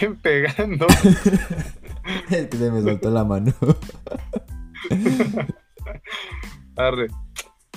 [0.00, 0.86] Bien pegando.
[2.30, 3.52] es que se me soltó la mano.
[6.76, 7.08] Arre.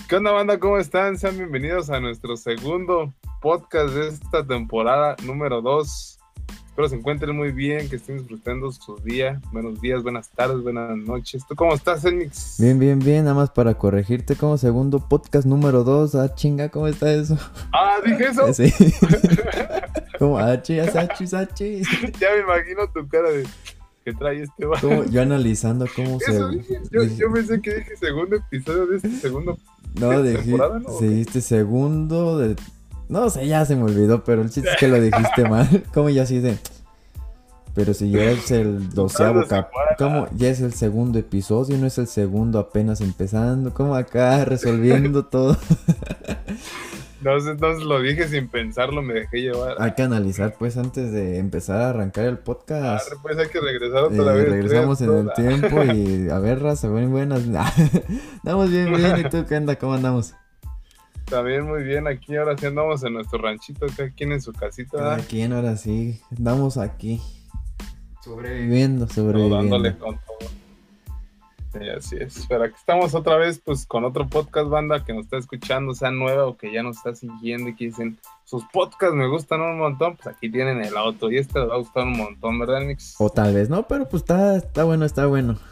[0.07, 0.57] ¿Qué onda, banda?
[0.57, 1.17] ¿Cómo están?
[1.17, 6.19] Sean bienvenidos a nuestro segundo podcast de esta temporada número 2.
[6.67, 9.41] Espero se encuentren muy bien, que estén disfrutando su día.
[9.51, 11.45] Buenos días, buenas tardes, buenas noches.
[11.45, 12.55] ¿Tú cómo estás, Enix?
[12.57, 13.25] Bien, bien, bien.
[13.25, 16.15] Nada más para corregirte como segundo podcast número 2.
[16.15, 17.37] Ah, chinga, ¿cómo está eso?
[17.73, 18.53] Ah, dije eso.
[18.53, 18.73] Sí.
[20.21, 21.81] Como H, H, H.
[22.19, 23.43] Ya me imagino tu cara de
[24.05, 24.79] que trae este va.
[24.79, 26.57] Como yo analizando cómo Eso se.
[26.57, 26.79] dije.
[26.91, 29.57] Yo, yo pensé que dije segundo episodio de este segundo.
[29.99, 30.89] No, ¿Qué dije, temporada, no?
[30.99, 32.55] sí, dijiste segundo de...
[33.09, 35.83] No sé, ya se me olvidó, pero el chiste es que lo dijiste mal.
[35.93, 36.55] ¿Cómo ya así de...
[37.73, 39.71] Pero si ya es el doceavo se cap...
[39.73, 39.95] para.
[39.95, 41.79] ¿Cómo ya es el segundo episodio?
[41.79, 43.73] ¿No es el segundo apenas empezando?
[43.73, 45.57] ¿Cómo acá resolviendo todo?
[47.21, 49.75] Entonces, entonces lo dije sin pensarlo, me dejé llevar.
[49.79, 53.11] Hay que analizar pues antes de empezar a arrancar el podcast.
[53.21, 54.49] Pues hay que regresar Eh, otra vez.
[54.49, 57.41] regresamos en el tiempo y a ver, raza, buen- buenas.
[58.43, 59.19] Andamos bien, bien.
[59.19, 59.75] ¿Y tú qué onda?
[59.75, 60.33] ¿Cómo andamos?
[61.25, 64.97] También muy bien, aquí ahora sí andamos en nuestro ranchito, cada quien en su casita,
[64.97, 65.25] Cada ¿verdad?
[65.29, 67.21] quien ahora sí, andamos aquí.
[68.23, 69.55] Sobreviviendo, sobreviviendo.
[69.77, 70.49] dándole con todo.
[71.73, 72.45] Sí, así es.
[72.49, 76.11] Pero aquí estamos otra vez, pues, con otro podcast, banda, que nos está escuchando, sea
[76.11, 79.77] nueva o que ya nos está siguiendo y que dicen, sus podcasts me gustan un
[79.77, 82.81] montón, pues aquí tienen el auto y este les va a gustar un montón, ¿verdad,
[82.81, 83.15] Nix?
[83.19, 85.57] O tal vez no, pero pues está, está bueno, está bueno.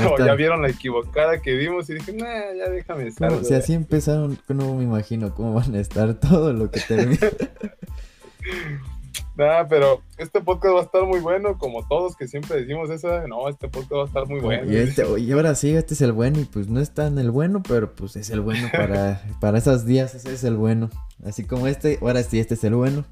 [0.00, 3.30] No O está- ya vieron la equivocada que dimos y dije, nah, ya déjame estar.
[3.30, 3.54] si güey".
[3.54, 7.18] así empezaron, no me imagino cómo van a estar todo lo que termina.
[9.36, 13.26] Nah, pero este podcast va a estar muy bueno, como todos que siempre decimos eso,
[13.26, 14.70] no, este podcast va a estar muy bueno.
[14.70, 17.30] y, este, y ahora sí, este es el bueno y pues no es tan el
[17.30, 20.90] bueno, pero pues es el bueno para, para esos días, ese es el bueno.
[21.24, 23.04] Así como este, ahora sí, este es el bueno.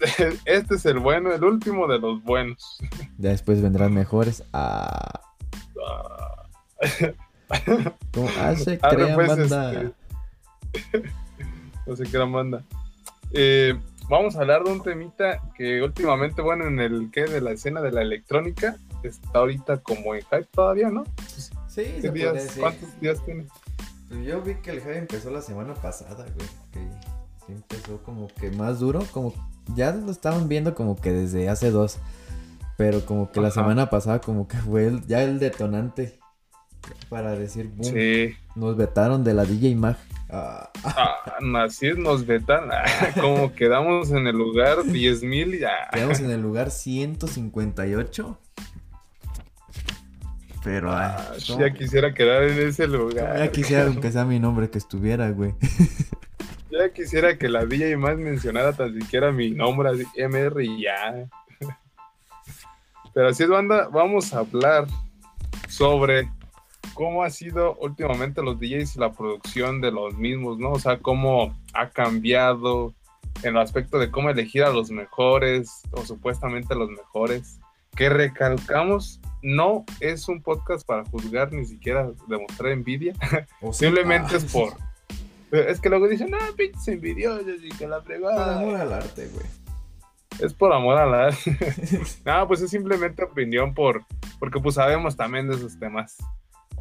[0.44, 2.78] Este es el bueno, el último de los buenos.
[3.18, 4.44] Ya después vendrán mejores.
[4.52, 5.22] Ah,
[5.90, 6.46] Ah,
[8.12, 9.72] como, ah, se crean pues, banda.
[10.72, 11.02] este,
[11.86, 12.62] no sé qué era manda.
[13.32, 13.78] Eh,
[14.08, 17.80] vamos a hablar de un temita que últimamente, bueno, en el que de la escena
[17.80, 21.04] de la electrónica está ahorita como en hype todavía, ¿no?
[21.68, 22.60] Sí, ¿Qué se días- decir.
[22.62, 23.46] ¿Cuántos días tiene?
[24.08, 26.48] Pues yo vi que el hype empezó la semana pasada, güey.
[26.72, 26.80] Que
[27.46, 29.32] sí empezó como que más duro, como
[29.74, 31.98] ya lo estaban viendo como que desde hace dos.
[32.76, 36.18] Pero como que la semana pasada como que fue el- ya el detonante
[37.08, 38.34] para decir, boom, Sí.
[38.54, 39.96] nos vetaron de la DJ Mag.
[40.30, 41.16] Ah, Ah,
[41.64, 42.68] así nos vetan.
[43.20, 45.88] como quedamos en el lugar 10.000 y ya.
[45.92, 48.38] quedamos en el lugar 158.
[50.64, 51.16] Pero, Ah,
[51.46, 53.38] ¿cómo- ya quisiera quedar en ese lugar.
[53.38, 55.54] ya quisiera que sea mi nombre que estuviera, güey.
[56.70, 61.26] Ya quisiera que la DJ más mencionara tan siquiera mi nombre, así, MR y ya.
[63.14, 64.86] Pero así es, banda, vamos a hablar
[65.66, 66.30] sobre
[66.98, 70.72] cómo ha sido últimamente los DJs y la producción de los mismos, ¿no?
[70.72, 72.92] O sea, cómo ha cambiado
[73.44, 77.60] en el aspecto de cómo elegir a los mejores o supuestamente los mejores.
[77.94, 83.14] Que recalcamos, no es un podcast para juzgar ni siquiera demostrar envidia.
[83.62, 84.72] O Simplemente ah, es por.
[85.52, 88.82] Es que luego dicen, ah, pinches envidiosos y que la Por amor fregada.
[88.82, 89.46] al arte, güey.
[90.40, 91.36] Es por amor a la.
[92.24, 94.04] no, pues es simplemente opinión por.
[94.40, 96.16] Porque pues sabemos también de esos temas.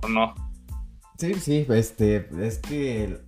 [0.03, 0.35] ¿O no?
[1.18, 3.19] Sí, sí, este, es que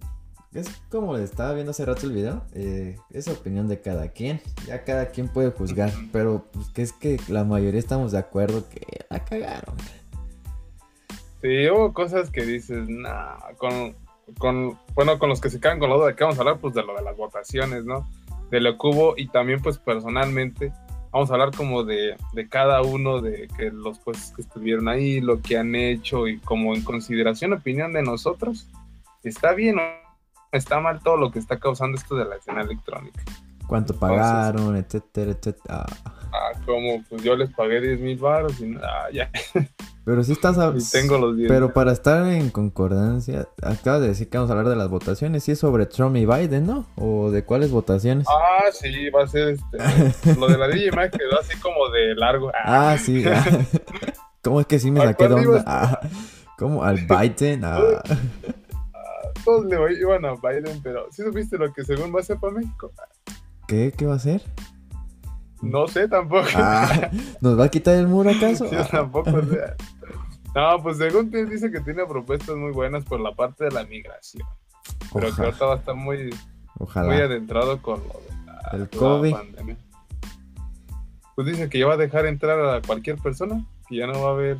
[0.54, 4.42] es como le estaba viendo hace rato el video, eh, es opinión de cada quien,
[4.66, 8.68] ya cada quien puede juzgar, pero pues, que es que la mayoría estamos de acuerdo
[8.68, 9.76] que la cagaron.
[11.42, 13.96] Sí, hubo cosas que dices, nah, con.
[14.38, 16.74] con bueno, con los que se quedan con lo de que vamos a hablar, pues
[16.74, 18.10] de lo de las votaciones, ¿no?
[18.50, 20.74] De lo que hubo y también, pues personalmente,
[21.12, 25.22] vamos a hablar como de, de cada uno de que los pues que estuvieron ahí,
[25.22, 28.68] lo que han hecho y como en consideración, opinión de nosotros,
[29.24, 29.82] ¿está bien o
[30.52, 33.22] está mal todo lo que está causando esto de la escena electrónica?
[33.68, 35.86] Cuánto pagaron, etcétera, etcétera.
[36.32, 39.30] Ah, Ah, como pues yo les pagué 10 mil baros y ah, ya,
[40.06, 41.48] Pero sí estás, a- y tengo los 10.
[41.50, 45.44] pero para estar en concordancia, acabas de decir que vamos a hablar de las votaciones,
[45.44, 46.86] sí es sobre Trump y Biden, ¿no?
[46.96, 48.28] ¿O de cuáles votaciones?
[48.30, 50.36] Ah, sí, va a ser este.
[50.40, 52.50] lo de la DJ Mag quedó así como de largo.
[52.64, 53.24] Ah, Ah, sí.
[53.28, 53.44] ah.
[54.44, 55.64] ¿Cómo es que sí me ¿A saqué de onda?
[55.68, 56.00] Ah,
[56.58, 56.84] ¿Cómo?
[56.84, 57.62] ¿Al Biden?
[57.66, 57.80] Ah.
[59.44, 62.54] todos le iban a Biden, pero ¿sí supiste lo que según va a ser para
[62.54, 62.92] México?
[63.68, 63.94] ¿Qué?
[63.96, 64.42] ¿Qué va a hacer?
[65.62, 66.48] No sé tampoco.
[66.56, 67.10] Ah,
[67.42, 68.66] ¿Nos va a quitar el muro acaso?
[68.72, 69.76] Yo tampoco sé.
[70.56, 73.84] No, pues según te dice que tiene propuestas muy buenas por la parte de la
[73.86, 74.48] migración.
[75.14, 76.30] Pero que ahorita va a estar muy,
[76.80, 79.32] muy adentrado con lo de la, El COVID.
[79.32, 79.78] pandemia.
[81.36, 84.30] pues dice que ya va a dejar entrar a cualquier persona, que ya no va
[84.30, 84.58] a haber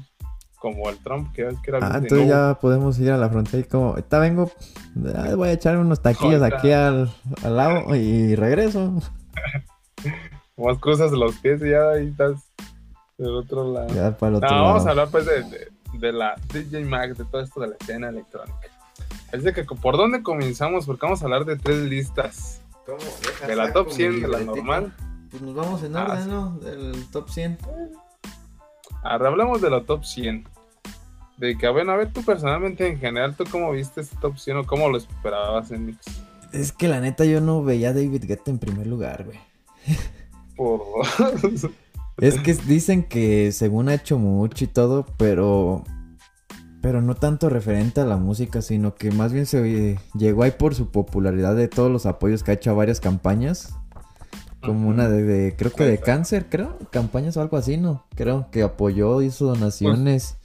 [0.60, 1.80] como el Trump, que, que era...
[1.82, 4.52] Ah, entonces ya podemos ir a la frontera y como, vengo,
[4.94, 7.12] voy a echar unos taquillos aquí al,
[7.44, 8.94] al, lado y regreso.
[10.60, 12.36] Más de los pies y ya ahí estás
[13.18, 13.88] del otro lado.
[13.94, 14.68] Ya para el otro no, lado.
[14.68, 17.76] vamos a hablar pues de, de, de, la DJ Mag, de todo esto de la
[17.80, 18.68] escena electrónica.
[19.32, 22.62] Es de que por dónde comenzamos, porque vamos a hablar de tres listas.
[22.86, 22.98] ¿Cómo?
[23.48, 24.94] De la top 100, de la normal.
[25.30, 26.30] Pues nos vamos en orden, ah, sí.
[26.30, 26.58] ¿no?
[26.60, 27.58] Del top 100.
[29.04, 30.46] Ahora hablamos de la top 100.
[31.38, 34.58] De que, bueno, a ver, tú personalmente, en general, ¿tú cómo viste esta top 100
[34.58, 36.06] o cómo lo esperabas en Mix?
[36.52, 39.40] Es que la neta yo no veía a David Guetta en primer lugar, güey.
[40.60, 40.82] Por...
[42.18, 45.86] es que dicen que según ha hecho mucho y todo, pero...
[46.82, 50.76] Pero no tanto referente a la música, sino que más bien se llegó ahí por
[50.76, 53.74] su popularidad de todos los apoyos que ha hecho a varias campañas
[54.62, 58.06] como una de, de creo que de cáncer, creo, campañas o algo así, ¿no?
[58.16, 60.38] Creo que apoyó, hizo donaciones.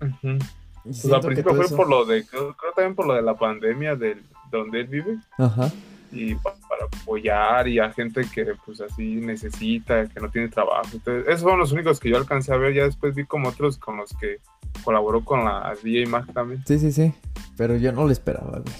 [0.00, 0.50] Uh -huh.
[0.84, 1.76] pues al principio fue eso...
[1.76, 5.18] por lo de, creo, creo, también por lo de la pandemia de donde él vive.
[5.38, 5.70] Ajá.
[6.14, 10.88] Y para, para, apoyar y a gente que pues así necesita, que no tiene trabajo.
[10.92, 12.74] Entonces, esos fueron los únicos que yo alcancé a ver.
[12.74, 14.40] Ya después vi como otros con los que
[14.84, 16.62] colaboró con la DJ Mag también.
[16.66, 17.12] Sí, sí, sí.
[17.56, 18.74] Pero yo no lo esperaba, güey.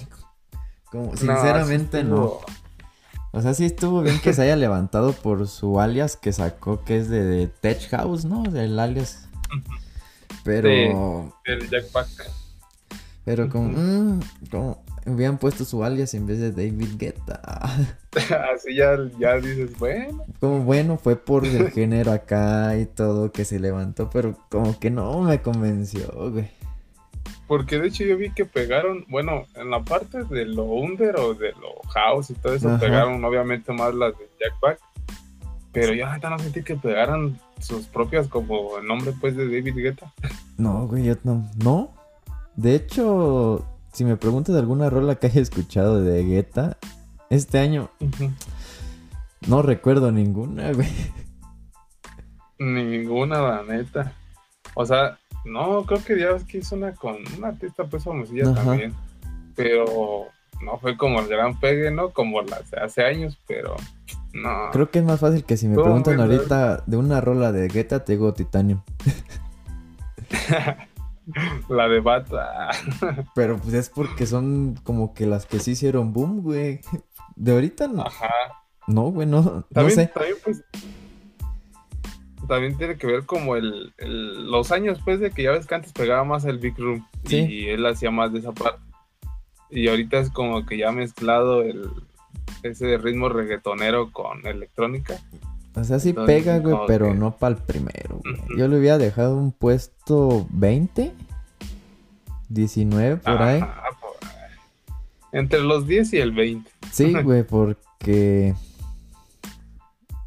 [0.91, 2.17] Como, sinceramente no.
[2.17, 2.41] no.
[3.33, 6.99] O sea, sí estuvo bien que se haya levantado por su alias que sacó, que
[6.99, 8.45] es de, de Tech House, ¿no?
[8.45, 9.29] El alias.
[10.45, 10.69] Pero.
[11.45, 12.09] Sí, el Jackpack.
[13.25, 14.21] Pero como, mmm,
[14.51, 17.41] como hubieran puesto su alias en vez de David Guetta.
[18.55, 20.25] Así ya, ya dices, bueno.
[20.41, 24.91] Como bueno, fue por el género acá y todo que se levantó, pero como que
[24.91, 26.49] no me convenció, güey.
[27.47, 31.35] Porque de hecho yo vi que pegaron, bueno, en la parte de lo under o
[31.35, 32.79] de lo house y todo eso, Ajá.
[32.79, 34.79] pegaron obviamente más las de Jack Back.
[35.73, 39.75] Pero yo ahorita no sentí que pegaran sus propias como el nombre pues de David
[39.75, 40.12] Guetta.
[40.56, 41.51] No, güey, yo no.
[41.62, 41.93] No.
[42.55, 46.76] De hecho, si me preguntas de alguna rola que haya escuchado de Guetta,
[47.31, 48.35] este año uh -huh.
[49.46, 50.88] no recuerdo ninguna, güey.
[52.58, 54.12] Ninguna, la neta.
[54.75, 58.50] O sea, no, creo que ya ves que hizo una con una artista pues famosilla
[58.50, 58.64] Ajá.
[58.64, 58.94] también.
[59.55, 60.26] Pero
[60.61, 62.11] no fue como el gran pegue, ¿no?
[62.11, 63.76] Como las hace años, pero
[64.32, 64.70] no.
[64.73, 68.05] Creo que es más fácil que si me preguntan ahorita de una rola de Guetta,
[68.05, 68.81] te digo Titanium.
[71.69, 72.71] la de Bata.
[73.35, 76.81] pero pues es porque son como que las que sí hicieron boom, güey.
[77.37, 78.03] De ahorita no.
[78.03, 78.31] Ajá.
[78.87, 80.06] No, güey, no, también, no sé.
[80.09, 80.65] También, pues,
[82.47, 85.75] también tiene que ver como el, el, los años pues de que ya ves que
[85.75, 87.47] antes pegaba más el Big Room ¿Sí?
[87.49, 88.82] y él hacía más de esa parte.
[89.70, 91.91] Y ahorita es como que ya ha mezclado el
[92.62, 95.20] ese ritmo reggaetonero con electrónica.
[95.76, 97.15] O sea, sí Entonces, pega, güey, pero que...
[97.15, 98.21] no para el primero.
[98.23, 98.35] Güey.
[98.35, 98.59] Uh -huh.
[98.59, 101.12] Yo le hubiera dejado un puesto 20,
[102.49, 103.61] 19 por Ajá, ahí.
[103.61, 104.15] Por...
[105.32, 106.71] Entre los 10 y el 20.
[106.93, 108.55] Sí, güey, porque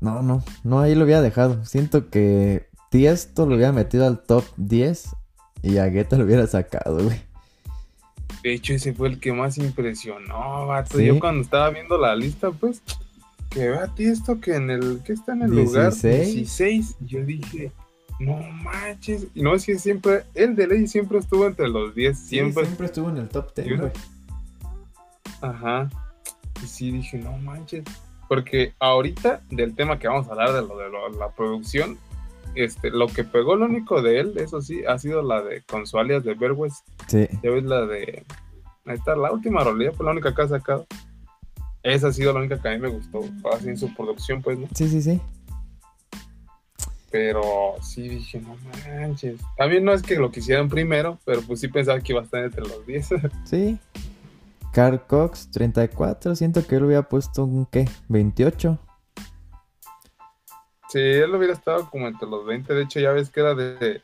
[0.02, 1.64] no, no, no, ahí lo había dejado.
[1.66, 5.16] Siento que Tiesto lo hubiera metido al top 10
[5.64, 7.22] y a Guetta lo hubiera sacado, güey.
[8.44, 10.98] De hecho, ese fue el que más impresionó, vato.
[10.98, 11.06] ¿Sí?
[11.06, 12.82] Yo cuando estaba viendo la lista, pues,
[13.50, 16.04] que va Tiesto que en el, que está en el 16.
[16.04, 16.96] lugar 16.
[17.02, 17.72] Yo dije,
[18.20, 19.28] no manches.
[19.34, 22.18] Y no es que siempre, el de ley siempre estuvo entre los 10.
[22.18, 23.92] Siempre, sí, siempre estuvo en el top 10, güey.
[25.42, 25.90] Ajá.
[26.64, 27.84] Y sí dije, no manches.
[28.28, 31.98] Porque ahorita, del tema que vamos a hablar, de lo de lo, la producción,
[32.56, 35.86] este, lo que pegó lo único de él, eso sí, ha sido la de con
[35.86, 36.86] su alias de Berwest.
[37.08, 37.28] Sí.
[37.44, 38.26] Ya ves la de.
[38.86, 40.88] Ahí está, la última rolilla, fue la única que ha sacado.
[41.88, 43.22] Esa ha sido la única que a mí me gustó,
[43.54, 44.68] así en su producción, pues, ¿no?
[44.76, 45.22] Sí, sí, sí.
[47.10, 49.40] Pero sí dije, no manches.
[49.56, 52.44] También no es que lo quisieran primero, pero pues sí pensaba que iba a estar
[52.44, 53.10] entre los 10.
[53.46, 53.80] Sí.
[54.74, 56.36] Carl Cox, 34.
[56.36, 58.78] Siento que él hubiera puesto un qué, 28.
[60.90, 62.74] Sí, él hubiera estado como entre los 20.
[62.74, 64.02] De hecho, ya ves que era de,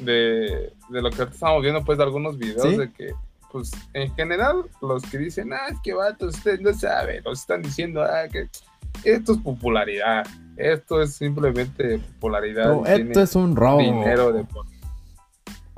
[0.00, 2.76] de, de lo que estábamos viendo, pues, de algunos videos ¿Sí?
[2.76, 3.12] de que,
[3.50, 7.62] pues, en general, los que dicen, ah, es que vato, usted no sabe, nos están
[7.62, 8.48] diciendo, ah, que
[9.04, 10.26] esto es popularidad.
[10.56, 12.66] Esto es simplemente popularidad.
[12.66, 13.80] No, esto es un robo.
[13.80, 14.66] Dinero de por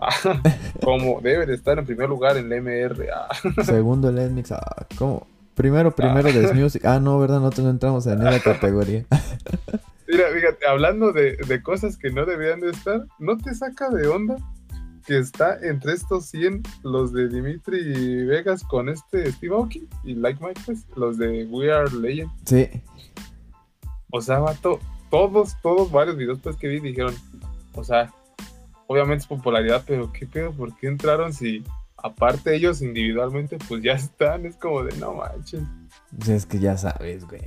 [0.85, 3.09] como debe de estar en primer lugar en la MR.
[3.15, 3.29] Ah.
[3.63, 4.51] Segundo el Enmix.
[4.51, 5.29] Ah, ¿Cómo?
[5.55, 6.33] Primero, primero ah.
[6.33, 6.85] de Music.
[6.85, 7.39] Ah, no, ¿verdad?
[7.39, 9.05] Nosotros no entramos en esa categoría.
[10.09, 14.09] Mira, fíjate, hablando de, de, cosas que no deberían de estar, ¿no te saca de
[14.09, 14.37] onda
[15.03, 20.45] que está entre estos 100 los de Dimitri Vegas con este Steve Aoki y Like
[20.45, 22.31] Mike, pues, los de We Are Legend?
[22.45, 22.69] Sí.
[24.11, 24.79] O sea, vato,
[25.11, 27.15] todos, todos, varios videos pues que vi dijeron,
[27.75, 28.13] o sea,
[28.87, 31.65] obviamente es popularidad, pero qué pedo, ¿por qué entraron si
[31.97, 34.47] aparte ellos individualmente pues ya están?
[34.47, 35.63] Es como de no manches.
[36.29, 37.43] Es que ya sabes, güey.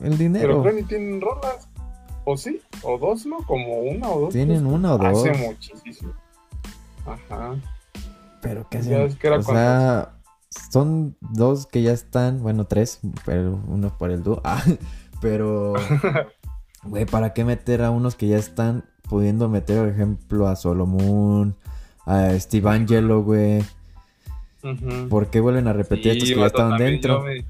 [0.00, 0.48] El dinero.
[0.48, 1.68] Pero creo ni tienen rolas.
[2.24, 2.60] ¿O sí?
[2.82, 3.38] ¿O dos, no?
[3.38, 4.32] Como una o dos.
[4.32, 5.26] Tienen pues, una o dos.
[5.26, 6.12] Hace muchísimo.
[7.04, 7.56] Ajá.
[8.40, 8.92] Pero que hacen.
[8.92, 10.14] ves que era o sea,
[10.70, 14.40] son dos que ya están, bueno, tres, pero uno por el dúo.
[14.44, 14.62] Ah,
[15.20, 15.74] pero,
[16.82, 21.56] güey, ¿para qué meter a unos que ya están pudiendo meter, por ejemplo, a Solomon,
[22.06, 23.60] a Steve Angelo, güey?
[24.64, 25.08] Ujú.
[25.08, 27.24] ¿Por qué vuelven a repetir estos Sí, que ya estaban dentro?
[27.32, 27.42] yo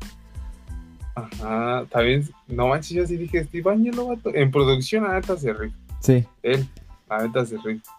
[1.15, 4.31] Ajá, también, no manches, yo sí dije Steve Angelo, vato.
[4.35, 5.77] En producción, la neta se rifa.
[6.01, 6.67] Sí, Él,
[7.09, 7.91] la neta se rifa.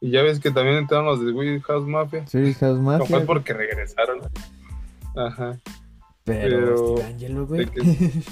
[0.00, 2.26] Y ya ves que también entraron los de Weed House Mafia.
[2.26, 3.06] sí, House No Mafia.
[3.06, 4.20] fue porque regresaron.
[5.14, 5.58] Ajá,
[6.24, 7.66] Pero, pero- Angelo, güey.
[7.66, 8.22] que-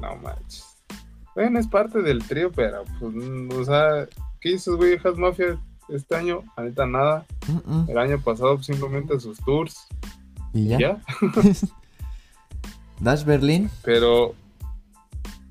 [0.00, 0.64] no manches.
[1.34, 4.06] Bueno, es parte del trío, pero pues, mm, o sea,
[4.40, 5.58] ¿qué hizo Weed House Mafia
[5.88, 6.42] este año?
[6.58, 7.24] Neta, nada.
[7.48, 7.90] Mm, mm.
[7.90, 9.86] El año pasado simplemente sus tours.
[10.52, 11.00] Y y ya.
[13.04, 13.70] Dash Berlin.
[13.82, 14.34] Pero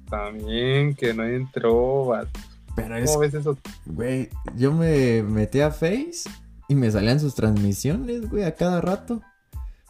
[0.09, 2.39] también que no entró, vato.
[2.75, 3.57] Pero es ¿Cómo ves eso?
[3.85, 6.23] Güey, yo me metí a Face
[6.67, 9.21] y me salían sus transmisiones, güey, a cada rato.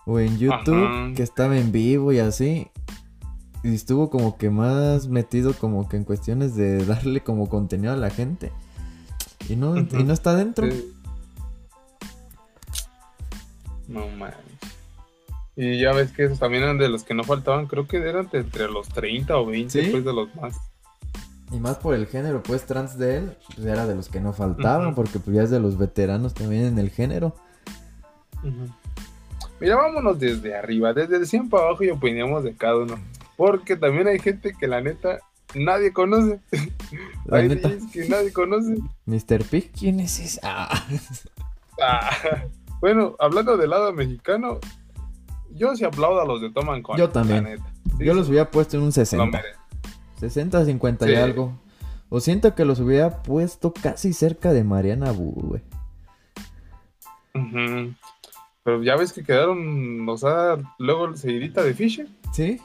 [0.05, 1.13] O en YouTube, Ajá.
[1.15, 2.67] que estaba en vivo y así.
[3.63, 7.95] Y estuvo como que más metido como que en cuestiones de darle como contenido a
[7.95, 8.51] la gente.
[9.47, 10.69] Y no, y no está dentro.
[10.69, 10.93] Sí.
[13.87, 14.52] No manches.
[15.55, 18.29] Y ya ves que esos también eran de los que no faltaban, creo que eran
[18.31, 19.91] de entre los 30 o 20, ¿Sí?
[19.91, 20.57] pues de los más.
[21.51, 24.33] Y más por el género, pues trans de él, pues era de los que no
[24.33, 27.35] faltaban, porque pues ya es de los veteranos también en el género.
[29.59, 32.99] Mira, vámonos desde arriba, desde el 100 para abajo y opinamos de cada uno.
[33.37, 35.19] Porque también hay gente que la neta
[35.53, 36.39] nadie conoce.
[37.25, 37.69] La hay neta.
[37.91, 38.75] Que nadie conoce.
[39.05, 39.43] Mr.
[39.49, 40.39] Pig, ¿quién es ese?
[40.43, 40.85] Ah.
[41.81, 42.11] Ah,
[42.79, 44.59] bueno, hablando del lado mexicano,
[45.55, 46.97] yo sí aplaudo a los de Toman Con.
[46.97, 47.59] Yo también.
[47.97, 49.25] Sí, Yo los hubiera puesto en un lo 60.
[49.25, 49.61] merecen.
[50.19, 51.53] 60, 50 y algo.
[52.09, 55.61] O siento que los hubiera puesto casi cerca de Mariana Bu, güey.
[58.63, 62.07] Pero ya ves que quedaron, o sea, luego seguidita de Fisher.
[62.31, 62.61] ¿Sí?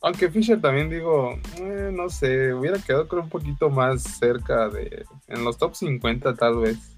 [0.00, 5.04] Aunque Fisher también digo, eh, no sé, hubiera quedado creo un poquito más cerca de,
[5.26, 6.96] en los top 50 tal vez.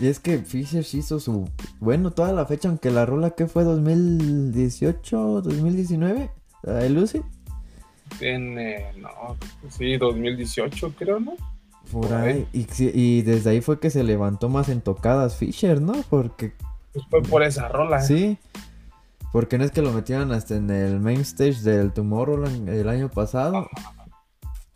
[0.00, 1.48] Y es que Fisher hizo su...
[1.78, 6.30] Bueno, toda la fecha, aunque la rola que fue 2018, 2019,
[6.62, 7.20] la de Lucy.
[8.20, 9.36] En, eh, no,
[9.68, 11.34] sí, 2018 creo, ¿no?
[11.92, 12.46] Por Por ahí.
[12.54, 15.92] Y, y desde ahí fue que se levantó más en tocadas Fisher, ¿no?
[16.08, 16.54] Porque
[16.94, 18.00] Pues fue por esa rola.
[18.00, 18.38] sí.
[19.32, 23.08] Porque no es que lo metieran hasta en el main stage del Tomorrowland el año
[23.08, 23.68] pasado.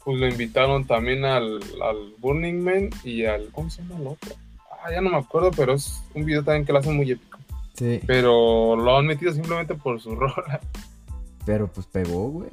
[0.04, 4.34] Pues lo invitaron también al, al Burning Man y al, ¿cómo se llama el otro?
[4.84, 7.38] Ah, ya no me acuerdo, pero es un video también que lo hace muy épico.
[7.72, 8.00] Sí.
[8.06, 10.60] Pero lo han metido simplemente por su rola.
[11.46, 12.50] Pero pues pegó, güey.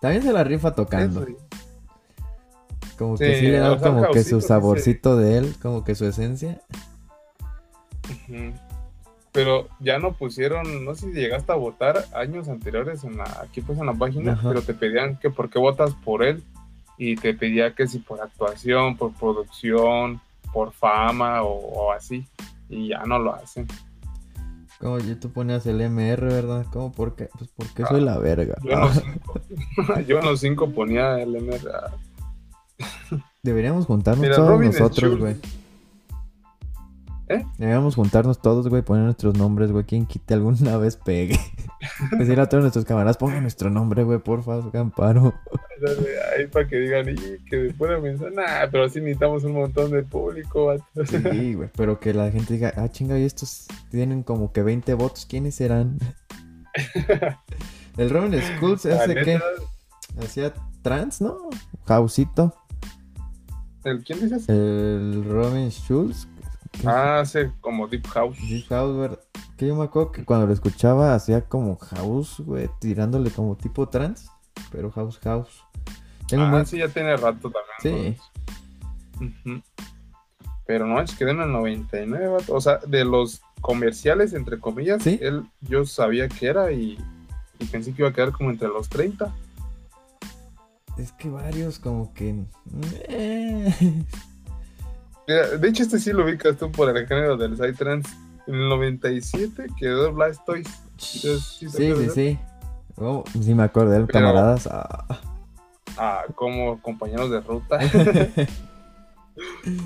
[0.00, 1.22] También se la rifa tocando.
[1.22, 1.36] Eso, sí.
[2.98, 6.06] Como que Sí, le da como que su sí saborcito de él, como que su
[6.06, 6.60] esencia.
[9.32, 13.60] Pero ya no pusieron, no sé si llegaste a votar años anteriores en la, aquí
[13.60, 14.48] pues en la página, Ajá.
[14.48, 16.42] pero te pedían que por qué votas por él
[16.98, 20.20] y te pedía que si por actuación, por producción,
[20.52, 22.26] por fama o, o así
[22.68, 23.66] y ya no lo hacen.
[24.78, 26.66] Como yo tú ponías el MR, ¿verdad?
[26.72, 26.90] ¿Cómo?
[26.90, 27.28] ¿Por qué?
[27.36, 28.56] Pues porque soy la verga.
[28.62, 29.40] Yo en los cinco,
[30.06, 31.90] yo en los cinco ponía el MRA.
[33.42, 35.36] Deberíamos juntarnos Mira, todos Robin nosotros, güey.
[37.30, 37.46] ¿Eh?
[37.58, 39.84] Deberíamos juntarnos todos, güey, poner nuestros nombres, güey.
[39.84, 41.38] Quien quite alguna vez pegue.
[42.18, 45.32] Decirle a todos nuestros camaradas, pongan nuestro nombre, güey, porfa, hagan paro.
[46.36, 49.92] Ahí para que digan, y que después de pensar, nah, pero sí necesitamos un montón
[49.92, 50.84] de público, vato".
[51.06, 54.92] Sí, güey, pero que la gente diga, ah, chinga, y estos tienen como que 20
[54.94, 56.00] votos, ¿quiénes serán?
[57.96, 59.40] El Robin Schulz La hace que
[60.20, 61.48] hacía trans, ¿no?
[61.86, 62.52] Jausito.
[63.84, 64.48] ¿El quién dices?
[64.48, 66.26] El Robin Schulz.
[66.84, 68.38] Ah, hace como Deep House.
[68.48, 69.20] Deep House, ¿verdad?
[69.56, 73.88] Que yo me acuerdo que cuando lo escuchaba hacía como house, güey, tirándole como tipo
[73.88, 74.30] trans,
[74.70, 75.62] pero house house.
[76.28, 78.16] Tengo Ah, buen- sí, ya tiene rato también.
[78.16, 79.62] Sí.
[80.66, 82.54] Pero no, es que en el 99, vato.
[82.54, 85.18] o sea, de los comerciales, entre comillas, Sí.
[85.20, 86.96] él yo sabía que era y,
[87.58, 89.34] y pensé que iba a quedar como entre los 30.
[90.96, 92.44] Es que varios como que...
[95.30, 98.10] Mira, De hecho, este sí lo ubicas tú por el género del Psytrance.
[98.48, 100.68] En el 97 quedó Blastoise.
[100.96, 102.38] Sí, sí, Sí, sí, sí.
[102.96, 103.62] Oh, sí me
[103.96, 104.66] él, Pero- camaradas.
[104.66, 105.20] Ah,
[105.96, 107.78] Ah, como compañeros de ruta.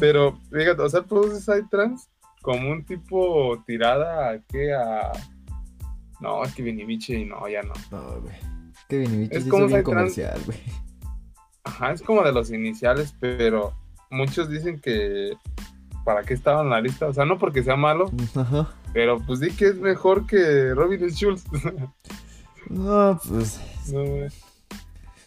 [0.01, 2.09] Pero, fíjate, o sea, produce Psytrance
[2.43, 5.13] como un tipo tirada a qué a.
[6.21, 7.73] No, es que Vinivici no, ya no.
[7.91, 8.35] no, güey.
[8.89, 10.59] Que Vinivici Es como bien comercial, güey.
[11.65, 13.73] Ajá, es como de los iniciales, pero
[14.15, 15.35] muchos dicen que.
[16.05, 17.07] ¿Para qué estaba en la lista?
[17.07, 18.69] O sea, no porque sea malo, Ajá.
[18.93, 21.45] pero pues di que es mejor que Robin Schulz.
[22.71, 23.61] No, pues.
[23.93, 24.29] no, güey.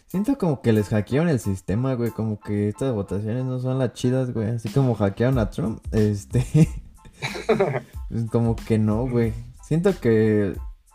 [0.08, 2.10] Siento como que les hackearon el sistema, güey.
[2.10, 4.48] Como que estas votaciones no son las chidas, güey.
[4.50, 5.80] Así como hackearon a Trump.
[5.92, 6.44] Este.
[8.08, 9.32] pues como que no, güey.
[9.62, 10.54] Siento que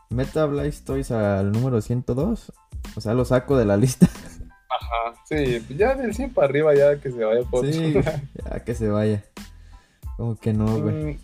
[0.09, 2.51] Meta Blaze Toys al número 102.
[2.95, 4.09] O sea, lo saco de la lista.
[4.79, 8.73] Ajá, sí, ya del 100 para arriba, ya que se vaya por Sí, ya que
[8.75, 9.23] se vaya.
[10.17, 11.19] Como que no, güey.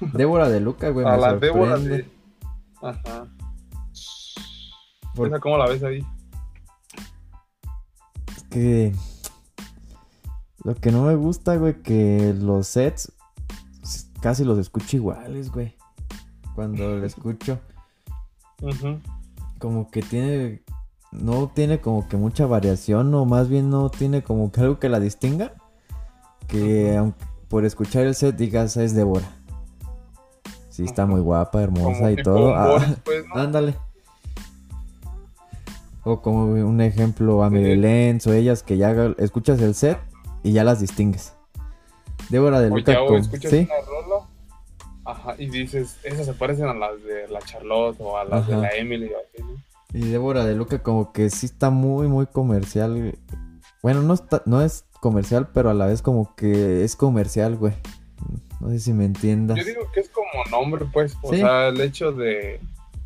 [0.00, 1.46] Mm, Débora de Luca, güey, A me la sorprende.
[1.58, 2.10] Débora de.
[2.82, 3.26] Ajá.
[5.14, 6.04] Por- ¿Esa cómo la ves ahí?
[8.50, 8.92] que
[10.64, 13.12] lo que no me gusta, güey, que los sets
[14.20, 15.76] casi los escucho iguales, güey.
[16.54, 17.60] Cuando lo escucho,
[19.58, 20.62] como que tiene
[21.12, 24.88] no tiene como que mucha variación o más bien no tiene como que algo que
[24.88, 25.52] la distinga.
[26.48, 29.26] Que aunque por escuchar el set digas es Débora.
[30.68, 32.54] Sí, está muy guapa, hermosa Como y todo.
[32.54, 33.40] Ah, pues, ¿no?
[33.40, 33.74] Ándale.
[36.02, 37.56] O como un ejemplo, a Sí.
[37.76, 39.98] Lenz o ellas que ya escuchas el set
[40.42, 41.34] y ya las distingues.
[42.30, 43.68] Débora de Luca con- escuchas ¿sí?
[43.70, 44.26] una rola.
[45.04, 48.56] Ajá, y dices, esas se parecen a las de la Charlotte o a las de
[48.56, 49.60] la Emily o así, ¿no?
[49.92, 53.18] Y Débora de Luca como que sí está muy, muy comercial.
[53.82, 57.74] Bueno, no, está, no es comercial, pero a la vez como que es comercial, güey.
[58.60, 59.56] No sé si me entiendas.
[59.58, 61.16] Yo digo que es como nombre, pues.
[61.22, 61.38] O Sí.
[61.38, 62.60] sea, el hecho de.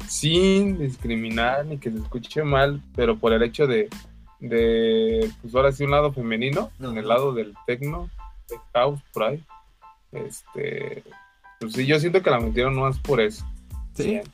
[0.08, 3.88] Sin discriminar ni que se escuche mal, pero por el hecho de.
[4.40, 8.10] de pues ahora sí, un lado femenino, en el lado del techno,
[8.50, 9.42] de house, por ahí.
[10.12, 11.02] Este.
[11.60, 13.46] Pues sí, yo siento que la metieron más por eso.
[13.94, 14.02] Sí.
[14.02, 14.30] siento.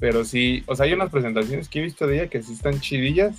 [0.00, 2.80] Pero sí, o sea, hay unas presentaciones que he visto de ella que sí están
[2.80, 3.36] chidillas.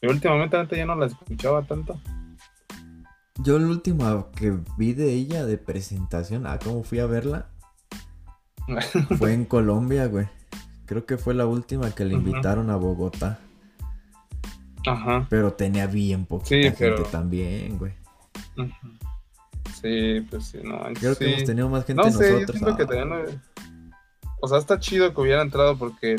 [0.00, 2.00] Pero últimamente antes ya no las escuchaba tanto.
[3.38, 7.48] Yo la última que vi de ella de presentación, ah, cómo fui a verla,
[9.18, 10.26] fue en Colombia, güey.
[10.86, 13.40] Creo que fue la última que le invitaron a Bogotá.
[14.86, 15.26] Ajá.
[15.28, 17.92] Pero tenía bien poquita Sí, gente pero- también, güey.
[19.82, 20.80] Sí, pues sí, no.
[20.94, 21.18] Creo sí.
[21.18, 22.58] que hemos tenido más gente No sé, yo nosotros.
[22.78, 23.65] siento ah.
[24.46, 26.14] O sea, está chido que hubiera entrado porque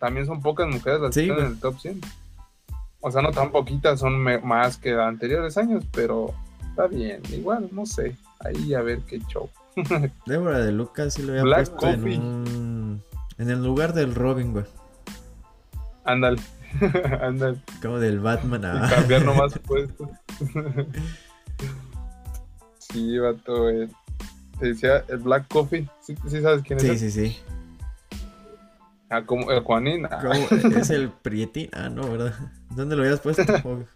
[0.00, 1.46] también son pocas mujeres las Sí, que están güey.
[1.46, 2.00] en el top 100.
[3.00, 6.34] O sea, no tan poquitas, son más que anteriores años, pero
[6.68, 7.22] está bien.
[7.30, 8.16] Igual, no sé.
[8.40, 9.48] Ahí a ver qué show.
[10.26, 12.18] Débora de Lucas sí lo había Black puesto en Coffee.
[12.18, 13.02] un...
[13.38, 14.64] En el lugar del Robin, güey.
[16.04, 16.40] Ándale.
[17.22, 17.58] Ándale.
[17.80, 18.62] Como del Batman.
[18.62, 18.90] Y ah.
[18.92, 20.08] cambiar nomás puestos.
[22.78, 23.70] sí, vato.
[23.70, 23.88] eh.
[24.58, 25.88] Te decía el Black Coffee.
[26.00, 26.82] ¿Sí, sí sabes quién es?
[26.82, 26.98] Sí, él?
[26.98, 27.38] sí, sí.
[29.10, 30.06] Ah, como el Juanín.
[30.06, 30.20] ah.
[30.22, 30.46] ¿Cómo?
[30.76, 31.68] Es el Prietín.
[31.72, 32.32] Ah, no, ¿verdad?
[32.70, 33.42] ¿Dónde lo habías puesto?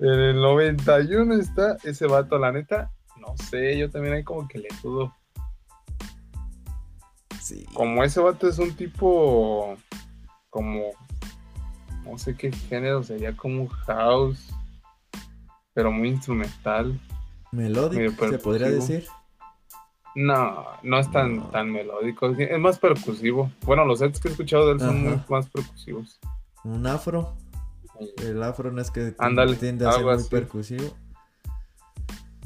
[0.00, 2.90] En el 91 está ese vato, la neta.
[3.20, 5.14] No sé, yo también hay como que le dudo.
[7.40, 7.64] Sí.
[7.74, 9.76] Como ese vato es un tipo.
[10.50, 10.90] Como.
[12.04, 14.52] No sé qué género sería, como house.
[15.74, 17.00] Pero muy instrumental.
[17.52, 19.06] Melódico, se podría decir.
[20.16, 21.42] No, no es tan, No.
[21.50, 22.28] tan melódico.
[22.30, 23.50] Es más percusivo.
[23.62, 26.20] Bueno, los sets que he escuchado de él son muy más percusivos.
[26.62, 27.34] Un afro.
[28.18, 30.28] El afro no es que Ándale, tiende a ser muy así.
[30.28, 30.84] percusivo.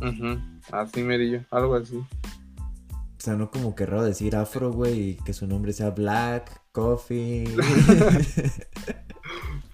[0.00, 0.38] Ujú,
[0.70, 1.40] Así, merillo.
[1.50, 1.96] Algo así.
[1.96, 6.62] O sea, no como que raro decir afro, güey, y que su nombre sea Black,
[6.72, 7.44] Coffee.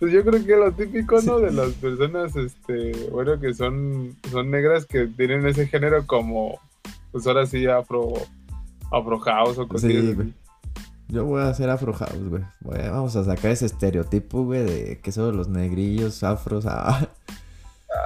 [0.01, 1.39] Pues yo creo que lo típico, ¿no?
[1.39, 6.59] De las personas, este, bueno, que son, son negras que tienen ese género como,
[7.15, 8.13] pues ahora sí, afro,
[8.91, 10.35] afro house o cosas Sí, güey.
[11.07, 12.43] Yo voy a hacer afro house, güey.
[12.91, 16.67] Vamos a sacar ese estereotipo, güey, de que son los negrillos, afros.
[16.67, 17.07] Ah.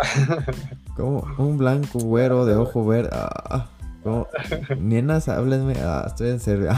[0.94, 3.08] Como un blanco güero de ojo verde.
[3.14, 3.70] Ah.
[4.04, 4.26] Como,
[4.78, 5.76] Nenas, háblenme.
[5.78, 6.68] Ah, estoy en serio.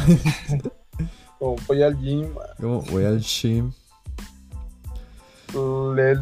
[1.41, 2.29] Como voy al gym.
[2.61, 3.73] Como voy al gym.
[5.53, 6.21] El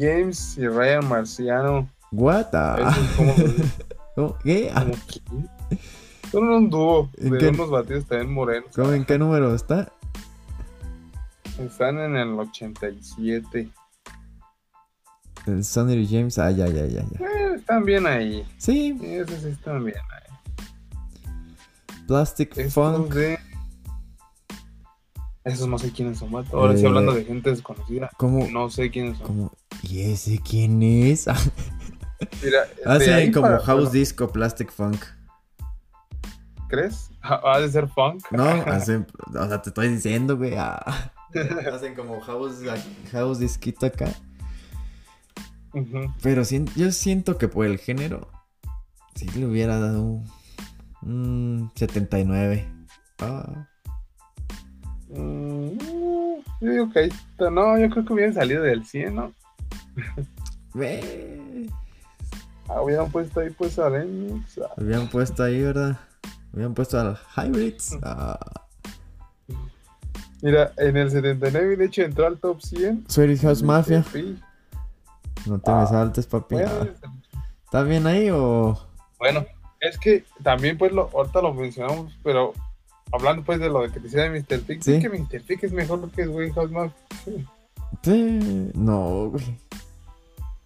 [0.00, 1.88] James y Ryan Marciano.
[2.10, 2.46] What?
[3.16, 3.34] Como,
[4.14, 4.36] ¿Cómo?
[4.42, 4.70] ¿Qué?
[4.74, 5.48] Ah, como ¿quién?
[6.30, 7.48] Son un dúo ¿En de qué?
[7.48, 8.70] unos batidos también morenos.
[8.74, 9.92] ¿Cómo, ¿En qué número está?
[11.58, 13.68] Están en el 87.
[15.46, 16.38] El Sonny James.
[16.38, 17.18] Ah, ya, ya, ya, ya.
[17.26, 18.46] Eh, están bien ahí.
[18.58, 20.22] Sí, Esos sí están bien ahí.
[22.06, 23.12] Plastic Estos Funk.
[23.14, 23.38] de
[25.44, 26.56] Esos no sé quiénes son, vato.
[26.56, 28.10] Ahora Eh, hablando de gente desconocida.
[28.16, 28.46] ¿Cómo?
[28.50, 29.26] No sé quiénes son.
[29.26, 29.52] ¿Cómo?
[29.82, 31.26] ¿Y ese quién es?
[32.42, 35.02] Mira, Hacen como para- house disco, plastic funk.
[36.68, 37.10] ¿Crees?
[37.20, 38.24] Ha de ser funk.
[38.30, 40.54] No, hacen, o sea, te estoy diciendo, güey.
[40.56, 41.12] ah.
[41.72, 42.56] Hacen como house,
[43.10, 44.08] house disquito acá.
[46.22, 48.28] Pero sien- yo siento que por el género,
[49.14, 50.30] sí le hubiera dado un,
[51.02, 52.66] un 79.
[53.20, 53.68] Ah,
[55.14, 55.76] Mm,
[56.62, 57.50] yo digo que ahí está.
[57.50, 59.32] No, yo creo que hubieran salido del 100, ¿no?
[62.68, 62.74] ve.
[62.74, 64.58] Ah, hubieran puesto ahí pues a Lennox.
[64.58, 64.74] ah.
[64.76, 65.98] Habían puesto ahí, ¿verdad?
[66.54, 67.96] Habían puesto al Hybrids.
[68.02, 68.38] Ah,
[70.42, 73.04] Mira, en el 79 de hecho entró al top 100.
[73.08, 74.04] Swedish House Mafia.
[75.46, 76.56] No te me Ah, saltes, papi.
[76.56, 76.86] Bueno, Ah,
[77.64, 78.76] ¿Está bien ahí o...?
[79.18, 79.46] bueno,
[79.80, 82.52] es que también pues lo, ahorita lo mencionamos, pero
[83.12, 84.58] hablando pues de lo de que te decía de Mr.
[84.66, 84.94] Fix, Sí.
[84.94, 85.40] es que Mr.
[85.42, 86.96] Fix es mejor que Swedish House Mafia.
[88.02, 89.58] Sí, no, güey.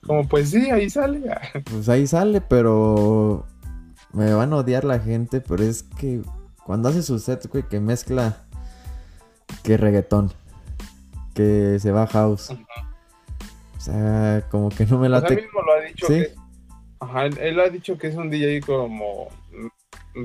[0.06, 1.22] Como pues sí, ahí sale.
[1.70, 3.44] Pues ahí sale, pero
[4.12, 6.22] me van a odiar la gente, pero es que
[6.64, 8.36] cuando hace su set, güey, que mezcla
[9.62, 10.32] que reggaetón,
[11.34, 12.50] que se va house.
[12.50, 15.34] O sea, como que no me late.
[15.34, 16.14] él mismo lo ha dicho Sí.
[16.14, 16.34] que
[16.98, 19.28] Ajá, él, él ha dicho que es un DJ como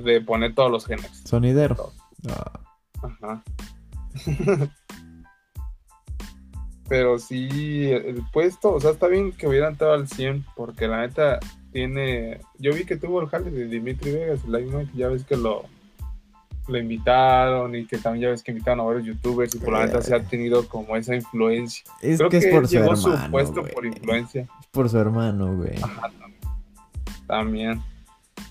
[0.03, 1.11] de poner todos los géneros.
[1.25, 1.91] Sonidero.
[2.29, 2.59] Ah,
[3.03, 3.43] Ajá.
[6.91, 10.89] Pero sí, el, el puesto, o sea, está bien que hubiera entrado al 100, porque
[10.89, 11.39] la neta
[11.71, 12.41] tiene.
[12.59, 15.63] Yo vi que tuvo el jale de Dimitri Vegas, el Live ya ves que lo,
[16.67, 19.85] lo invitaron y que también ya ves que invitaron a varios youtubers y por la
[19.85, 21.85] neta se ha tenido como esa influencia.
[22.01, 23.23] es Creo que es que por su llegó hermano.
[23.23, 24.41] su puesto por influencia.
[24.41, 25.75] Es por su hermano, güey.
[27.25, 27.81] También.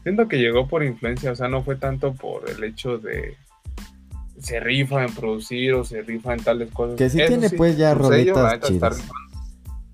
[0.03, 3.37] Siento que llegó por influencia, o sea, no fue tanto por el hecho de
[4.41, 6.97] se rifa en producir o se rifa en tales cosas.
[6.97, 9.05] Que sí Eso tiene, pues, ya sello, rolitas está chidas.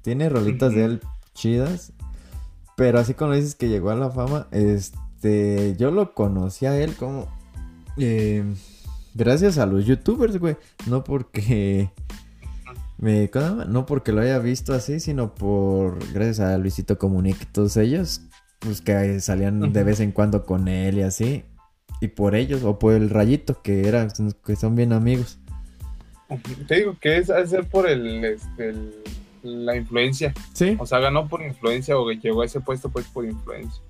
[0.02, 1.00] Tiene rolitas de él
[1.34, 1.92] chidas.
[2.76, 6.94] Pero así como dices que llegó a la fama, este, yo lo conocí a él
[6.94, 7.26] como
[7.96, 8.44] eh,
[9.14, 10.56] gracias a los youtubers, güey.
[10.86, 11.90] No porque
[12.98, 13.30] me,
[13.68, 18.22] no porque lo haya visto así, sino por gracias a Luisito Comunica y todos ellos,
[18.58, 21.44] pues que salían de vez en cuando con él y así.
[22.00, 24.06] Y por ellos, o por el rayito, que era,
[24.44, 25.38] que son bien amigos.
[26.68, 28.94] Te digo que es hacer por el, este, el-
[29.42, 30.34] la influencia.
[30.54, 30.76] Sí.
[30.80, 33.80] O sea, ganó por influencia o que llegó a ese puesto pues por influencia.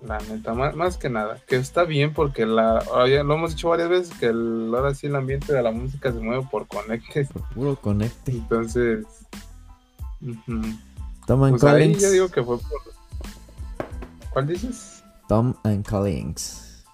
[0.00, 1.38] La neta, más, más que nada.
[1.46, 5.08] Que está bien porque la, ya lo hemos dicho varias veces que el- ahora sí
[5.08, 7.28] el ambiente de la música se mueve por conectes.
[7.28, 8.32] Por puro conecte.
[8.32, 9.04] Entonces...
[10.22, 10.62] ujú.
[11.26, 12.70] Tom and Pues ahí yo digo que fue por.
[14.30, 14.97] ¿Cuál dices?
[15.28, 16.84] Tom and Collins.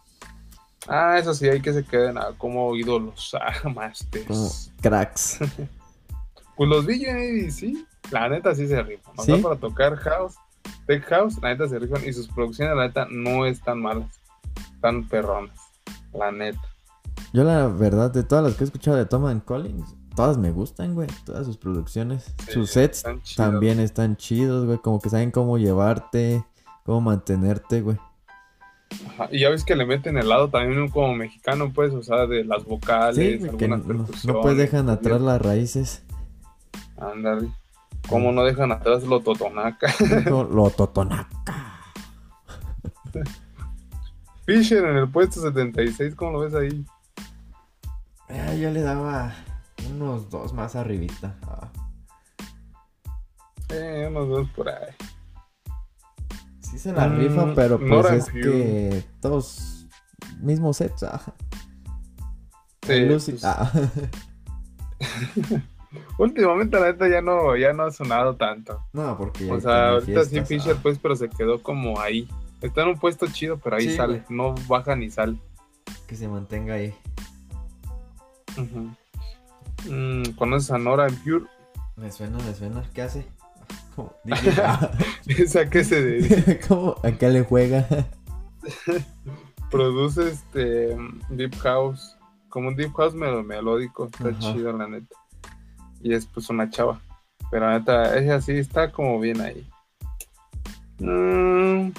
[0.89, 3.35] Ah, eso sí, hay que se queden ah, como ídolos.
[3.41, 4.27] Ah, masters.
[4.27, 4.51] Como
[4.83, 5.39] cracks.
[6.57, 9.13] Pues los en ABC, la neta sí se rifan.
[9.17, 9.33] O ¿Sí?
[9.33, 10.37] sea, para tocar house,
[10.87, 12.07] tech house, la neta se rifan.
[12.07, 14.21] Y sus producciones, la neta, no están malas.
[14.73, 15.59] Están perronas.
[16.13, 16.63] La neta.
[17.33, 20.53] Yo la verdad, de todas las que he escuchado de Tom and Collins, todas me
[20.53, 21.09] gustan, güey.
[21.25, 22.33] Todas sus producciones.
[22.47, 24.79] Sí, sus sets están también están chidos, güey.
[24.79, 26.45] Como que saben cómo llevarte,
[26.85, 27.99] cómo mantenerte, güey.
[29.09, 32.27] Ajá, Y ya ves que le meten el lado también como mexicano, pues, o sea,
[32.27, 36.03] de las vocales, Sí, güey, que no, algunas no pues dejan atrás las raíces.
[36.97, 37.49] Ándale.
[38.09, 39.93] Como no dejan atrás lo totonaca.
[40.29, 41.81] Lo totonaca.
[44.47, 46.85] Fisher en el puesto 76, ¿cómo lo ves ahí?
[48.29, 49.35] Ah, yo le daba
[49.91, 51.35] unos dos más arribita.
[51.47, 51.69] Ah,
[53.71, 54.93] Eh, unos dos por ahí.
[56.75, 59.87] Sí se la Mm, rifa, pero pues es que todos
[60.41, 61.03] mismos sets.
[61.05, 61.21] Ah.
[62.87, 63.71] Sí, Lucy- pues, ah.
[66.19, 68.85] Últimamente la neta ya no, ya no ha sonado tanto.
[68.93, 70.81] No, porque ya O sea, ahorita sí fiestas, Fisher ah.
[70.83, 72.29] pues, pero se quedó como ahí.
[72.61, 74.21] Está en un puesto chido, pero ahí Sí, sale.
[74.27, 74.37] güey.
[74.37, 75.37] No baja ni sale.
[76.09, 76.95] Que se mantenga ahí.
[78.59, 78.91] Ujú.
[79.93, 81.45] Mm, ¿Conoces a Nora en Pure?
[81.97, 82.83] Me suena, me suena.
[82.93, 83.27] ¿Qué hace?
[85.27, 86.59] ¿Esa que se dedica?
[86.69, 86.97] ¿Cómo?
[87.03, 87.87] ¿A qué le juega?
[89.71, 90.97] Produce este
[91.31, 92.17] Deep House.
[92.49, 94.07] Como un Deep House melódico.
[94.07, 94.41] Está Ajá.
[94.41, 95.17] chido, la neta.
[96.01, 97.01] Y es pues una chava.
[97.51, 99.69] Pero la neta, ella sí está como bien ahí.
[100.99, 101.91] Mm,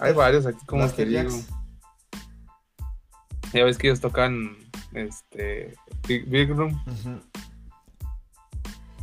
[0.00, 1.36] hay varios aquí, como Blaster te digo.
[3.52, 4.56] Ya ves que ellos tocan
[4.92, 5.74] este
[6.06, 6.80] Big, Big Room.
[6.86, 7.20] Ujú.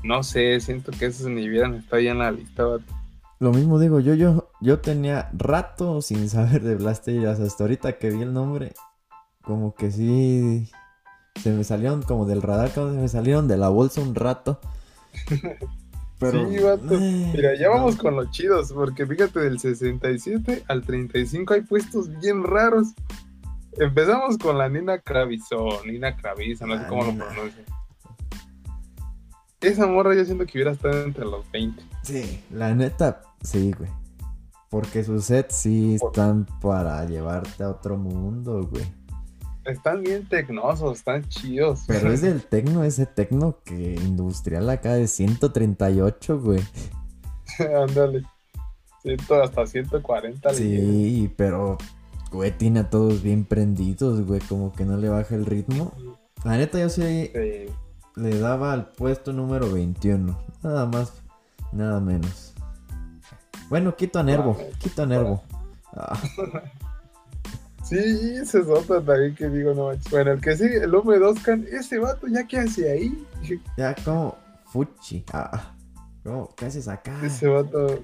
[0.03, 2.63] No sé, siento que esos ni vieran está ahí en la lista.
[2.65, 2.93] vato.
[3.39, 7.39] Lo mismo digo, yo, yo, yo tenía rato sin saber de Blaster Jacks.
[7.39, 8.73] Hasta ahorita que vi el nombre,
[9.43, 10.69] como que sí
[11.41, 14.59] se me salieron como del radar, como se me salieron de la bolsa un rato.
[16.19, 16.95] Pero, sí, vato.
[16.95, 22.09] Eh, Mira, ya vamos con los chidos, porque fíjate, del 67 al 35 hay puestos
[22.19, 22.87] bien raros.
[23.73, 27.63] Empezamos con la Nina Kravis, o Nina Kravis, no sé cómo lo pronuncia.
[29.61, 31.81] Esa morra yo siento que hubiera estado entre los 20.
[32.03, 33.89] Sí, la neta, sí, güey.
[34.69, 38.85] Porque sus sets sí están para llevarte a otro mundo, güey.
[39.65, 41.85] Están bien tecnosos, están chidos.
[41.87, 46.61] Pero es del tecno, ese tecno que industrial acá de 138, güey.
[47.59, 48.23] Ándale.
[49.43, 50.53] hasta 140.
[50.53, 51.77] Sí, pero,
[52.31, 54.39] güey, tiene a todos bien prendidos, güey.
[54.41, 55.93] Como que no le baja el ritmo.
[56.43, 57.31] La neta, yo sí,
[58.17, 60.37] le daba al puesto número 21.
[60.63, 61.13] Nada más,
[61.71, 62.53] nada menos.
[63.69, 65.43] Bueno, quito a Nervo, quito a Nervo.
[65.93, 66.19] Ah.
[67.83, 71.25] Sí, ese es otro también que digo, no Bueno, el que sigue, el hombre de
[71.25, 73.25] Oscar, ese vato, ¿ya qué hace ahí?
[73.77, 75.23] Ya como Fuchi.
[75.31, 75.73] Ah,
[76.21, 76.53] ¿cómo?
[76.57, 77.17] ¿Qué haces acá?
[77.23, 78.03] Ese vato.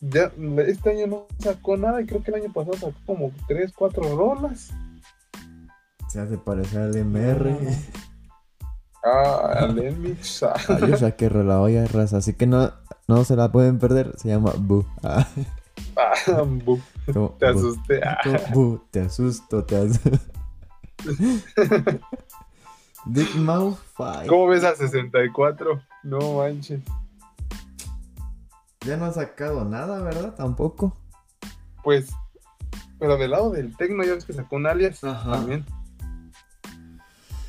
[0.00, 0.32] Ya,
[0.66, 4.16] este año no sacó nada y creo que el año pasado sacó como 3, 4
[4.16, 4.70] rolas.
[6.08, 7.50] Se hace parecer al MR.
[7.50, 8.09] Ah.
[9.02, 9.66] Ah.
[9.66, 12.70] ah, yo saqué la olla raza, así que no,
[13.08, 14.12] no se la pueden perder.
[14.18, 14.84] Se llama Bu.
[15.02, 15.26] Ah.
[15.96, 16.80] Ah, bu
[17.38, 18.00] te asusté.
[18.90, 20.10] te asusto, te asusto.
[23.06, 24.24] Big Mouth 5.
[24.28, 25.82] ¿Cómo ves a 64?
[26.02, 26.82] No manches.
[28.86, 30.34] Ya no ha sacado nada, ¿verdad?
[30.34, 30.96] Tampoco.
[31.82, 32.10] Pues,
[32.98, 35.64] pero del lado del Tecno ya ves que sacó un alias también.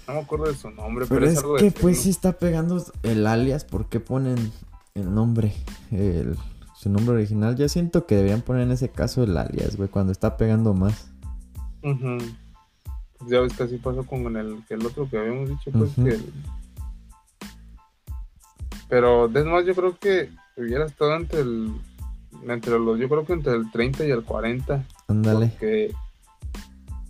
[0.07, 3.27] No me acuerdo de su nombre, pero, es, algo que pues sí está pegando el
[3.27, 4.51] alias, ¿por qué ponen
[4.95, 5.53] el nombre?
[5.91, 6.35] El
[6.81, 7.55] su nombre original.
[7.55, 11.11] Ya siento que deberían poner en ese caso el alias, güey, cuando está pegando más.
[11.83, 16.19] Ya ves que así pasó con el, el otro que habíamos dicho, pues que.
[18.89, 21.71] Pero es más, yo creo que hubiera estado entre el.
[22.47, 24.83] Entre los, yo creo que entre el 30 y el 40.
[25.07, 25.47] Ándale.
[25.49, 25.93] Porque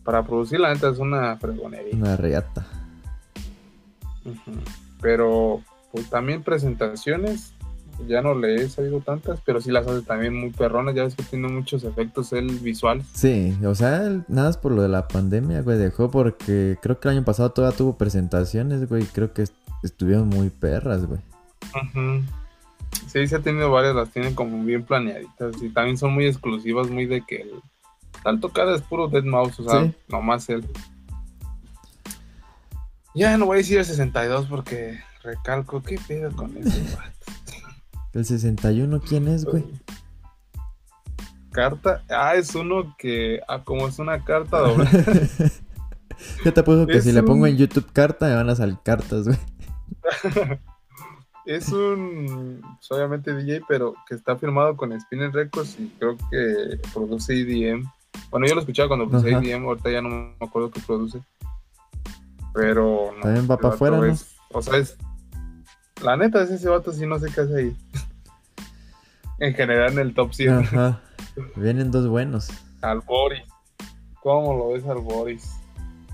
[0.03, 1.95] para producir la neta es una fregonería.
[1.95, 2.67] Una reata.
[5.01, 7.53] Pero pues también presentaciones
[8.07, 11.15] ya no le he sabido tantas, pero sí las hace también muy perronas, ya ves
[11.15, 13.03] que tiene muchos efectos el visual.
[13.13, 17.09] Sí, o sea, nada es por lo de la pandemia, güey, dejó porque creo que
[17.09, 19.45] el año pasado todavía tuvo presentaciones, güey, creo que
[19.83, 21.21] estuvieron muy perras, güey.
[23.07, 26.89] Sí, se ha tenido varias, las tienen como bien planeaditas y también son muy exclusivas,
[26.89, 27.61] muy de que el
[28.23, 30.65] tal tocada es puro Dead Mouse, o sea, nomás él.
[33.13, 36.79] Ya no voy a decir el 62 porque recalco, ¿qué pedo con eso,
[38.13, 39.63] ¿El 61 quién es, güey?
[41.51, 42.03] Carta.
[42.09, 43.39] Ah, es uno que.
[43.47, 44.89] Ah, como es una carta doble.
[46.45, 49.25] Yo te apuesto que si le pongo en YouTube carta, me van a salir cartas,
[49.25, 49.37] güey.
[51.45, 52.61] es un.
[52.61, 57.89] Pues, obviamente DJ, pero que está firmado con Spinner Records y creo que produce EDM.
[58.29, 61.21] Bueno, yo lo escuchaba cuando produce EDM, ahorita ya no me acuerdo qué produce.
[62.53, 63.11] Pero.
[63.15, 64.13] No, También va para afuera, ¿no?
[64.53, 64.97] o sea, es
[66.03, 67.77] la neta, es ese vato sí no sé qué hace ahí.
[69.39, 70.53] en general en el top 100.
[70.53, 71.01] Ajá.
[71.55, 72.49] Vienen dos buenos.
[72.81, 73.43] Al Boris.
[74.21, 75.49] ¿Cómo lo ves al Boris?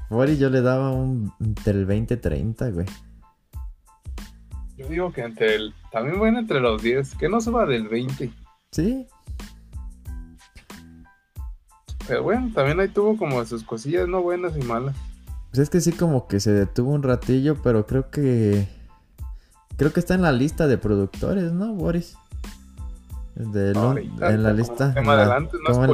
[0.09, 2.85] Boris yo le daba un entre el 20 y 30, güey.
[4.77, 5.73] Yo digo que entre el.
[5.91, 7.15] También bueno entre los 10.
[7.15, 8.31] Que no se va del 20.
[8.71, 9.07] Sí.
[12.07, 14.95] Pero bueno, también ahí tuvo como sus cosillas no buenas y malas.
[15.57, 18.67] Pues es que sí, como que se detuvo un ratillo, pero creo que
[19.75, 22.15] Creo que está en la lista de productores, ¿no, Boris?
[23.33, 24.93] De en la lista.
[24.95, 25.93] adelante, no en,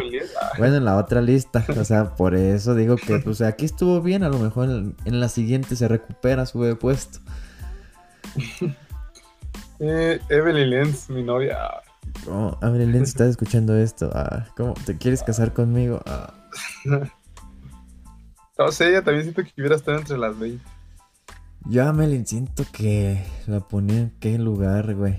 [0.58, 1.66] bueno, en la otra lista.
[1.80, 4.24] O sea, por eso digo que pues aquí estuvo bien.
[4.24, 7.20] A lo mejor en, la siguiente se recupera su puesto.
[9.80, 11.58] eh, Evelyn Lenz, mi novia.
[12.30, 14.12] Oh, Evelyn Lenz, estás escuchando esto.
[14.14, 16.02] Ah, ¿Cómo te quieres casar conmigo?
[16.06, 16.34] Ah.
[18.58, 20.64] no sé, ella también siento que hubiera estado entre las 20.
[21.66, 25.18] Yo a Melin siento que la ponía en qué lugar, güey.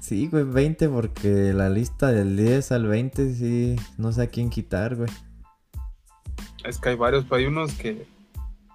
[0.00, 4.48] Sí, güey, 20 porque la lista del 10 al 20 sí, no sé a quién
[4.48, 5.10] quitar, güey.
[6.64, 8.06] Es que hay varios, pero hay unos que...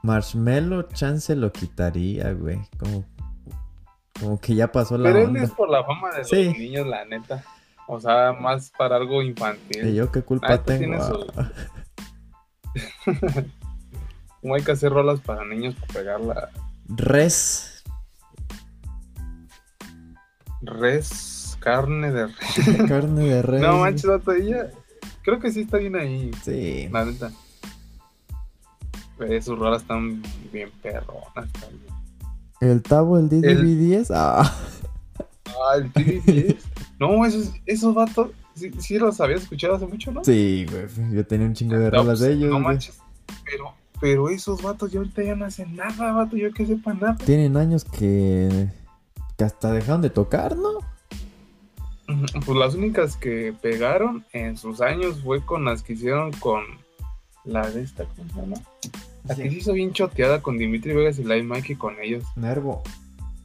[0.04, 2.60] Marshmallow chance lo quitaría, güey.
[2.78, 3.06] Como,
[4.20, 5.42] como que ya pasó la Pero onda.
[5.44, 7.44] es por la fama de los niños, la neta.
[7.88, 9.88] O sea, más para algo infantil.
[9.88, 11.28] ¿Y yo qué culpa tengo?
[14.42, 16.50] ¿Cómo hay que hacer rolas para niños para pegarla?
[16.88, 17.84] Res.
[20.62, 21.58] Res.
[21.60, 22.88] Carne de res.
[22.88, 23.62] carne de res.
[23.62, 24.70] No manches, ella.
[25.24, 26.32] Creo que sí está bien ahí.
[26.44, 26.90] Sí.
[26.92, 27.32] La neta.
[29.18, 31.94] Güey, sus rolas están bien perronas también.
[32.60, 34.08] El Tabo, el DDB10.
[34.14, 34.54] Ah.
[35.46, 36.58] Ah, el DDB10.
[37.00, 40.24] No, esos, esos vatos, sí, sí, los había escuchado hace mucho, ¿no?
[40.24, 41.14] Sí, güey.
[41.14, 42.50] Yo tenía un chingo de No, rolas pues, de ellos.
[42.50, 42.66] No güey.
[42.66, 43.00] manches.
[43.46, 46.38] Pero, pero esos vatos ya ahorita ya no hacen nada, vato.
[46.38, 47.18] Yo que sepa nada.
[47.26, 48.68] Tienen años que.
[49.38, 50.80] que hasta dejaron de tocar, ¿no?
[52.46, 56.64] Pues las únicas que pegaron en sus años fue con las que hicieron con
[57.46, 58.56] la de esta, ¿cómo se llama?
[59.26, 62.26] La que se hizo bien choteada con Dimitri Vegas y Live Mikey con ellos.
[62.36, 62.84] Nervo.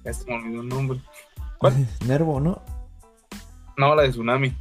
[0.04, 1.00] Ya se me olvidó el nombre.
[1.58, 1.86] ¿Cuál?
[2.06, 2.60] Nervo, ¿no?
[3.78, 4.52] No, la de Tsunami.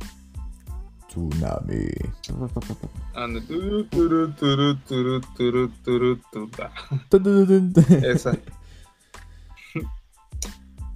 [1.07, 1.89] Tsunami.
[3.15, 3.27] Ah,
[8.03, 8.37] Esa.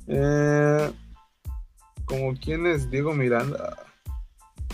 [0.07, 0.91] eh,
[2.05, 3.75] como quién es Diego Miranda.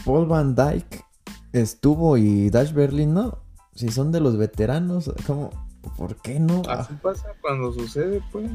[0.03, 1.05] Paul Van Dyke
[1.53, 3.37] estuvo y Dash Berlin, ¿no?
[3.75, 5.51] Si son de los veteranos, ¿cómo?
[5.95, 6.63] ¿Por qué no?
[6.67, 8.51] Así pasa cuando sucede, pues.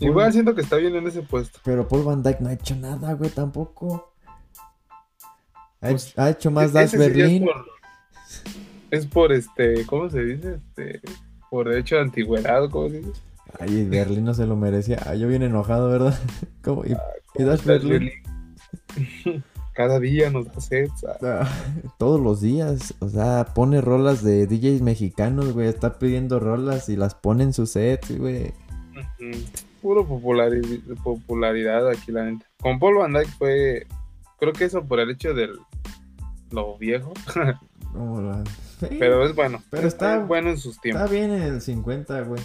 [0.00, 1.58] Igual siento que está bien en ese puesto.
[1.64, 4.12] Pero Paul Van Dyke no ha hecho nada, güey, tampoco.
[5.82, 7.44] Ha, Pues, ha hecho más E- sí ya Berlin.
[7.44, 7.66] Es por,
[8.90, 10.54] es por este, ¿cómo se dice?
[10.54, 11.00] Este,
[11.50, 13.12] por derecho de antigüedad, ¿cómo se dice?
[13.58, 14.98] Ay, Berlin no se lo merecía.
[15.06, 16.18] Ah, yo bien enojado, ¿verdad?
[16.62, 16.84] ¿Cómo?
[16.84, 16.92] ¿Y,
[17.36, 18.10] y Dash Dash Berlin?
[19.24, 19.44] Berlin.
[19.72, 20.88] Cada día nos da sed.
[20.96, 21.22] ¿sabes?
[21.22, 21.48] Ah,
[21.98, 26.96] Todos los días, o sea, pone rolas de DJs mexicanos, güey, está pidiendo rolas y
[26.96, 28.52] las pone en su set, güey.
[28.92, 29.38] Ujú.
[29.80, 32.46] Puro populari- popularidad aquí, la neta.
[32.60, 33.86] Con Paul Van Dyke fue,
[34.38, 35.58] creo que eso por el hecho del
[36.50, 37.12] lo viejo,
[38.80, 39.62] Sí, pero es bueno.
[39.70, 41.10] Pero está- Es bueno en sus está tiempos.
[41.10, 42.42] bien en el 50, güey.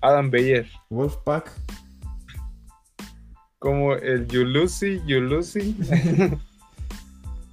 [0.00, 1.50] Adam Beyer, Wolfpack,
[3.58, 5.74] como el Yulusi, Yulusi.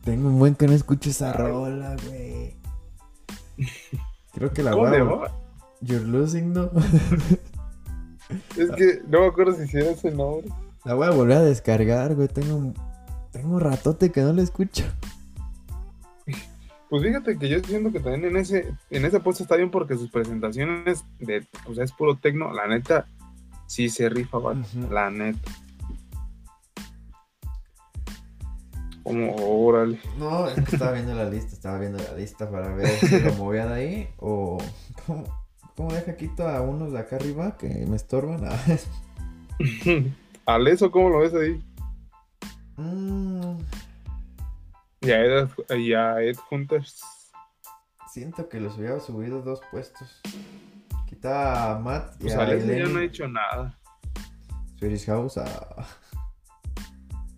[0.06, 2.56] tengo un buen que no escucho esa rola, güey.
[4.34, 5.32] Creo que la ¿Cómo voy a...
[5.82, 6.72] You're losing, ¿no?
[8.58, 10.50] Es que no me acuerdo si hiciera ese nombre.
[10.86, 12.28] La voy a volver a descargar, güey.
[12.28, 12.74] Tengo.
[13.32, 14.84] Tengo un ratote que no la escucho.
[16.90, 19.98] Pues fíjate que yo siento que también en ese, en ese puesto está bien porque
[19.98, 23.08] sus presentaciones de, o sea, es puro tecno, la neta,
[23.66, 24.56] sí se rifa, Ujú.
[24.90, 25.52] la neta.
[29.04, 30.00] Como, órale.
[30.18, 33.34] No, es que estaba viendo la lista, estaba viendo la lista para ver si lo
[33.34, 34.58] movía de ahí o...
[35.06, 35.26] ¿Cómo,
[35.78, 38.42] cómo deja quito a unos de acá arriba que me estorban?
[40.50, 41.62] Ah, Aleso, ¿cómo lo ves ahí?
[42.78, 43.58] mm,
[45.02, 47.02] Y a Ed, y a Ed Hunters.
[48.10, 50.22] siento que los hubiera subido dos puestos.
[51.06, 53.78] Quita a Matt y Pues a Aleso ya no ha hecho nada.
[54.80, 55.86] Swedish House a...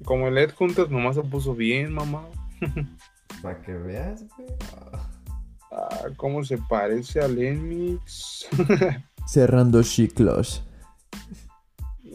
[0.05, 2.25] Como el Ed Hunters nomás se puso bien, mamá.
[3.41, 4.49] Para que veas, güey.
[5.71, 6.07] Ah.
[6.17, 8.47] ¿Cómo se parece al Enmix?
[9.27, 10.63] Cerrando ciclos.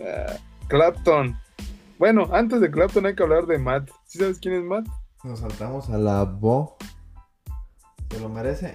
[0.05, 0.37] Ah,
[0.69, 1.38] Clapton.
[1.99, 3.88] Bueno, antes de Clapton hay que hablar de Matt.
[4.07, 4.87] ¿Sí sabes quién es Matt?
[5.23, 6.77] Nos saltamos a la Bo.
[8.11, 8.75] ¿Se lo merece?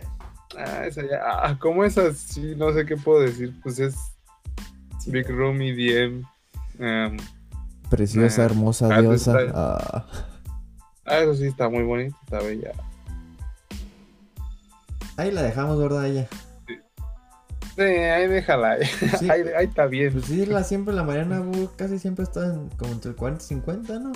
[0.57, 1.19] Ah, esa ya.
[1.23, 2.17] Ah, ¿cómo esas?
[2.17, 3.53] Sí, no sé qué puedo decir.
[3.61, 3.95] Pues es
[5.05, 6.23] Big Room EDM.
[6.79, 7.17] em,
[7.89, 9.41] Preciosa, Ah, hermosa diosa.
[9.41, 10.05] está- Ah.
[11.05, 12.71] ah, eso sí está muy bonito, está bella.
[15.19, 16.05] Ahí la dejamos, ¿verdad?
[16.07, 16.27] Ella.
[17.75, 18.71] Sí, ahí déjala.
[18.71, 18.85] ahí-
[19.19, 19.29] Sí.
[19.29, 20.11] Ahí, ahí está bien.
[20.13, 23.43] Pues sí, la, siempre la Mariana Bu casi siempre está en, como entre el 40
[23.43, 24.11] y 50, ¿no?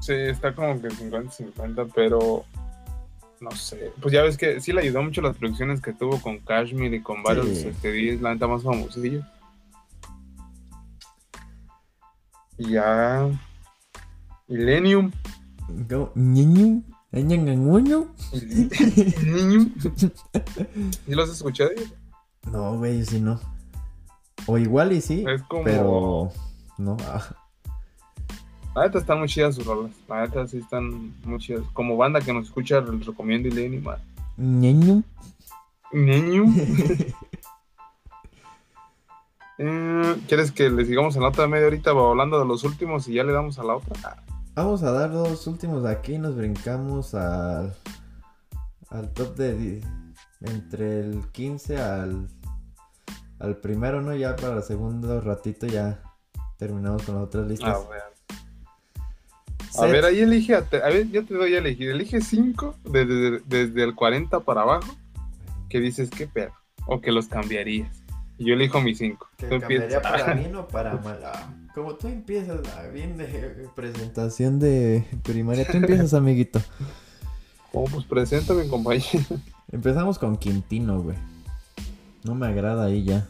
[0.00, 2.44] Sí, está como que 50-50, pero
[3.40, 3.92] no sé.
[4.02, 7.00] Pues ya ves que sí le ayudó mucho las producciones que tuvo con Kashmir y
[7.00, 7.68] con varios Sí.
[7.68, 9.24] este, DJs, la neta más famosillos.
[12.58, 13.28] Y ya.
[14.48, 15.10] Illenium.
[15.88, 16.12] ¿Cómo?
[17.22, 18.06] ¿Ñanganguño?
[18.32, 19.72] Illenium.
[21.06, 21.70] ¿Sí los has escuchado?
[22.50, 23.40] No, güey, sí no.
[24.46, 25.64] O igual y sí, Es como.
[25.64, 26.32] pero...
[26.76, 26.96] No.
[28.74, 29.92] La neta están muy chidas sus rolas.
[30.08, 31.62] La neta sí están muy chidas.
[31.72, 33.86] Como banda que nos escucha, les recomiendo Illenium.
[33.88, 33.98] ah.
[34.36, 35.02] ¿Ñeñu?
[35.92, 36.44] Niño.
[39.56, 43.14] Eh, ¿Quieres que le sigamos en la otra media horita hablando de los últimos y
[43.14, 44.23] ya le damos a la otra?
[44.56, 47.74] Ah, Vamos a dar dos últimos aquí, nos brincamos al...
[48.90, 49.82] Al top de...
[50.40, 52.28] Entre el 15 al...
[53.40, 54.14] Al primero, ¿no?
[54.14, 56.00] Ya para el segundo ratito ya
[56.56, 57.76] terminamos con las otras listas.
[57.76, 58.02] a ver.
[59.70, 59.90] A Set.
[59.90, 60.54] ver, ahí elige.
[60.54, 61.90] A, te- a ver, yo te doy a elegir.
[61.90, 64.94] Elige 5 desde, desde el 40 para abajo.
[65.68, 66.52] Que dices, qué pedo.
[66.86, 67.90] O que los cambiarías.
[68.38, 69.28] Y yo elijo mis 5.
[69.36, 71.18] ¿Que cambiaría para bien o para mal?
[71.74, 72.60] Como tú empiezas,
[72.92, 75.66] bien de presentación de primaria.
[75.66, 76.60] Tú empiezas, amiguito.
[77.72, 79.24] Oh, pues preséntame, compañero.
[79.72, 81.16] Empezamos con Quintino, güey.
[82.22, 83.26] No me agrada ahí ya.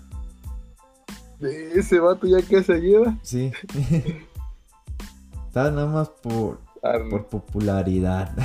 [1.41, 3.19] De ese vato ya que seguida.
[3.23, 3.51] Sí.
[5.49, 6.61] Está nada más por,
[7.09, 8.37] por popularidad.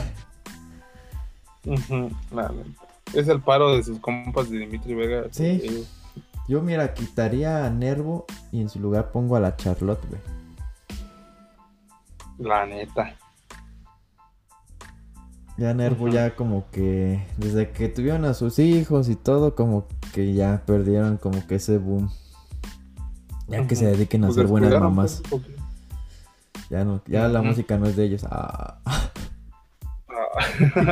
[3.13, 5.25] Es el paro de sus compas de Dimitri Vega.
[5.31, 5.43] Sí.
[5.45, 5.83] Eh,
[6.49, 10.19] Yo, mira, quitaría a Nervo y en su lugar pongo a la Charlotte, güey.
[12.39, 13.15] La neta.
[15.57, 20.33] Ya Nervo ya como que desde que tuvieron a sus hijos y todo, como que
[20.33, 22.09] ya perdieron como que ese boom.
[23.47, 25.21] Ya que se dediquen a Pues ser buenas mamás.
[25.29, 25.43] pues.
[26.71, 28.23] Ya no, ya la música no es de ellos.
[28.29, 29.11] Ah, Ah,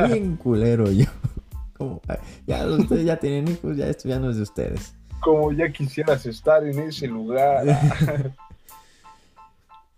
[0.12, 1.06] bien culero yo.
[1.76, 2.00] Como,
[2.46, 4.94] ya ustedes ya tienen hijos, ya esto ya no es de ustedes.
[5.20, 7.64] Como ya quisieras estar en ese lugar.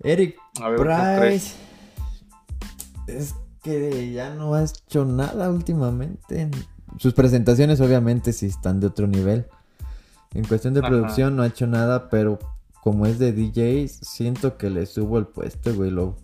[0.02, 1.20] Eric ver.
[1.20, 1.54] Price.
[3.06, 6.50] Es que ya no ha hecho nada últimamente.
[6.98, 9.46] Sus presentaciones obviamente sí están de otro nivel.
[10.34, 10.88] En cuestión de Ajá.
[10.88, 12.38] producción no ha hecho nada, pero
[12.82, 16.16] como es de DJ, siento que le subo el puesto, güey, lo,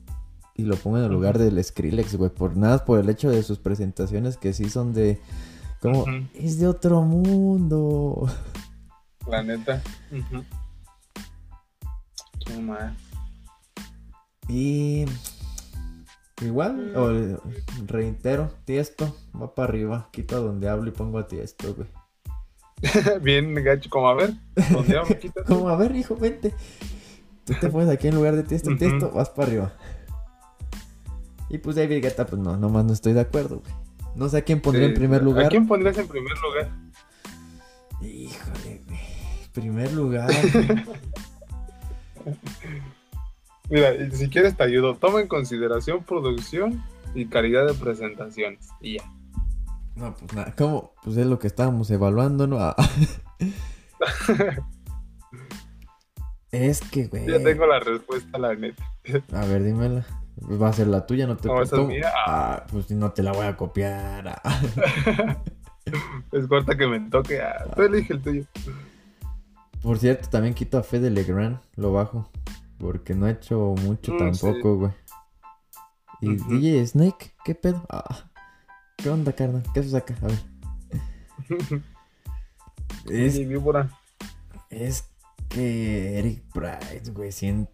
[0.55, 3.43] y lo pongo en el lugar del Skrillex, güey, por nada, por el hecho de
[3.43, 5.21] sus presentaciones que sí son de...
[5.83, 8.29] Como, es de otro mundo.
[9.29, 9.83] La neta.
[10.13, 10.45] Ujú.
[12.45, 12.95] ¿Qué más?
[14.49, 15.05] Y
[16.41, 17.41] igual, o,
[17.87, 21.89] reitero, Tiesto, va para arriba, quito donde hablo y pongo a Tiesto, güey.
[23.23, 24.35] Bien gacho, como a ver.
[25.47, 26.55] Como, a ver, hijo, vente.
[27.45, 28.79] Tú te pones aquí en lugar de Tiesto, Ujú.
[28.79, 29.73] Tiesto, vas para arriba.
[31.49, 33.73] Y pues David Guetta, pues no, nomás no estoy de acuerdo, güey.
[34.15, 35.49] No sé a quién pondría en primer ¿A lugar.
[35.49, 36.71] quién pondrías en primer lugar?
[38.01, 38.86] Híjole, güey.
[39.57, 40.31] Primer lugar.
[43.71, 44.97] Mira, si quieres te ayudo.
[44.97, 46.85] Toma en consideración producción
[47.15, 48.69] y calidad de presentaciones.
[48.83, 49.05] Y ya.
[49.95, 50.93] no, pues nada, ¿cómo?
[51.03, 52.59] Pues es lo que estábamos evaluando, ¿no?
[52.61, 52.77] Ah.
[56.53, 57.27] es que, güey.
[57.27, 58.85] Ya tengo la respuesta, la neta.
[59.33, 60.05] A ver, dímela.
[60.61, 61.89] Va a ser la tuya, no te No, esa es ¿cómo?
[61.89, 62.13] mía.
[62.27, 64.39] Ah, pues no te la voy a copiar.
[64.45, 64.61] ah.
[66.33, 67.41] Es corta que me toque.
[67.41, 68.45] Ah, tú elige el tuyo.
[69.87, 72.29] Por cierto, también quito a Fede Legrand, lo bajo.
[72.77, 74.93] Porque no ha hecho mucho Mm, tampoco, güey.
[76.21, 76.59] Y Ujú.
[76.59, 77.87] DJ Snake, ¿qué pedo?
[77.89, 78.29] Ah,
[78.97, 79.63] ¿Qué onda, carnal?
[79.73, 80.17] ¿Qué haces acá?
[80.23, 80.39] A ver.
[84.71, 85.09] Es,
[85.49, 87.71] que Eric Price, güey, siento.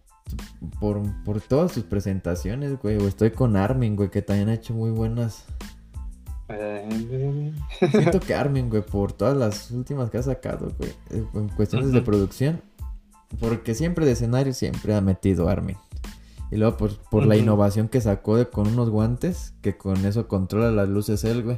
[0.79, 2.97] Por, por todas sus presentaciones, güey.
[2.97, 5.45] o Estoy con Armin, güey, que también ha hecho muy buenas.
[7.91, 11.99] Siento que Armin, güey, por todas las últimas que ha sacado, güey, en cuestiones de
[11.99, 12.05] Ujú.
[12.05, 12.61] producción,
[13.39, 15.77] porque siempre de escenario siempre ha metido Armin.
[16.51, 20.27] Y luego por, por la innovación que sacó de, con unos guantes, que con eso
[20.27, 21.57] controla las luces él, güey.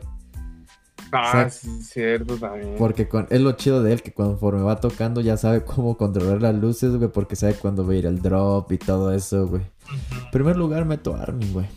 [1.12, 2.76] Ah, sea, sí, cierto también.
[2.78, 6.42] Porque con, es lo chido de él, que conforme va tocando ya sabe cómo controlar
[6.42, 9.64] las luces, güey, porque sabe cuándo va a ir el drop y todo eso, güey.
[9.92, 11.68] En primer lugar meto a Armin, güey.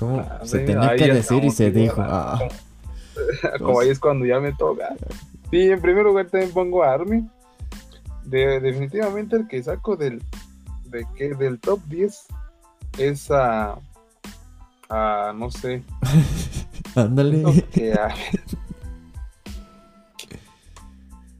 [0.00, 2.00] Ah, se sí, tenía que decir y se dijo.
[2.00, 2.38] ah.
[3.58, 4.94] Como ahí es cuando ya me toca.
[5.50, 7.28] Sí, en primer lugar también pongo a Army.
[8.24, 10.22] De, definitivamente el que saco del,
[10.86, 12.26] de que, del top 10
[12.98, 13.76] es a,
[14.88, 15.82] a no sé,
[16.94, 17.42] Ándale.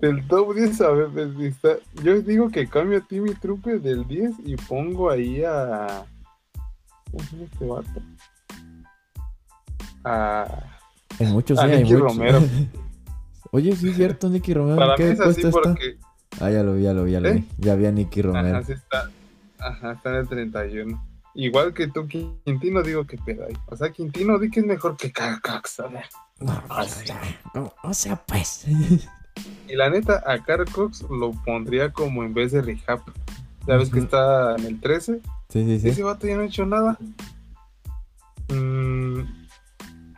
[0.00, 4.06] del top 10 a ver, pues, está- yo digo que cambio a Timmy Trooper del
[4.08, 6.04] 10 y pongo ahí a
[7.12, 8.02] ¿cómo se llama este vato?
[10.04, 10.46] A
[11.18, 12.16] Hay muchos, A sí, hay Nicky muchos.
[12.16, 12.40] Romero.
[13.52, 14.76] Oye, sí es cierto, Nicky Romero.
[14.76, 15.50] para ¿en mí qué es así está?
[15.62, 15.96] porque
[16.40, 17.32] Ah, ya lo vi, ya lo vi, ya lo ¿Eh?
[17.34, 17.48] vi.
[17.58, 18.56] Ya vi a Nicky Romero.
[18.56, 19.10] Ajá, sí está.
[19.58, 21.04] Ajá, está en el 31.
[21.34, 23.54] Igual que tú, Quintino, digo que pedo ahí.
[23.66, 25.80] O sea, Quintino, di que es mejor que Carcox.
[25.80, 26.04] a ver.
[26.40, 27.20] No, Ah, o sea,
[27.54, 28.66] no, o sea, pues.
[29.68, 33.00] Y la neta, a Carcox lo pondría como en vez de Rehab.
[33.66, 35.20] Ya ves que está en el 13.
[35.48, 35.88] Sí, sí, sí.
[35.88, 36.98] Ese vato ya no ha hecho nada.
[38.48, 39.20] Mm,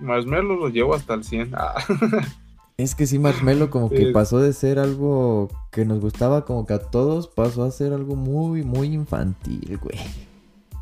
[0.05, 1.51] Marshmallow lo llevo hasta el 100.
[1.55, 1.75] Ah,
[2.77, 6.75] Es que sí, Marshmello como que pasó de ser algo que nos gustaba como que
[6.75, 9.97] a todos, pasó a ser algo muy, muy infantil, güey.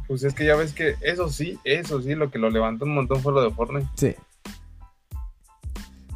[0.09, 2.95] pues es que ya ves que eso sí, eso sí, lo que lo levantó un
[2.95, 3.89] montón fue lo de Fortnite.
[3.95, 4.15] Sí.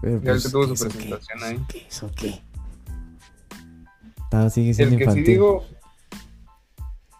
[0.01, 1.61] Pero, Ya pues, que tuvo su presentación ¿Eso ahí.
[1.69, 1.87] qué?
[1.89, 2.41] ¿Eso qué?
[4.33, 5.25] Ah, sigue siendo El que sí infantil.
[5.27, 5.65] digo,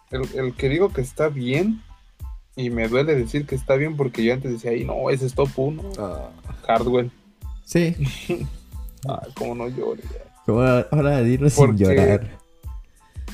[0.09, 1.83] el, el que digo que está bien,
[2.57, 5.33] y me duele decir que está bien porque yo antes decía, ahí no, ese es
[5.33, 6.29] top 1, Ah,
[6.67, 7.09] Hardwell.
[7.63, 7.95] sí.
[9.07, 10.01] Ah, como no llore.
[10.45, 12.27] Como ahora, dilo sin llorar.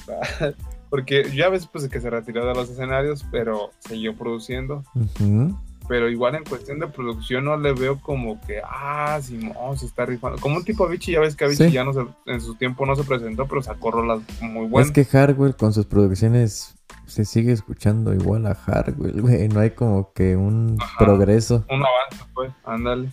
[0.89, 4.83] Porque ya ves pues que se retiró de los escenarios, pero siguió produciendo.
[4.93, 5.57] Ujú.
[5.87, 10.05] Pero igual en cuestión de producción no le veo como que, ah, Simón se está
[10.05, 10.39] rifando.
[10.39, 11.73] Como un tipo Avicii, ya ves que Avicii Sí.
[11.73, 14.87] ya no se, en su tiempo no se presentó, pero sacó rolas muy buenas.
[14.89, 16.75] Es que Hardwell con sus producciones
[17.05, 19.47] se sigue escuchando igual a Hardwell, güey.
[19.49, 21.03] No hay como que un Ajá.
[21.05, 21.65] progreso.
[21.69, 23.09] Un avance, pues, ándale.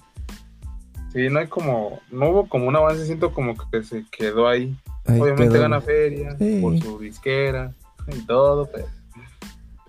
[1.12, 4.76] Sí, no hay como, no hubo como un avance, siento como que se quedó ahí.
[5.06, 6.60] Ahí Obviamente quedó, gana feria Sí.
[6.62, 7.72] por su disquera
[8.06, 8.86] y todo, pero,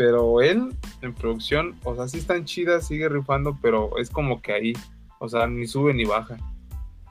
[0.02, 4.52] pero él en producción, o sea, sí están chidas, sigue rifando, pero es como que
[4.52, 4.74] ahí,
[5.20, 6.38] o sea, ni sube ni baja.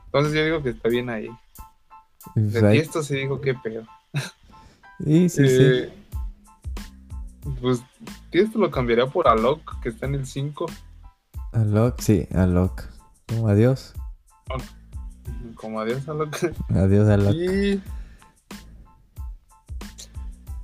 [0.07, 1.31] Entonces yo digo que está bien ahí.
[2.35, 3.87] Pues De esto se dijo qué pedo.
[5.05, 5.63] Sí, sí, sí.
[5.63, 5.93] Eh,
[7.61, 7.81] Pues
[8.33, 10.67] esto lo cambiaría por Alok, que está en el 5.
[11.53, 12.83] Alok, sí, Alok.
[13.29, 13.95] Como adiós.
[15.55, 16.37] Como adiós Alok.
[16.71, 17.35] Adiós, Alok.
[17.35, 17.81] Y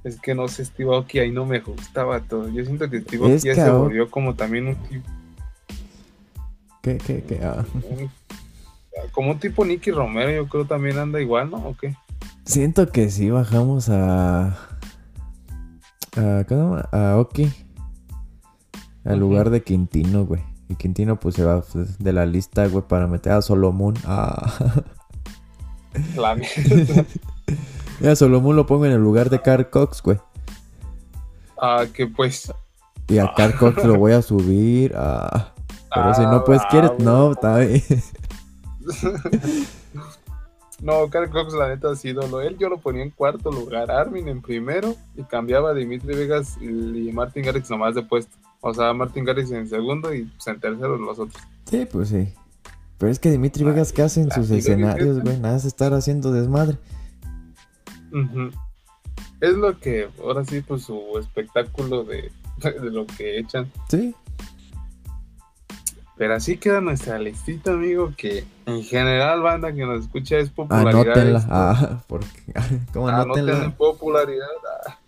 [0.07, 2.49] es que no sé, Steve Aoki ahí no me gustaba todo.
[2.49, 5.09] Yo siento que Steve Aoki se Aoki- volvió como también un tipo,
[6.83, 7.41] ¿Qué, qué, qué?
[7.45, 7.65] Ah.
[9.13, 11.57] como un tipo Nicky Romero, yo creo también anda igual, ¿no?
[11.59, 11.97] ¿O qué?
[12.45, 14.57] Siento que sí bajamos a.
[16.17, 16.89] a ¿Cómo se llama?
[16.93, 17.53] A Oki.
[19.05, 20.43] Al lugar de Quintino, güey.
[20.69, 21.63] Y Quintino, pues se va
[21.99, 23.95] de la lista, güey, para meter a Solomon.
[24.05, 24.83] Ah.
[26.17, 27.05] La mierda.
[28.01, 30.19] Ya, Solomon lo pongo en el lugar de Carl Cox, güey.
[31.61, 32.53] ah, que pues.
[33.09, 34.93] Y a Carl Cox lo voy a subir.
[34.97, 35.53] Ah.
[35.95, 36.91] Pero si ah, no, pues quieres.
[36.99, 37.05] bravo.
[37.05, 37.83] No, está bien.
[40.83, 42.41] No, Carl Cox, la neta, ha sido lo.
[42.41, 46.57] Él yo lo ponía en cuarto lugar, Armin en primero y cambiaba a Dimitri Vegas
[46.61, 48.37] y, Martin Garrix nomás de puesto.
[48.61, 51.43] O sea, Martin Garrix en segundo y pues, en tercero los otros.
[51.71, 52.29] Sí, pues sí.
[52.99, 55.39] Pero es que Dimitri Vegas, ¿qué hace en sus escenarios, güey?
[55.39, 56.79] Nada, es estar haciendo desmadre.
[59.41, 62.31] Es lo que, ahora sí, pues su espectáculo de,
[62.63, 63.71] de lo que echan.
[63.89, 64.15] Sí.
[66.17, 71.03] Pero así queda nuestra listita, amigo, que en general, banda que nos escucha es popularidad.
[71.03, 71.47] Anótenla.
[71.51, 72.53] Ah, porque.
[72.93, 73.71] ¿Cómo anótenla?
[73.77, 74.47] popularidad.
[74.87, 74.99] ah.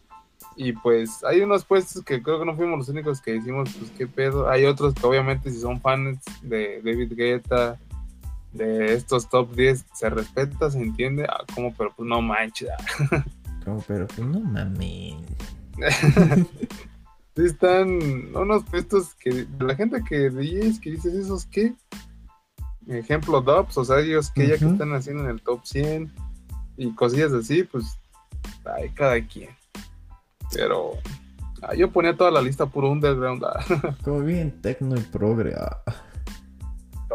[0.61, 3.93] Y pues hay unos puestos que creo que no fuimos los únicos que hicimos, pues
[3.97, 4.51] qué pedo.
[4.51, 7.79] Hay otros que obviamente si son fans de David Guetta,
[8.53, 12.69] de estos top 10, se respeta, se entiende, ah, como, pero pues no manches.
[13.13, 13.25] ah.
[13.65, 15.17] Como, pero pues no mames.
[17.37, 21.73] Están unos puestos que la gente que DJs que dices esos que
[22.89, 26.13] ejemplo dubs, o sea, ellos que ya que están haciendo en el top 100
[26.77, 27.99] y cosillas así, pues
[28.65, 29.51] hay cada quien.
[30.53, 30.93] Pero
[31.63, 33.45] ah, yo ponía toda la lista puro underground.
[33.45, 33.97] ah.
[34.05, 35.55] Como bien tecno y progre.
[35.57, 35.83] ah.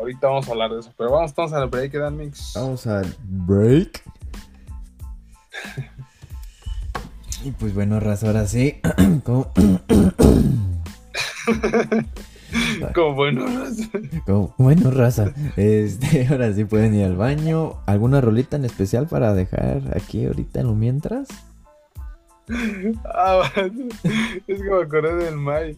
[0.03, 2.51] Ahorita vamos a hablar de eso, pero vamos entonces al break Dan mix.
[2.55, 4.03] Vamos al break.
[7.45, 8.79] Y pues bueno, raza, ahora sí.
[9.25, 9.51] como,
[12.95, 13.45] Como bueno,
[14.25, 15.33] como- bueno, raza.
[15.57, 17.81] Este, ahora sí pueden ir al baño.
[17.85, 21.27] ¿Alguna rolita en especial para dejar aquí ahorita en lo mientras?
[23.05, 23.71] Ah, es
[24.47, 25.77] que me acordé del Mai.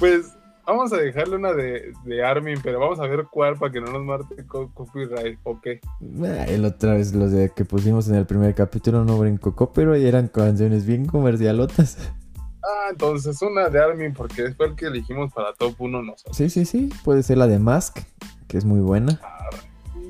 [0.00, 0.32] Pues
[0.66, 3.90] vamos a dejarle una de, de Armin, pero vamos a ver cuál para que no
[3.92, 5.38] nos marte co- copyright.
[5.44, 5.66] Ok.
[6.24, 9.96] Ah, El otra vez los de que pusimos en el primer capítulo no brincó, pero
[9.96, 11.96] y eran canciones bien comercialotas.
[12.62, 16.36] Ah, entonces una de Armin, porque fue el que elegimos para top 1 nosotros.
[16.36, 16.90] Sí, sí, sí.
[17.04, 17.98] Puede ser la de Mask,
[18.48, 19.20] que es muy buena.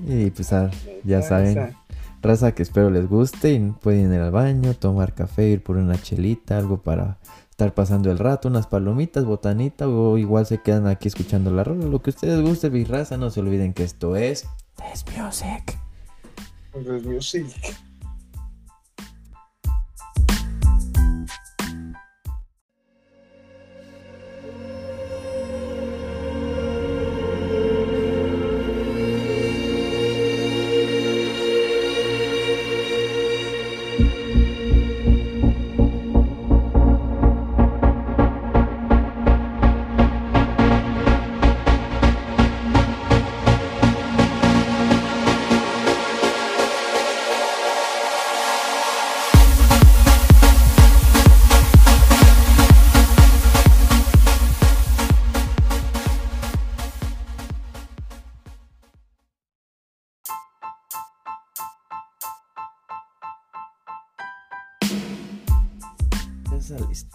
[0.07, 0.70] Y pues ah,
[1.04, 1.74] ya saben,
[2.22, 6.00] raza que espero les guste y pueden ir al baño, tomar café, ir por una
[6.00, 7.18] chelita, algo para
[7.57, 11.86] estar pasando el rato, unas palomitas, botanita o igual se quedan aquí escuchando la rola,
[11.86, 14.46] lo que ustedes guste, mi raza, no se olviden que esto es
[14.76, 15.78] This Music.
[17.02, 17.86] Music.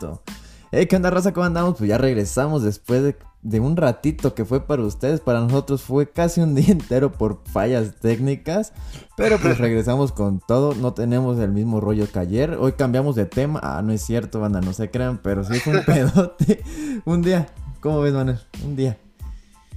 [0.01, 0.23] Listo.
[0.71, 1.33] Hey, ¿qué onda, raza?
[1.33, 1.77] ¿Cómo andamos?
[1.77, 6.09] Pues ya regresamos después de de un ratito que fue para ustedes, para nosotros fue
[6.09, 8.71] casi un día entero por fallas técnicas,
[9.17, 13.25] pero pues regresamos con todo, no tenemos el mismo rollo que ayer, hoy cambiamos de
[13.25, 16.63] tema, ah, no es cierto, banda, no se crean, pero sí fue un pedote,
[17.05, 17.47] un día,
[17.79, 18.39] ¿cómo ves, Manuel?
[18.63, 18.97] Un día.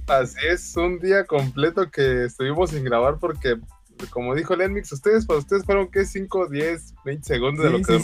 [0.07, 3.59] Así es, un día completo que estuvimos sin grabar porque,
[4.11, 7.97] como dijo Lenmix, ustedes, para ustedes fueron que 5, 10, 20 segundos de lo que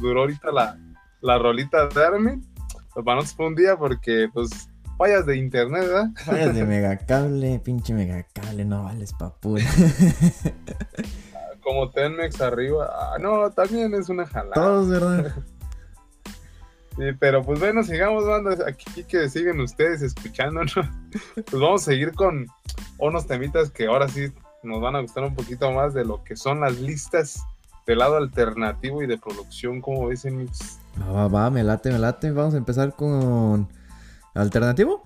[0.00, 0.78] duró ahorita la,
[1.24, 2.46] la rolita de Armin.
[2.94, 4.68] Para nosotros fue un día porque, pues,
[4.98, 6.06] fallas de internet, ¿verdad?
[6.24, 9.64] Fallas de megacable, pinche megacable, no vales papura.
[11.62, 12.90] Como Tenmex arriba.
[12.92, 14.54] Ah, no, también es una jalada.
[14.54, 15.34] Todos, ¿verdad?
[16.96, 18.56] Sí, pero pues bueno, sigamos, banda.
[18.68, 20.74] Aquí que siguen ustedes escuchándonos.
[21.34, 22.46] Pues vamos a seguir con
[22.98, 26.36] unos temitas que ahora sí nos van a gustar un poquito más de lo que
[26.36, 27.42] son las listas
[27.84, 30.48] del lado alternativo y de producción, como dicen.
[31.02, 32.30] Va, va, me late, me late.
[32.30, 33.68] Vamos a empezar con
[34.34, 35.02] alternativo.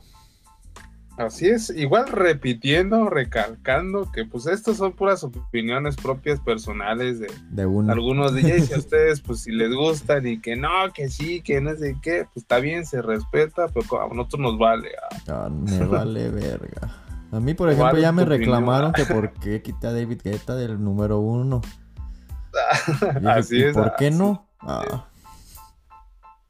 [1.19, 7.67] Así es, igual repitiendo, recalcando que pues estas son puras opiniones propias personales de, de
[7.67, 7.93] uno.
[7.93, 11.61] algunos DJs y a ustedes pues si les gustan y que no, que sí, que
[11.61, 14.93] no sé qué, pues está bien, se respeta, pero a nosotros nos vale.
[15.11, 15.47] Ah.
[15.47, 16.89] ah me vale verga.
[17.33, 20.83] A mí, por ejemplo, ya me reclamaron que por qué quité a David Guetta del
[20.83, 21.63] número uno.
[23.27, 23.75] Así es.
[23.75, 24.49] ¿Por qué no?
[24.61, 25.08] Ah.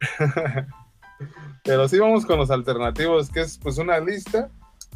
[1.64, 4.50] Pero sí vamos con los alternativos, que es pues una lista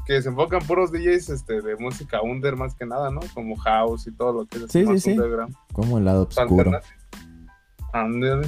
[0.07, 3.21] que se enfocan puros DJs este, de música under más que nada, ¿no?
[3.35, 5.17] Como house y todo lo que es sí, sí, sí.
[5.73, 6.81] Como el lado oscuro.
[7.93, 8.47] Under.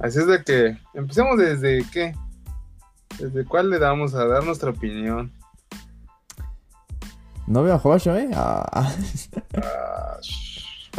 [0.00, 2.14] Así es de que empecemos desde qué?
[3.18, 5.32] ¿Desde cuál le damos a dar nuestra opinión?
[7.46, 8.30] No veo a Joshua, ¿eh?
[8.34, 8.92] Ah.
[9.56, 10.18] ah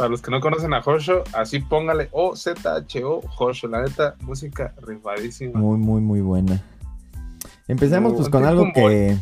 [0.00, 3.68] para los que no conocen a Hosho, así póngale O-Z-H-O, Hosho.
[3.68, 5.60] La neta, música rifadísima.
[5.60, 6.58] Muy, muy, muy buena.
[7.68, 9.18] Empecemos pues con algo que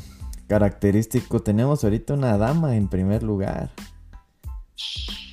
[0.47, 1.41] característico.
[1.41, 3.71] Tenemos ahorita una dama en primer lugar.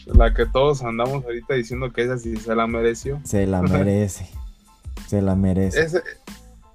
[0.07, 3.21] La que todos andamos ahorita diciendo que esa sí se la mereció.
[3.23, 4.27] Se la merece.
[5.05, 5.79] se la merece.
[5.79, 6.03] Ese,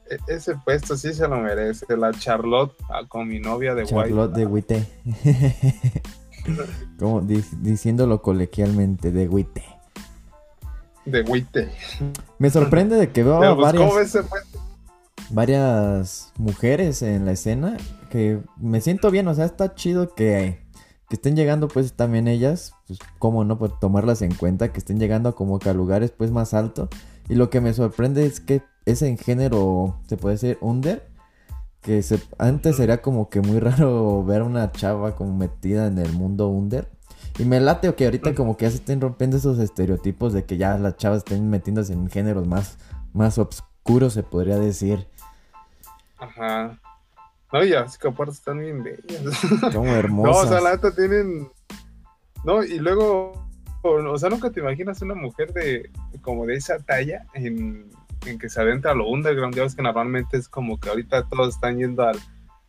[0.09, 1.87] e, ese puesto sí se lo merece.
[1.97, 4.87] La Charlotte ah, con mi novia de Charlotte de Wite.
[6.99, 9.65] Como diciéndolo colequialmente, de Wite.
[11.05, 11.71] De Wite.
[12.39, 14.19] Me sorprende de que veo varias,
[15.31, 17.77] varias mujeres en la escena
[18.11, 20.61] que me siento bien, o sea, está chido que,
[21.09, 24.99] que estén llegando pues también ellas, pues cómo no, pues tomarlas en cuenta, que estén
[24.99, 26.89] llegando como que a lugares pues más altos.
[27.29, 31.10] Y lo que me sorprende es que es en género, se puede decir, under,
[31.83, 35.99] que se, antes sería como que muy raro ver a una chava como metida en
[35.99, 36.89] el mundo under.
[37.39, 40.57] Y me late que ahorita como que ya se estén rompiendo esos estereotipos de que
[40.57, 42.79] ya las chavas estén metiéndose en géneros más,
[43.15, 45.07] más oscuros, se podría decir.
[46.19, 46.79] Ajá.
[47.53, 49.41] No, ya, así que aparte están bien bellas.
[49.73, 50.35] Como hermosas.
[50.35, 51.49] No, o sea, la neta tienen...
[52.45, 53.33] No, y luego,
[53.83, 55.91] o sea, nunca te imaginas una mujer de
[56.23, 57.91] como de esa talla en
[58.27, 61.55] en que se adentra lo underground, ya ves que normalmente es como que ahorita todos
[61.55, 62.19] están yendo al,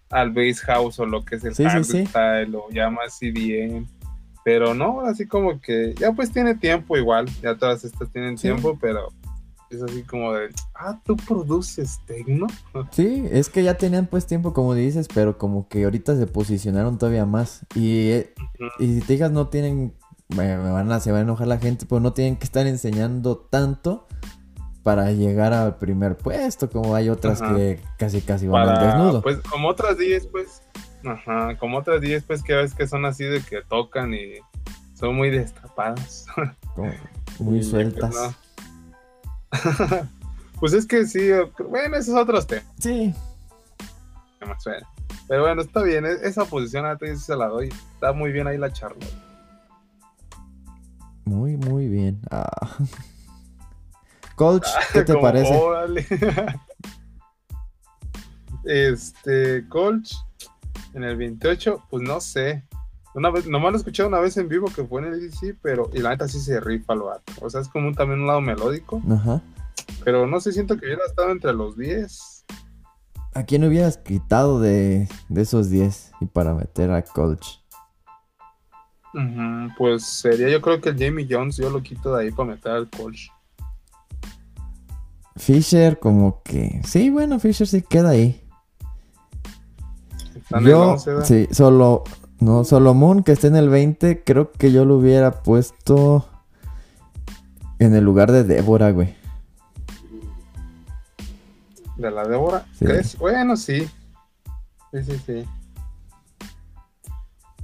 [0.10, 1.64] al bass house o lo que es el sí,
[2.08, 3.86] style o ya más CDM.
[4.44, 8.78] Pero no, así como que ya pues tiene tiempo igual, ya todas estas tienen tiempo,
[8.82, 9.10] pero
[9.72, 12.48] es así como de, ah, tú produces tecno.
[12.92, 16.98] Sí, es que ya tenían pues tiempo como dices, pero como que ahorita se posicionaron
[16.98, 17.66] todavía más.
[17.76, 18.34] Y, eh,
[18.80, 19.94] y si te digas, no tienen,
[20.36, 23.38] me, van a, se va a enojar la gente, pero no tienen que estar enseñando
[23.38, 24.08] tanto
[24.84, 29.22] para llegar al primer puesto, como hay otras que casi casi van al desnudo.
[29.22, 30.64] Pues como otras 10, pues,
[31.06, 34.36] ajá, como otras 10, pues que ves que son así de que tocan y
[34.94, 36.26] son muy destapadas.
[37.40, 38.36] muy sueltas.
[40.60, 41.30] pues es que sí,
[41.70, 42.66] bueno, esos otros temas.
[42.80, 43.14] Sí.
[45.28, 47.70] Pero bueno, está bien, e-, esa posición a ti se la doy.
[47.94, 49.06] Está muy bien ahí la charla.
[51.26, 52.20] Muy, muy bien.
[52.32, 52.78] Ah.
[54.36, 55.54] Coach, ¿qué te parece?
[58.66, 60.14] este, Coach,
[60.94, 62.64] en el 28, pues no sé.
[63.14, 65.58] Una vez, nomás lo he escuchado una vez en vivo que fue en el DC,
[65.62, 67.34] pero y la neta sí se rifa lo vato.
[67.42, 69.02] O sea, es como también un lado melódico.
[69.12, 69.42] Ajá.
[70.04, 72.46] Pero no sé, siento que hubiera estado entre los 10.
[73.34, 77.62] ¿A quién hubieras quitado de, de esos 10 y para meter a Coach?
[79.78, 82.72] pues sería, yo creo que el Jamie Jones yo lo quito de ahí para meter
[82.72, 83.28] al Coach.
[85.42, 86.82] Fisher como que...
[86.86, 88.40] Sí, bueno, Fisher sí queda ahí.
[90.64, 92.04] Yo, sí, solo...
[92.40, 96.28] No, Solomon que esté en el 20, creo que yo lo hubiera puesto
[97.80, 99.16] en el lugar de Débora, güey.
[101.98, 102.66] ¿De la Débora?
[102.80, 103.18] ¿Crees?
[103.18, 103.88] Bueno, sí.
[104.92, 105.46] Sí, sí, sí.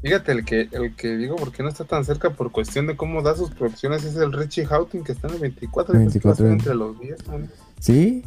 [0.01, 3.23] Fíjate, el que, el que digo, porque no está tan cerca por cuestión de cómo
[3.23, 5.95] da sus producciones, es el Richie Houghton, que está en el 24.
[5.95, 6.45] y 24.
[6.45, 7.66] está entre los 10, ¿no?
[7.79, 8.23] Sí,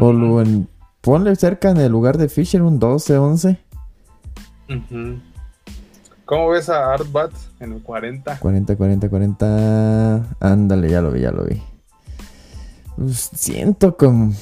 [0.00, 0.68] o lo en-
[1.00, 3.58] ponle cerca en el lugar de Fisher un 12, 11.
[4.68, 5.18] Ujú.
[6.24, 8.38] ¿Cómo ves a Art Bat en el 40?
[8.38, 10.26] 40, 40, 40.
[10.40, 11.60] Ándale, ya lo vi, ya lo vi.
[12.96, 14.32] Pues, siento como...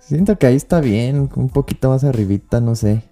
[0.00, 3.02] Siento que ahí está bien, un poquito más arribita, no sé.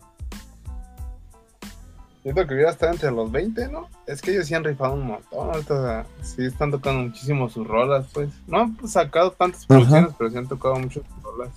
[2.23, 3.89] Siento que hubiera estado entre los 20, ¿no?
[4.07, 5.51] Es que ellos sí han rifado un montón.
[5.51, 8.31] Ahorita sí están tocando muchísimo sus rolas, pues.
[8.47, 11.51] No han sacado tantas producciones, pero sí han tocado mucho sus rolas.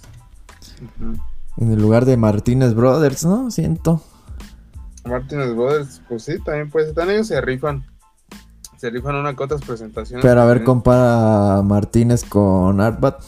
[1.57, 3.51] En el lugar de Martínez Brothers, ¿no?
[3.51, 4.01] Siento.
[5.05, 7.85] Martínez Brothers, pues sí, también pues también ellos se rifan.
[8.77, 10.25] Se rifan una que otras presentaciones.
[10.25, 13.21] Pero a ver, compara a Martínez con Artbat.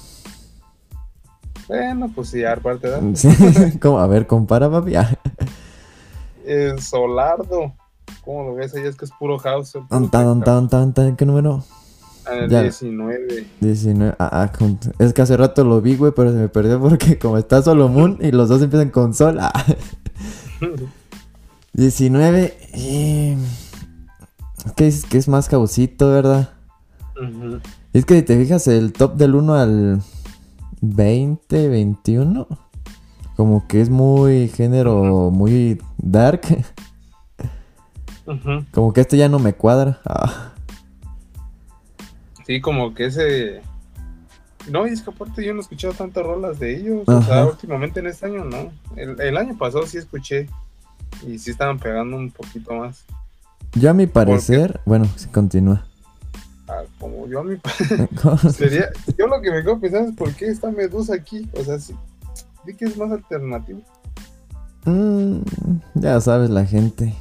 [1.68, 3.04] Bueno, pues sí, aparte, ¿verdad?
[3.14, 4.94] Sí, como, a ver, compara, papi.
[6.48, 7.74] Ah, El Solardo.
[8.24, 8.74] ¿Cómo lo ves?
[8.76, 9.74] Ahí es que es puro house.
[9.90, 11.64] Tan, tan, tan, tan, tan, ¿qué número?
[12.30, 12.62] En el Ya.
[12.62, 13.48] 19.
[13.62, 14.16] 19.
[14.20, 14.52] Ah, ah,
[15.00, 18.18] es que hace rato lo vi, güey, pero se me perdió porque como está Solomon
[18.22, 19.38] y los dos empiezan con Sol.
[19.40, 19.52] ah.
[21.74, 22.58] 19.
[22.74, 23.38] eh,
[24.76, 26.50] Que es, que es más causito, ¿verdad?
[27.16, 27.60] Ujú.
[27.94, 30.02] Es que si te fijas, el top del 1 al
[30.82, 32.48] 20, 21,
[33.38, 36.42] como que es muy género, muy dark.
[38.74, 40.02] Como que este ya no me cuadra.
[40.04, 40.54] Ah,
[42.48, 43.62] Sí, como que ese.
[44.72, 47.04] No, y es que aparte yo no he escuchado tantas rolas de ellos.
[47.06, 48.72] O sea, últimamente en este año no.
[48.96, 50.50] El, el año pasado sí escuché.
[51.26, 53.06] Y sí estaban pegando un poquito más.
[53.74, 55.86] Yo a mi parecer, bueno, sí, continúa.
[56.68, 57.58] Ah, como yo a mi
[58.52, 61.50] Sería, yo lo que me quedo pensando es por qué está Medusa aquí.
[61.54, 61.94] O sea, sí,
[62.76, 63.82] que es más alternativo.
[64.86, 65.42] Mm,
[65.96, 67.14] ya sabes la gente,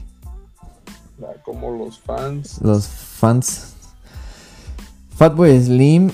[1.18, 2.61] sea, como los fans.
[2.62, 3.74] los fans.
[5.11, 6.11] Fatboy Slim,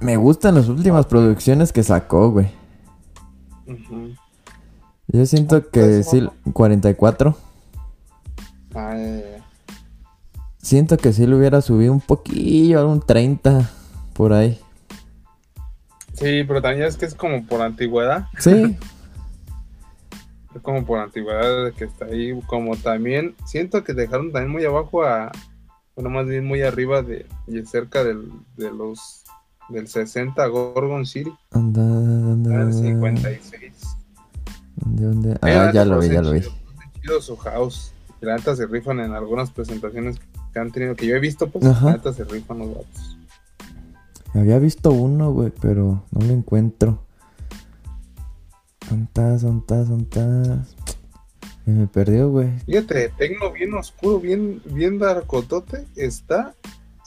[0.00, 2.50] me gustan las últimas producciones que sacó, güey.
[5.08, 6.52] Yo siento que ¿Cuántas sí, son?
[6.52, 7.36] 44.
[8.74, 9.44] Ah, ya, ya, ya.
[10.58, 13.68] Siento que sí le hubiera subido un poquillo, a un 30
[14.14, 14.58] por ahí.
[16.14, 18.26] Sí, pero también es que es como por antigüedad.
[18.38, 18.76] Sí,
[20.54, 22.38] Es como por antigüedad que está ahí.
[22.46, 25.32] Como también siento que dejaron también muy abajo a.
[25.94, 27.26] Bueno, más bien muy arriba de.
[27.46, 29.24] Y cerca del, de los.
[29.68, 31.32] Del 60 Gorgon City.
[31.52, 32.62] anda, anda.
[32.62, 33.72] Al 56.
[34.76, 35.38] ¿Dónde, dónde?
[35.40, 36.42] Ah, ya lo vi, ya lo vi.
[37.20, 37.92] su house.
[38.20, 40.20] Y la neta se rifan en algunas presentaciones
[40.52, 43.18] que han tenido, que yo he visto, pues la neta se rifan los gatos.
[44.34, 47.02] Había visto uno, güey, pero no lo encuentro.
[48.88, 50.58] ¿Dónde ¿Dónde ¿Dónde
[51.64, 52.50] Se me perdió, güey.
[52.66, 56.54] Fíjate, Tecno bien oscuro, bien, bien darkotote, está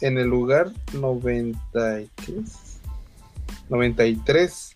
[0.01, 2.79] en el lugar 90 y ¿qué es?
[3.69, 4.75] 93.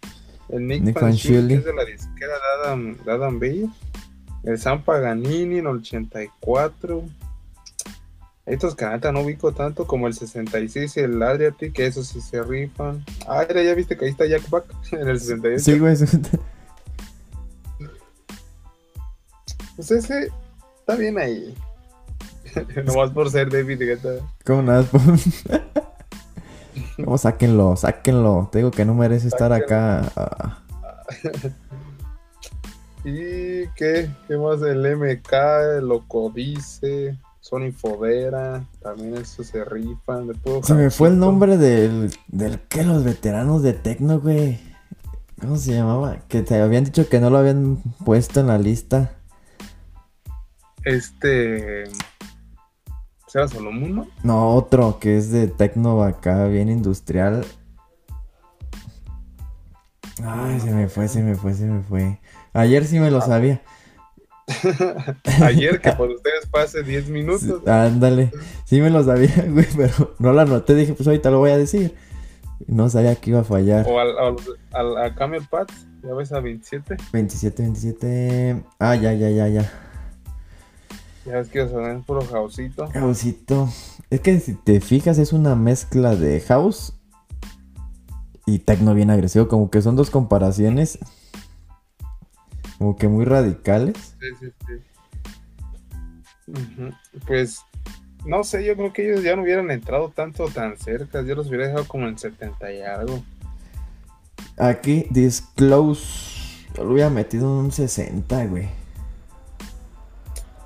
[0.50, 3.70] El Nick, Nick que es de la disquera de Adam, de Adam Beyer.
[4.44, 7.04] El San Paganini en el 84.
[8.50, 12.42] Estos neta no ubico tanto como el 66 y el Adriatic, que esos sí se
[12.42, 13.06] rifan.
[13.28, 15.64] Ah, era, ya viste que ahí está Jack Back en el 68.
[15.64, 15.96] Sí, güey.
[19.76, 20.32] Pues ese
[20.80, 21.56] está bien ahí.
[22.86, 24.16] Nomás por ser David Guetta.
[24.44, 24.84] ¿Cómo nada?
[26.98, 27.76] ¿Cómo sáquenlo?
[27.76, 28.50] Sáquenlo.
[28.52, 30.12] Te digo que no merece estar acá.
[30.16, 30.64] Ah,
[33.04, 34.10] ¿Y qué?
[34.28, 34.60] ¿Qué más?
[34.64, 35.34] El MK,
[35.78, 37.16] el Locodice,
[37.50, 40.28] Sony Fodera, también eso se rifan.
[40.28, 44.60] De puro Se me fue el nombre del, del que los veteranos de Tecno, güey.
[45.42, 46.20] ¿Cómo se llamaba?
[46.28, 49.16] Que te habían dicho que no lo habían puesto en la lista.
[50.84, 51.86] Este.
[53.26, 54.08] ¿Será Solomon, no?
[54.22, 57.46] No, otro que es de Tecno acá, bien industrial.
[60.24, 62.20] Ay, se me fue, se me fue, se me fue.
[62.54, 63.64] Ayer sí me lo sabía.
[65.42, 67.68] Ayer que por ustedes hace 10 minutos.
[67.68, 68.32] Ándale.
[68.66, 70.76] Sí me lo sabía, güey, pero no lo anoté.
[70.76, 71.96] Dije, pues ahorita lo voy a decir.
[72.68, 73.86] No sabía que iba a fallar.
[73.88, 74.36] O al, al,
[74.74, 75.72] al- a Camel Pat,
[76.04, 76.98] ya ves a 27.
[77.14, 78.64] 27, 27.
[78.80, 79.72] Ah, ya, ya, ya, ya.
[81.26, 82.88] Ya ves que son puro jausito.
[82.94, 83.70] Houseito.
[84.10, 86.94] Es que si te fijas, es una mezcla de house
[88.46, 89.48] y tecno bien agresivo.
[89.48, 91.00] Como que son dos comparaciones.
[92.80, 94.16] Como que muy radicales.
[94.20, 94.74] Sí, sí, sí.
[97.28, 97.60] Pues,
[98.26, 101.22] no sé, yo creo que ellos ya no hubieran entrado tanto tan cerca.
[101.22, 103.22] Yo los hubiera dejado como en 70 y algo.
[104.58, 106.66] Aquí, Disclose.
[106.76, 108.70] Yo lo hubiera metido en un 60, güey.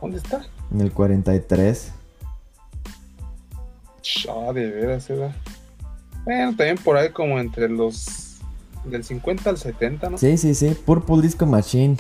[0.02, 0.46] ¿Dónde está?
[0.72, 1.92] En el 43.
[4.30, 5.36] Ah, de veras, ¿verdad?
[6.26, 8.33] Bueno, también por ahí como entre los...
[8.86, 10.18] Del 50 al 70, ¿no?
[10.18, 10.76] Sí, sí, sí.
[10.86, 11.98] Purple Disco Machine.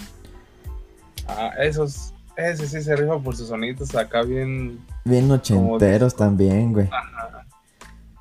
[1.27, 2.13] Ah, esos...
[2.35, 4.79] Ese sí se rifa por sus sonidos acá bien...
[5.05, 6.87] Bien ochenteros también, güey.
[6.87, 7.45] Ajá.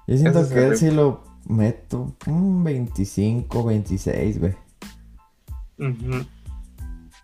[0.06, 4.54] Yo siento Eso que él sí lo meto un 25, 26, güey.
[5.78, 6.26] Ujú.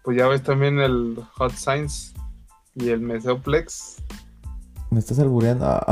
[0.02, 2.14] Pues ya ves también el Hot Science
[2.74, 3.96] y el Mesoplex.
[4.90, 5.66] ¿Me estás albureando?
[5.66, 5.84] Ah.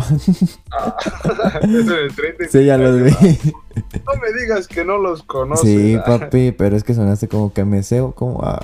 [0.72, 0.96] Ah,
[1.62, 3.10] ese de 30 sí, ya los vi.
[3.12, 5.68] No me digas que no los conoces.
[5.68, 8.60] Sí, Ah, papi, pero es que sonaste como que me seo, como ah.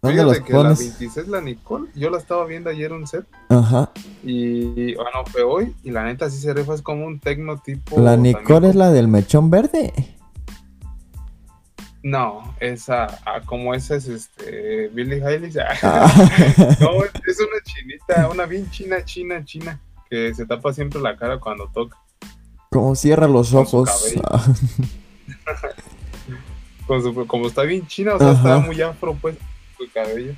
[0.00, 0.78] ¿Dónde Fíjate los que la pones?
[0.78, 3.90] 26, la Nicole, yo la estaba viendo ayer un set Ajá.
[4.22, 8.00] y, bueno, fue hoy y la neta sí se rifa, es como un tecno tipo...
[8.00, 9.92] La Nicole es la del mechón verde.
[12.02, 13.06] No, esa,
[13.44, 15.56] como esa es este, Billie Eilish.
[15.82, 16.76] ah.
[16.80, 21.16] No, es es una chinita, una bien china, china, china, que se tapa siempre la
[21.16, 21.96] cara cuando toca.
[22.70, 24.14] Como cierra los Con ojos.
[24.24, 24.46] Ah.
[26.86, 28.54] Con su- como está bien china, o sea, Ajá.
[28.56, 29.36] está muy afro, pues,
[29.76, 30.32] su cabello.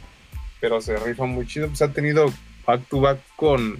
[0.60, 1.68] Pero se rifa muy chido.
[1.68, 2.26] Pues ha tenido
[2.66, 3.78] back to back con,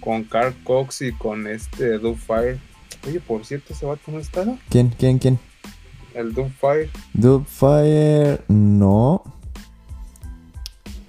[0.00, 2.58] con Carl Cox y con este Fire.
[3.06, 4.44] Oye, por cierto, ese vato no está.
[4.68, 5.38] ¿Quién, quién, quién?
[6.14, 6.90] El Doom Fire.
[7.46, 9.22] Fire, no.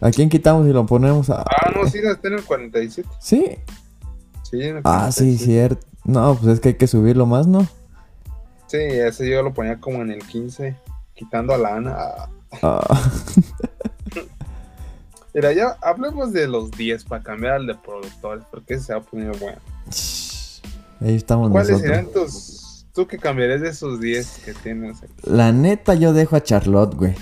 [0.01, 1.41] ¿A quién quitamos y lo ponemos a.?
[1.43, 3.07] Ah, no, sí, está en el 47.
[3.19, 3.57] Sí.
[4.43, 5.37] Sí, en el Ah, sí, 47.
[5.45, 5.87] cierto.
[6.03, 7.67] No, pues es que hay que subirlo más, ¿no?
[8.67, 10.75] Sí, ese yo lo ponía como en el 15,
[11.13, 11.97] quitando a la Ana.
[12.61, 13.11] Ah.
[15.33, 18.99] Mira, ya hablemos de los 10 para cambiar al de productores, porque ese se va
[18.99, 19.57] a poner bueno.
[21.01, 21.95] Ahí estamos ¿Cuáles nosotros.
[21.95, 22.54] serían tus.
[22.95, 25.11] ¿Tú qué cambiarías de esos 10 que tienes aquí?
[25.23, 27.13] La neta, yo dejo a Charlotte, güey.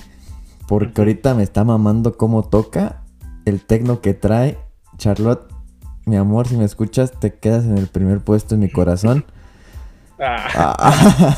[0.67, 3.01] Porque ahorita me está mamando cómo toca
[3.45, 4.59] el tecno que trae.
[4.97, 5.51] Charlotte,
[6.05, 9.25] mi amor, si me escuchas, te quedas en el primer puesto en mi corazón.
[10.19, 11.35] Ah, Ah,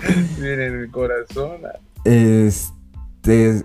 [0.38, 1.60] en el corazón.
[1.64, 1.78] ah.
[2.04, 3.64] este.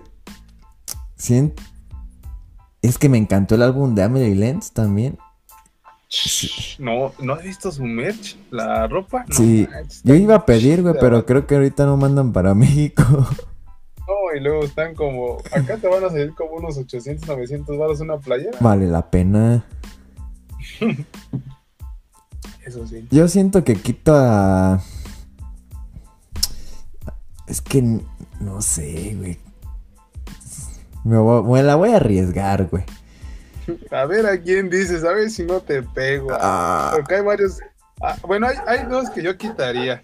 [2.80, 5.18] Es que me encantó el álbum de Amelie Lenz también.
[6.78, 8.36] No, ¿no has visto su merch?
[8.50, 9.24] ¿La ropa?
[9.28, 9.68] No, Sí,
[10.02, 13.02] Yo iba a pedir, güey, pero creo que ahorita no mandan para México.
[13.04, 15.38] No, y luego están como.
[15.52, 18.58] Acá te van a salir como unos 800, 900 baros una playera.
[18.60, 19.64] Vale la pena.
[22.66, 23.06] Eso sí.
[23.10, 24.82] Yo siento que quito a.
[27.46, 28.00] Es que
[28.40, 29.38] no sé, güey.
[31.04, 32.84] Me, voy- me la voy a arriesgar, güey.
[33.90, 36.28] A ver a quién dices, a ver si no te pego.
[36.32, 37.58] Ah, Porque hay varios.
[38.02, 40.02] ah, bueno, hay, hay dos que yo quitaría.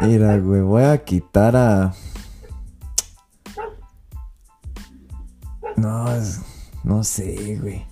[0.00, 1.94] mira, güey, voy a quitar a.
[5.76, 6.06] No,
[6.84, 7.84] no sé, güey.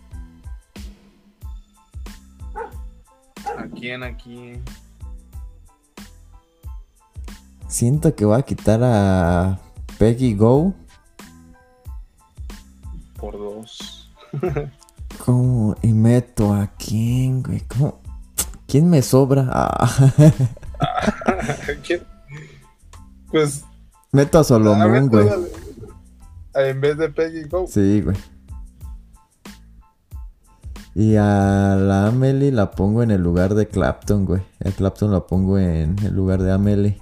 [3.59, 4.03] ¿A quién?
[4.03, 4.63] ¿A quién?
[7.67, 9.59] Siento que voy a quitar a
[9.99, 10.75] Peggy Go.
[13.19, 14.02] Por dos.
[15.25, 15.77] ¿Cómo?
[15.83, 17.61] Y meto a quién, güey.
[17.61, 18.01] ¿Cómo?
[18.67, 19.49] ¿Quién me sobra?
[19.51, 20.13] Ah,
[21.87, 22.03] ¿Quién?
[23.31, 23.65] Pues.
[24.13, 24.59] meto a tú
[25.09, 25.29] güey.
[26.55, 27.67] En vez de Peggy Go.
[27.67, 28.17] Sí, güey.
[30.95, 34.43] Y a la Amelie la pongo en el lugar de Clapton, güey.
[34.65, 37.01] A Clapton la pongo en el lugar de Amelie.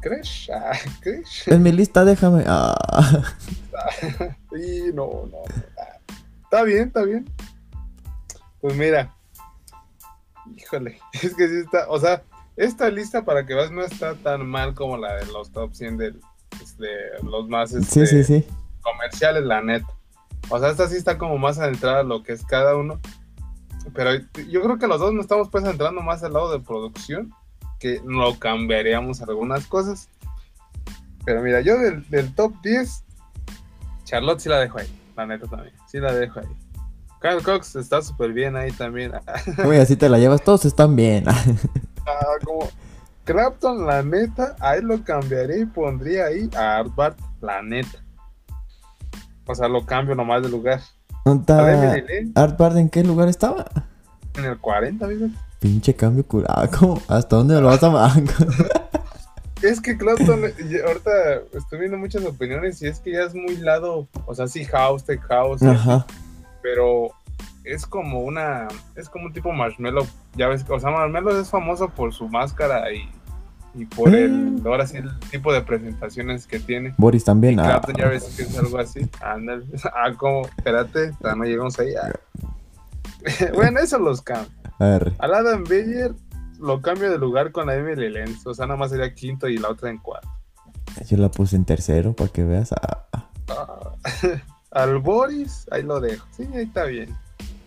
[0.00, 0.48] ¿Crees?
[0.54, 1.48] Ah, ¿Crees?
[1.48, 2.44] En mi lista, déjame.
[2.46, 3.22] Ah.
[4.52, 5.42] Sí, no, no.
[6.44, 7.28] Está bien, está bien.
[8.60, 9.14] Pues mira.
[10.56, 12.22] Híjole, es que sí está, o sea,
[12.56, 15.96] esta lista para que veas no está tan mal como la de los top 100
[15.96, 16.18] de, de
[17.22, 18.46] los más Sí, este, sí, sí.
[18.82, 19.86] comerciales, la neta.
[20.48, 22.98] O sea, esta sí está como más adentrada a lo que es cada uno.
[23.94, 24.10] Pero
[24.48, 27.32] yo creo que los dos nos estamos pues entrando más al lado de producción,
[27.78, 30.08] que no cambiaríamos algunas cosas.
[31.24, 33.04] Pero mira, yo del, del top 10,
[34.10, 36.48] Charlotte sí la dejo ahí, la neta también, sí la dejo ahí.
[37.20, 39.12] Carl Cox está súper bien ahí también.
[39.64, 40.42] Güey, así te la llevas.
[40.42, 41.24] Todos están bien.
[42.06, 42.66] Ah, como
[43.24, 48.02] Clapton, la neta, ahí lo cambiaría y pondría ahí a Art Bart, la neta.
[49.46, 50.80] O sea, lo cambio nomás de lugar.
[51.24, 52.78] ¿Dónde A está Emily Lane, Art Bard?
[52.78, 53.66] ¿En qué lugar estaba?
[54.34, 55.32] en el 40, fíjate.
[55.60, 56.68] Pinche cambio curado.
[56.76, 57.02] ¿Cómo?
[57.06, 58.24] ¿Hasta dónde lo vas a mandar?
[59.62, 61.10] Es que Clapton, y ahorita
[61.52, 65.04] estoy viendo muchas opiniones y es que ya es muy lado, o sea, sí house,
[65.04, 66.06] tech house, Ajá.
[66.62, 67.10] pero
[67.64, 71.90] es como una, es como un tipo marshmallow, ya ves, o sea, marshmallow es famoso
[71.90, 73.06] por su máscara y,
[73.74, 76.94] y por el, ahora sí, el tipo de presentaciones que tiene.
[76.96, 77.60] Boris Y también.
[77.60, 79.08] ah, Clapton ya ves que es algo así.
[79.20, 79.64] Ándale.
[79.84, 81.94] Ah, como, espérate, no llegamos ahí.
[81.94, 82.10] Ah.
[83.54, 84.24] bueno, eso los.
[84.78, 86.14] Al Adam Beyer
[86.60, 88.46] lo cambio de lugar con la Emily Lenz.
[88.46, 90.28] O sea, nada más sería quinto y la otra en cuarto.
[91.08, 92.72] Yo la puse en tercero para que veas.
[92.72, 93.30] ah, ah.
[93.48, 93.96] Ah,
[94.70, 96.26] Al Boris, ahí lo dejo.
[96.30, 97.16] Sí, ahí está bien.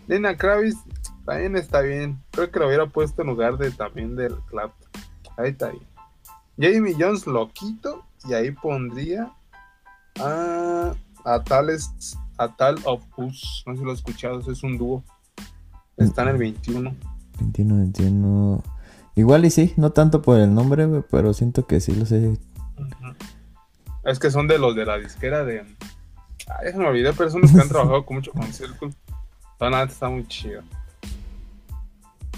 [0.07, 0.77] Lena Kravis
[1.25, 2.21] también está bien.
[2.31, 4.89] Creo que lo hubiera puesto en lugar de también del Clapton.
[5.37, 5.83] Ahí está bien.
[6.57, 9.33] Jamie Jones lo quito y ahí pondría
[10.19, 10.93] a,
[11.25, 13.63] a Tales, a Tal of Us.
[13.65, 15.03] No sé si lo he escuchado, es un dúo.
[15.97, 16.95] Está en el 21.
[17.39, 18.63] 21, 21.
[19.15, 22.29] Igual y sí, no tanto por el nombre, güey, pero siento que sí lo sé.
[22.77, 23.15] Ujú.
[24.03, 25.61] Es que son de los de la disquera de.
[26.47, 28.89] Ay, se me olvidé, pero son los que han trabajado con mucho con Circle.
[29.59, 30.61] La neta está muy chido.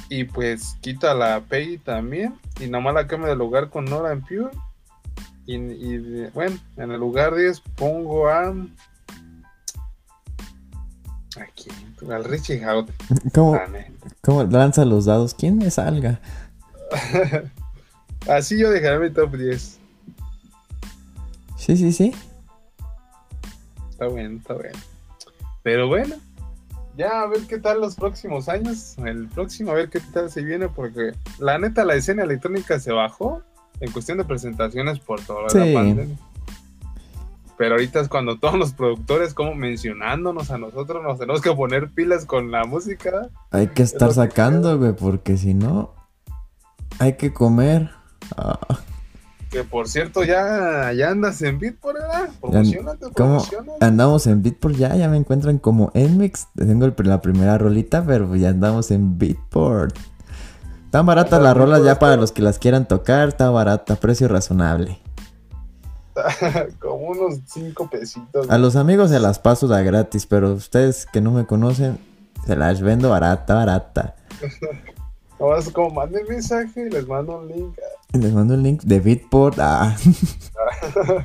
[0.09, 2.35] Y pues quita la Peggy también.
[2.59, 4.51] Y nomás la cambio de lugar con Nora en Pure.
[5.47, 8.53] Y, bueno, en el lugar 10 pongo a.
[11.37, 11.69] Aquí,
[12.09, 12.95] al Richie Houghton.
[13.33, 13.59] ¿Cómo,
[14.21, 15.33] cómo lanza los dados?
[15.33, 16.19] ¿Quién me salga?
[18.27, 19.79] Así yo dejaré mi top 10.
[21.57, 22.13] Sí, sí, sí.
[23.91, 24.73] Está bien, está bien.
[25.63, 26.15] Pero bueno,
[26.97, 28.95] ya a ver qué tal los próximos años.
[29.05, 32.91] El próximo, a ver qué tal se viene, porque la neta, la escena electrónica se
[32.91, 33.41] bajó
[33.79, 35.57] en cuestión de presentaciones por toda Sí.
[35.57, 36.17] la pandemia.
[37.57, 41.89] Pero ahorita es cuando todos los productores, como mencionándonos a nosotros, nos tenemos que poner
[41.89, 43.29] pilas con la música.
[43.51, 45.93] Hay que estar que sacando, güey, porque si no,
[46.99, 47.89] hay que comer.
[48.37, 48.59] Ah,
[49.51, 52.29] Que por cierto, ya, ya andas en Beatport, ¿verdad?
[52.41, 53.85] Promocionate, ¿Cómo promocionate.
[53.85, 54.95] andamos en Beatport ya?
[54.95, 56.47] Ya me encuentran como Nmix.
[56.55, 59.95] Tengo el- la primera rolita, pero ya andamos en Beatport.
[60.91, 63.27] Tan baratas las rolas ya para los que las quieran tocar.
[63.29, 64.99] Está barata, precio razonable.
[66.79, 68.49] Como unos cinco pesitos.
[68.49, 71.97] A los amigos se las paso da gratis, pero ustedes que no me conocen,
[72.47, 74.15] se las vendo barata, barata.
[75.39, 77.77] Nomás como manden mensaje y les mando un link.
[78.13, 79.57] Les mando el link de Beatport.
[79.59, 79.95] Ah,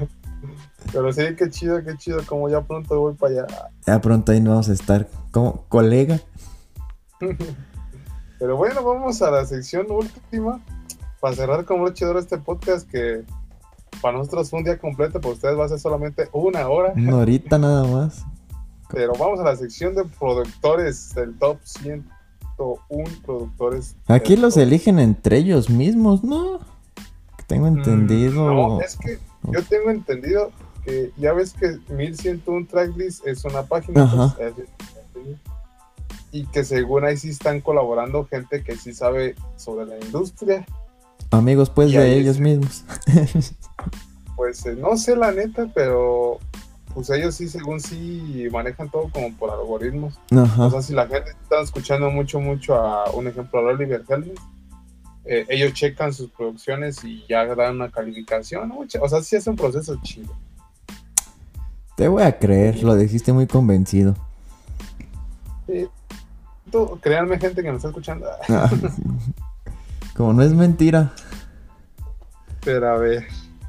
[0.92, 2.20] Pero sí, qué chido, qué chido.
[2.26, 3.46] Como ya pronto voy para allá.
[3.86, 6.20] ya pronto ahí nos vamos a estar como colega.
[8.40, 10.61] Pero bueno, vamos a la sección última.
[11.20, 13.24] Para cerrar con broche de oro este podcast que
[14.00, 16.92] para nosotros fue un día completo, para ustedes va a ser solamente una hora.
[16.96, 18.24] Una horita nada más.
[18.90, 21.58] Pero vamos a la sección de productores, el top
[22.61, 23.96] 101 productores.
[24.06, 26.61] Aquí los eligen entre ellos mismos, ¿no?
[27.46, 28.44] Tengo entendido.
[28.44, 29.18] Mm, No, es que
[29.52, 30.50] yo tengo entendido
[30.84, 34.04] que ya ves que 1101 Tracklist es una página.
[34.04, 34.34] Ajá.
[34.36, 34.64] pues, es-
[36.32, 40.64] y que según ahí sí están colaborando gente que sí sabe sobre la industria.
[41.32, 42.84] Amigos, pues Y de ellos es- mismos.
[44.36, 46.38] Pues eh, no sé la neta, pero
[46.95, 50.18] pues ellos sí, según sí, manejan todo como por algoritmos.
[50.30, 50.66] Ajá.
[50.66, 54.41] O sea, si la gente está escuchando mucho, mucho a un ejemplo, a Oliver Helms,
[55.24, 58.72] eh, ellos checan sus producciones y ya dan una calificación.
[58.72, 60.34] O sea, sí es un proceso chido.
[61.97, 64.16] Te voy a creer, lo dijiste muy convencido.
[65.66, 65.86] Sí.
[66.72, 68.26] Tú, créanme, gente que me está escuchando.
[68.49, 68.70] Ah,
[70.16, 71.12] Como no es mentira.
[72.64, 73.26] Pero a ver,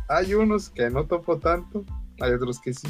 [0.08, 1.86] hay unos que no topo tanto,
[2.20, 2.88] hay otros que sí.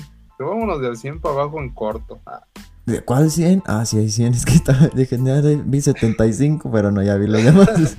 [0.48, 2.20] Vámonos del 100 para abajo en corto.
[2.26, 2.44] Ah,
[2.86, 3.64] ¿De cuál 100?
[3.68, 4.34] Ah, sí hay 100.
[4.34, 4.54] Es que
[4.96, 7.68] dije, ya vi 75, pero no, ya vi los demás.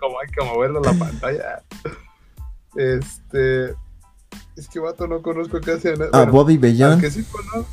[0.00, 1.62] como hay que moverlo la pantalla.
[2.76, 3.74] Este.
[4.56, 6.10] Es que vato no conozco casi a nadie.
[6.12, 7.66] Ah, Bueno, Bobby al Bellón, que sí conozco.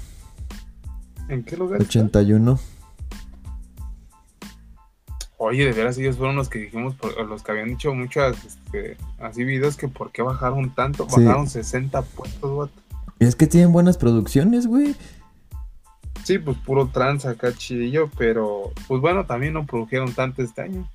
[1.30, 1.82] ¿En qué lugar?
[1.82, 1.90] está?
[2.00, 2.60] 81.
[5.38, 6.96] Oye, de veras, ellos fueron los que dijimos,
[7.28, 11.24] los que habían dicho muchas, este, así videos que por qué bajaron tanto, Sí.
[11.24, 12.81] bajaron 60 puestos, vato.
[13.22, 14.96] Y es que tienen buenas producciones, güey.
[16.24, 20.90] Sí, pues puro trans acá chidillo, pero pues bueno, también no produjeron tanto este año.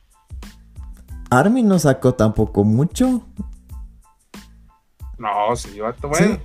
[1.30, 3.22] Armin no sacó tampoco mucho.
[5.18, 6.34] No, sí, vato, bueno.
[6.34, 6.40] Sí.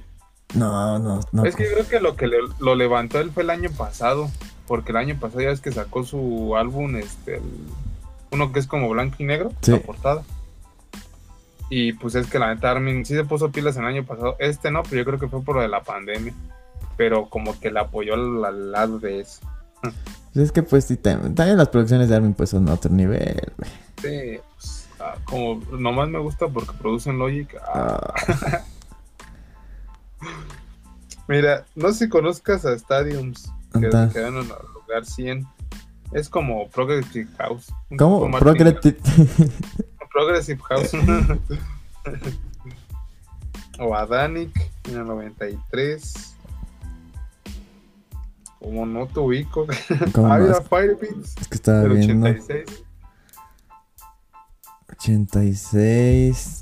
[0.54, 1.46] No, no, no.
[1.46, 4.30] Es que yo creo que lo que le- lo levantó él fue el año pasado,
[4.68, 7.44] porque el año pasado ya es que sacó su álbum, este, el-
[8.32, 9.72] uno que es como blanco y negro, Sí.
[9.72, 10.24] la portada.
[11.74, 14.70] Y pues es que la neta Armin sí se puso pilas el año pasado, este
[14.72, 16.34] no, pero yo creo que fue por lo de la pandemia,
[16.98, 19.40] pero como que le apoyó al, al lado de eso.
[20.36, 23.54] Es que pues sí, tam- también las producciones de Armin pues son otro nivel.
[24.02, 27.56] Sí, pues, ah, como nomás me gusta porque producen Logic.
[27.74, 28.64] ah, Ah,
[31.28, 35.48] Mira, no sé si conozcas a Stadiums, que quedan en el lugar 100.
[36.12, 37.72] Es como Progressive House.
[37.98, 38.30] ¿Cómo?
[38.38, 38.98] Progressive.
[40.14, 40.92] Progressive House.
[43.80, 46.36] o a Danik en el 93.
[48.60, 49.66] Como no te ubico.
[50.14, 52.28] ¿Cómo Ah, Es- Firebeats Es que estaba del viendo.
[52.28, 52.84] 86.
[54.92, 56.62] 86.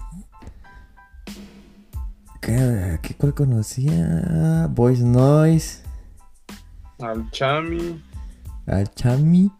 [2.41, 4.67] ¿Qué, ¿Qué cuál conocía?
[4.69, 5.83] Voice Noise.
[6.99, 8.01] Al Chami.
[8.65, 9.51] Al Chami.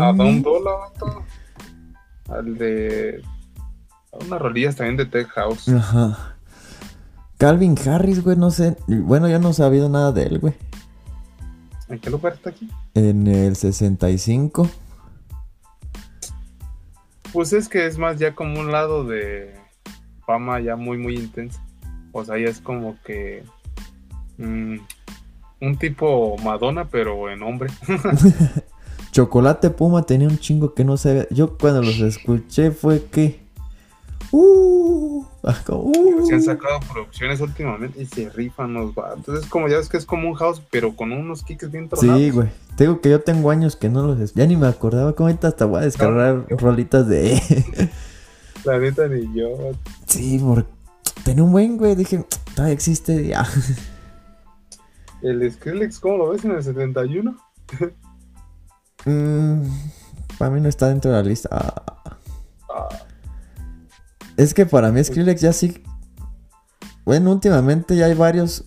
[0.00, 0.12] A.
[0.12, 0.70] Don Dola.
[2.28, 3.22] Al de.
[4.12, 5.68] Unas rolillas también de Tech House.
[5.68, 6.36] Ajá.
[7.38, 8.76] Calvin Harris, güey, no sé.
[8.86, 10.54] Bueno, yo no he sabido nada de él, güey.
[11.88, 12.68] ¿En qué lugar está aquí?
[12.94, 14.68] En el 65.
[17.32, 19.54] Pues es que es más ya como un lado de
[20.26, 21.62] fama ya muy, muy intensa.
[22.12, 23.44] O sea, ya es como que.
[24.38, 24.76] mm,
[25.60, 27.70] un tipo Madonna, pero en hombre.
[29.12, 31.26] Chocolate Puma tenía un chingo que no sabía.
[31.30, 33.46] Yo cuando los escuché fue que.
[34.30, 36.26] Uh, ah, uh.
[36.26, 38.92] Se han sacado producciones últimamente y se rifan los.
[39.16, 42.20] Entonces, como ya ves que es como un house, pero con unos kicks bien tronados.
[42.20, 42.48] Sí, güey.
[42.76, 45.48] Te digo que yo tengo años que no los Ya ni me acordaba cómo ahorita
[45.48, 47.40] hasta voy a descargar rolitas de.
[48.64, 49.72] La neta ni yo.
[50.06, 50.68] sí, porque
[51.24, 51.94] tenía un buen, güey.
[51.94, 53.26] Dije, todavía existe.
[53.26, 53.46] Ya.
[55.22, 57.36] El Skrillex, ¿cómo lo ves en el 71?
[59.04, 59.62] Mm,
[60.38, 61.48] para mí no está dentro de la lista.
[61.52, 61.82] Ah.
[62.70, 62.88] Ah,
[64.36, 65.82] Es que para mí Skrillex ya sí.
[67.04, 68.64] Bueno, últimamente ya hay varios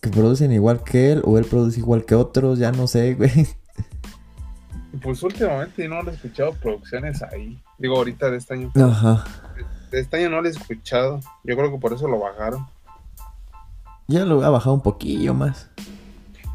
[0.00, 3.46] que producen igual que él, o él produce igual que otros, ya no sé, güey.
[5.02, 7.62] pues últimamente no le he escuchado producciones ahí.
[7.78, 8.72] Digo, ahorita de este año.
[8.74, 9.24] Ajá.
[9.90, 11.20] De este año no le he escuchado.
[11.44, 12.66] Yo creo que por eso lo bajaron.
[14.08, 15.70] Ya lo voy a bajar un poquillo más.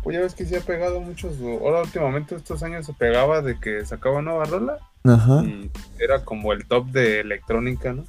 [0.03, 1.35] Pues ya ves que sí ha pegado muchos.
[1.41, 5.43] Ahora últimamente estos años se pegaba de que sacaba nueva rola Ajá.
[5.43, 8.03] y era como el top de electrónica, ¿no?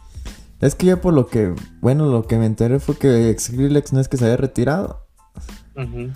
[0.61, 4.01] Es que yo por lo que, bueno, lo que me enteré fue que Skrillex no
[4.01, 5.05] es que se haya retirado.
[5.77, 6.11] Ujú.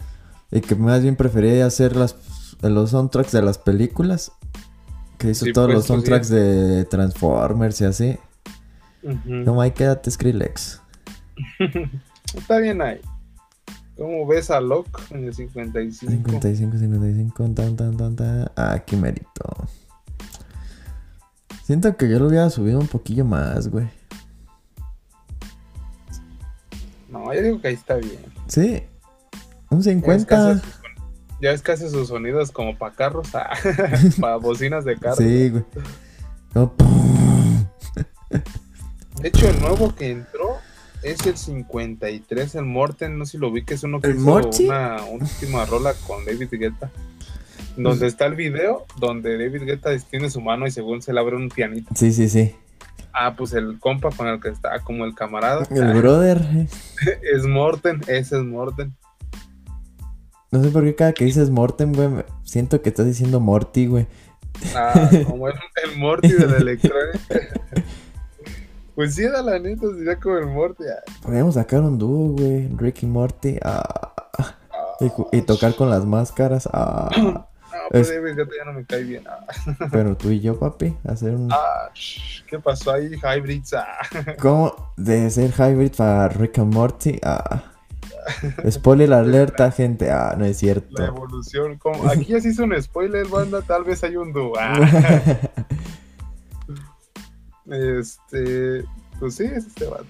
[0.50, 2.16] Y que más bien prefería hacer las,
[2.62, 4.32] los soundtracks de las películas.
[5.18, 5.92] Que hizo Sí, todos pues, los pues, sí.
[5.92, 8.18] soundtracks de Transformers y así.
[9.02, 9.18] Ujú.
[9.26, 10.80] No, ahí quédate Skrillex.
[12.34, 13.00] Está bien ahí.
[13.98, 16.12] ¿Cómo ves a Locke en el 55?
[16.30, 18.50] 55, 55, tan, tan, tan, tan.
[18.56, 19.66] Ah, qué mérito.
[21.64, 23.88] Siento que yo lo hubiera subido un poquillo más, güey.
[27.10, 28.20] No, yo digo que ahí está bien.
[28.46, 28.82] Sí.
[29.70, 30.54] Un Ya ves que hace 50.
[30.60, 30.80] sus-
[31.40, 33.50] Ya es que hace sus sonidos como para carros, ah,
[34.20, 35.18] para bocinas de carros.
[35.18, 35.64] Sí, güey.
[36.54, 36.74] Como.
[39.20, 40.58] De hecho, el nuevo que entró
[41.02, 43.18] es el 53, el Morten.
[43.18, 44.66] No sé si lo vi, que es uno que ¿El hizo Morty?
[44.66, 46.90] una, una última rola con David Guetta.
[47.76, 51.36] Donde está el video donde David Guetta extiende su mano y según se le abre
[51.36, 51.88] un pianito.
[51.94, 52.54] Sí, sí, sí.
[53.12, 55.66] Ah, pues el compa con el que está, como el camarada.
[55.70, 56.38] El ah, brother.
[56.38, 56.68] eh.
[57.34, 58.96] es Morten, ese es Morten.
[60.50, 64.06] No sé por qué cada que dices Morten, güey, siento que estás diciendo Morty, güey.
[64.74, 67.18] Ah, como el, el Morty de la electrónica.
[68.98, 70.82] pues sí, era la neta, sería como el Morty.
[70.88, 71.12] ah.
[71.22, 72.66] Podríamos sacar un dúo, güey.
[72.76, 73.56] Rick y Morty.
[73.62, 74.12] ah,
[75.30, 76.68] y, tocar con las máscaras.
[76.72, 77.08] ah.
[77.16, 77.46] No,
[77.90, 79.22] pues Es- Guetta ya no me cae bien.
[79.28, 79.46] Ah,
[79.92, 81.48] Pero tú y yo, papi, hacer un.
[81.52, 81.90] Ah,
[82.48, 83.74] ¿qué pasó ahí, Hybrids?
[83.74, 83.86] Ah.
[84.40, 87.20] ¿Cómo de ser hybrid para Rick and Morty?
[87.22, 87.62] Ah.
[88.68, 90.10] Spoiler alerta, gente.
[90.10, 91.04] Ah, no es La cierto.
[91.04, 91.78] evolución.
[91.78, 93.62] como- Aquí ya se hizo un spoiler, banda.
[93.62, 94.54] Tal vez hay un dúo.
[94.58, 94.74] Ah.
[97.70, 98.84] Este.
[99.18, 100.06] Pues sí, es este vato.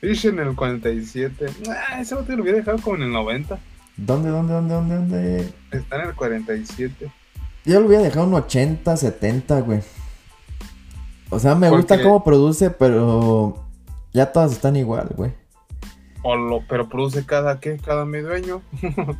[0.00, 1.46] Fish en el 47.
[1.68, 3.58] Ah, ese vato lo hubiera dejado como en el 90.
[3.96, 5.52] ¿Dónde, dónde, dónde, dónde, dónde?
[5.72, 7.10] Está en el 47.
[7.64, 9.80] Yo lo hubiera dejado un 80, 70, güey.
[11.30, 13.64] O sea, me gusta cómo produce, pero
[14.12, 15.32] ya todas están igual, güey.
[16.22, 18.62] O lo, pero produce cada qué, cada medio año.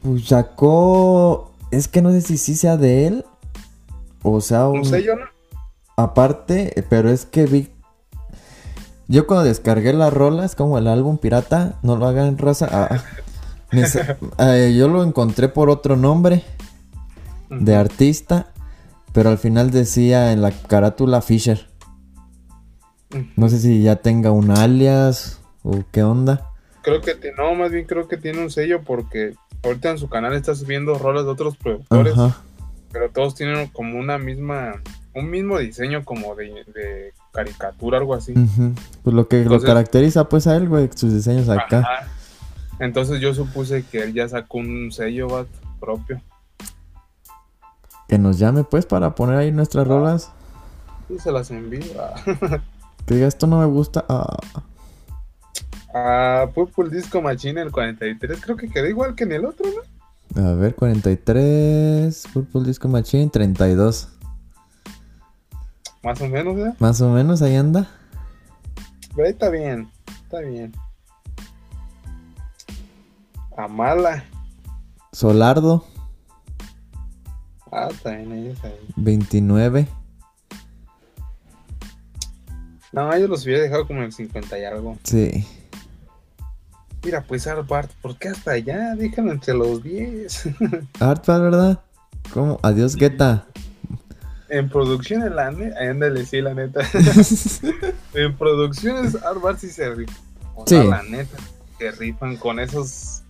[0.00, 1.52] Pues sacó.
[1.72, 3.24] Es que no sé si sí sea de él.
[4.22, 4.78] O sea, un.
[4.78, 5.37] Un sello, ¿no?
[5.98, 7.68] Aparte, pero es que vi.
[9.08, 12.68] Yo cuando descargué las rolas, como el álbum pirata, no lo hagan raza.
[12.70, 13.02] ah,
[13.84, 14.16] sa-
[14.56, 16.44] eh, yo lo encontré por otro nombre
[17.50, 18.46] de artista,
[19.12, 21.66] pero al final decía en la carátula Fisher.
[23.34, 26.46] No sé si ya tenga un alias o qué onda.
[26.82, 29.34] Creo que no, más bien creo que tiene un sello porque
[29.64, 32.40] ahorita en su canal está subiendo rolas de otros productores, Ajá.
[32.92, 34.80] pero todos tienen como una misma,
[35.18, 38.34] un mismo diseño como de, de caricatura, algo así.
[39.02, 41.80] Pues lo que lo caracteriza pues a él, güey, sus diseños acá.
[41.80, 42.08] Ajá.
[42.80, 45.48] Entonces yo supuse que él ya sacó un sello vato,
[45.80, 46.20] propio.
[48.08, 50.30] Que nos llame pues para poner ahí nuestras rolas.
[51.08, 51.82] Y se las envío.
[52.00, 52.14] ah.
[53.06, 54.04] Que diga, esto no me gusta.
[54.08, 54.36] Ah,
[55.94, 60.42] Ah, Purple Disco Machine, el 43, creo que quedó igual que en el otro, ¿no?
[60.46, 62.26] a ver, 43.
[62.32, 64.08] Purple Disco Machine, 32.
[66.02, 66.74] Más o menos, ¿eh?
[66.78, 67.88] Más o menos, ahí anda.
[69.14, 69.90] Pero ahí está bien,
[70.24, 70.72] está bien.
[73.56, 74.24] Amala.
[75.12, 75.84] Solardo,
[77.70, 78.80] Ah, está bien, ahí está bien.
[78.96, 79.88] 29.
[82.92, 84.96] No, yo los hubiera dejado como en el 50 y algo.
[85.02, 85.46] Sí.
[87.04, 88.94] Mira, pues Arbart, ¿por qué hasta allá?
[88.96, 90.48] Déjalo entre los 10.
[91.00, 91.80] Artpad, ¿verdad?
[92.32, 92.58] ¿Cómo?
[92.62, 93.46] Adiós, Guetta.
[94.48, 95.78] En producción, en la neta.
[95.80, 96.80] Ándale, sí, la neta.
[98.14, 100.12] en producciones, Arbart sí se rifa.
[100.54, 100.88] O sea, Sí.
[100.88, 101.36] la neta,
[101.78, 103.22] se rifan con esos.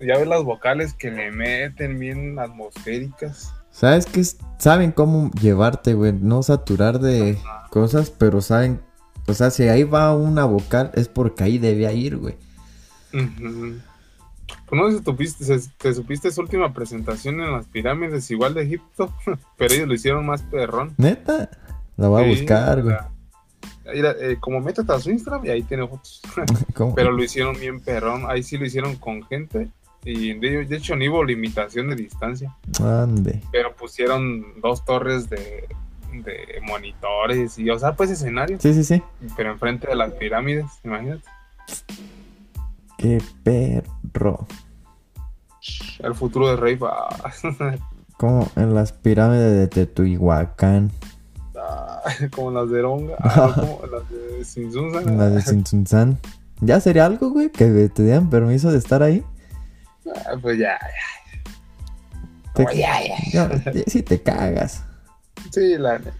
[0.00, 3.52] Ya ves las vocales que le meten bien atmosféricas.
[3.70, 4.20] ¿Sabes qué?
[4.20, 4.38] es?
[4.58, 6.12] Saben cómo llevarte, güey.
[6.12, 7.38] No saturar de
[7.70, 8.80] cosas, pero saben.
[9.26, 12.36] O sea, si ahí va una vocal, es porque ahí debía ir, güey.
[13.10, 13.24] Pues
[14.72, 19.12] no tupiste, se- te supiste su última presentación en las pirámides, igual de Egipto,
[19.56, 20.94] pero ellos lo hicieron más perrón.
[20.98, 21.50] Neta.
[21.96, 22.96] La voy a Sí, buscar, güey.
[23.86, 26.20] eh, como métete a su Instagram y ahí tiene fotos.
[26.74, 26.94] ¿Cómo?
[26.94, 28.24] Pero lo hicieron bien perrón.
[28.28, 29.68] Ahí sí lo hicieron con gente.
[30.04, 32.54] Y de, de hecho ni hubo limitación de distancia.
[32.82, 33.40] Ande.
[33.52, 35.66] Pero pusieron dos torres de,
[36.12, 38.58] de monitores y, o sea, pues escenario.
[38.60, 39.02] Sí, sí, sí.
[39.36, 41.22] Pero enfrente de las pirámides, imagínate.
[42.98, 44.46] Qué perro.
[45.98, 47.08] El futuro de Rey va.
[48.16, 50.90] Como en las pirámides de Teotihuacán.
[52.34, 53.16] como las de Ronga.
[53.18, 55.00] ah, como las de Sinsunza.
[55.10, 56.18] Las de Sinsunzán.
[56.60, 59.24] Ya sería algo, güey, que te dieran permiso de estar ahí.
[60.26, 60.78] Ah, pues ya,
[62.54, 62.98] Te- ya.
[63.32, 63.50] Ya,
[63.86, 64.84] sí te cagas.
[65.50, 66.14] Sí, la neta.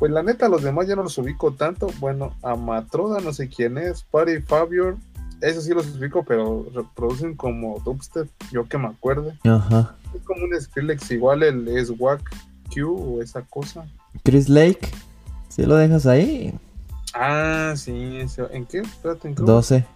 [0.00, 1.88] Pues la neta, los demás ya no los ubico tanto.
[2.00, 4.02] Bueno, a Matroda, no sé quién es.
[4.02, 4.98] Party Fabio,
[5.44, 9.38] eso sí los ubico, pero reproducen como dubstep, yo que me acuerde.
[9.44, 9.94] Ajá.
[10.14, 12.34] Es como un Skrillex, igual el es Wack
[12.72, 13.86] Q o esa cosa.
[14.22, 14.88] Chris Lake.
[15.48, 16.58] Si lo dejas ahí.
[17.14, 17.92] Ah, sí,
[18.50, 18.78] ¿en qué?
[18.78, 19.42] Espérate, ¿en qué?
[19.42, 19.86] 12.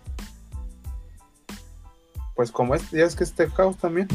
[2.37, 4.07] Pues como este, ya es que este House también.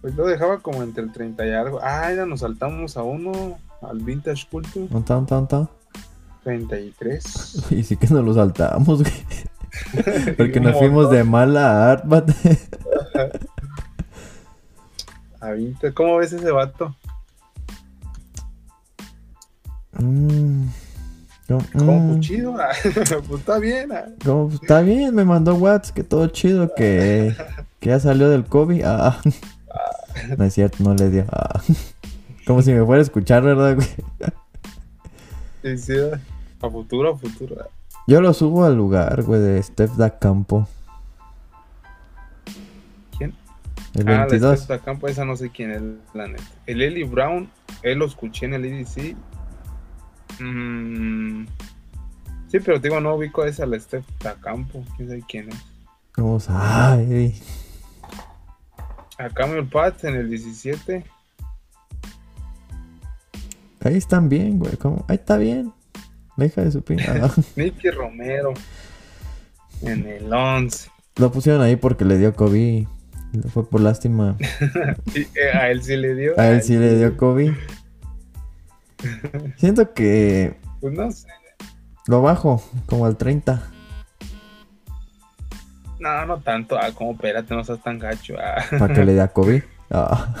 [0.00, 1.80] Pues lo dejaba como entre el 30 y algo.
[1.82, 5.70] Ah, ya nos saltamos a uno, al Vintage Culture, Un ta, un ta, un ta.
[6.44, 7.66] 33.
[7.70, 10.34] Y sí que nos lo saltamos, güey.
[10.36, 12.30] Porque nos fuimos de mala a Artbat.
[15.40, 15.94] A 20.
[15.94, 16.94] ¿Cómo ves ese vato?
[19.98, 20.68] Mm.
[21.76, 22.16] ¿Cómo?
[22.16, 22.20] Mm.
[22.20, 23.90] chido, ah, pues está bien.
[23.92, 24.04] ah.
[24.22, 27.34] Pues, Está bien, me mandó Watts, que todo chido, que,
[27.80, 28.82] que ya salió del COVID.
[28.84, 29.20] Ah.
[30.36, 31.24] No es cierto, no le dio.
[31.32, 31.60] Ah.
[32.46, 33.88] Como si me fuera a escuchar, ¿verdad, güey?
[35.62, 35.94] Sí, sí,
[36.62, 37.56] a futuro, a futuro.
[38.06, 40.66] Yo lo subo al lugar, güey, de Steph da Campo.
[43.16, 43.34] ¿Quién?
[43.94, 44.60] El Ah, la 22.
[44.60, 45.82] Steph Campo, esa no sé quién es,
[46.14, 46.42] la neta.
[46.66, 47.48] El Eli Brown,
[47.82, 49.16] él lo escuché en el EDC.
[50.40, 51.44] Mm,
[52.48, 54.84] sí, pero digo, no ubico a esa, la Steph da Campo.
[54.96, 55.56] ¿Quién sabe quién es?
[56.16, 56.92] Vamos a...
[56.94, 57.40] Ay,
[59.18, 61.04] A Camel Pat en el 17.
[63.82, 64.76] Ahí están bien, güey.
[64.76, 65.04] ¿Cómo?
[65.08, 65.72] Ahí está bien.
[66.36, 66.82] La hija de su.
[67.08, 67.30] Ah.
[67.56, 68.54] Nicky Romero
[69.82, 70.90] en el 11.
[71.16, 72.86] Lo pusieron ahí porque le dio COVID.
[73.52, 74.36] Fue por lástima.
[75.14, 76.38] Eh, a él sí le dio.
[76.38, 77.52] A él sí le dio COVID.
[79.56, 81.26] Siento que Pues no sé.
[82.06, 83.62] lo bajo, como al 30.
[85.98, 86.78] No, no tanto.
[86.78, 88.34] Ah, como espérate, no seas tan gacho.
[88.38, 88.64] Ah.
[88.78, 89.62] Para que le dé COVID.
[89.92, 90.36] Ah,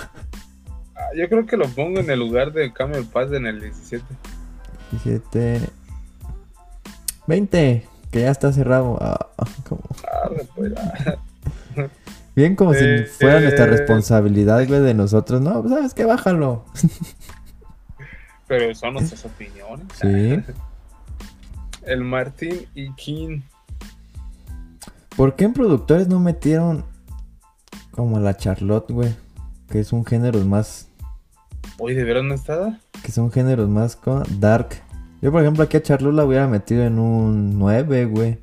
[1.16, 4.04] Yo creo que lo pongo en el lugar de Camel Pass en el 17.
[4.92, 5.60] 17.
[7.26, 7.86] 20.
[8.10, 8.98] Que ya está cerrado.
[9.00, 9.28] Ah,
[9.68, 11.16] como- Ah, pues, ah.
[12.36, 13.42] Bien como si Eh, fuera eh.
[13.42, 15.40] nuestra responsabilidad, güey, de nosotros.
[15.40, 16.64] No, pues, sabes que bájalo.
[18.46, 19.86] Pero son nuestras opiniones.
[20.00, 20.42] Sí.
[21.86, 23.40] El Martín y King.
[25.16, 26.84] ¿Por qué en productores no metieron
[27.90, 29.14] como la Charlotte, güey?
[29.68, 30.88] Que es un género más.
[31.80, 32.78] Oye, ¿de veras no está?
[33.02, 34.68] Que son géneros más co- dark.
[35.22, 38.38] Yo, por ejemplo, aquí a Charlotte la hubiera metido en un 9, güey.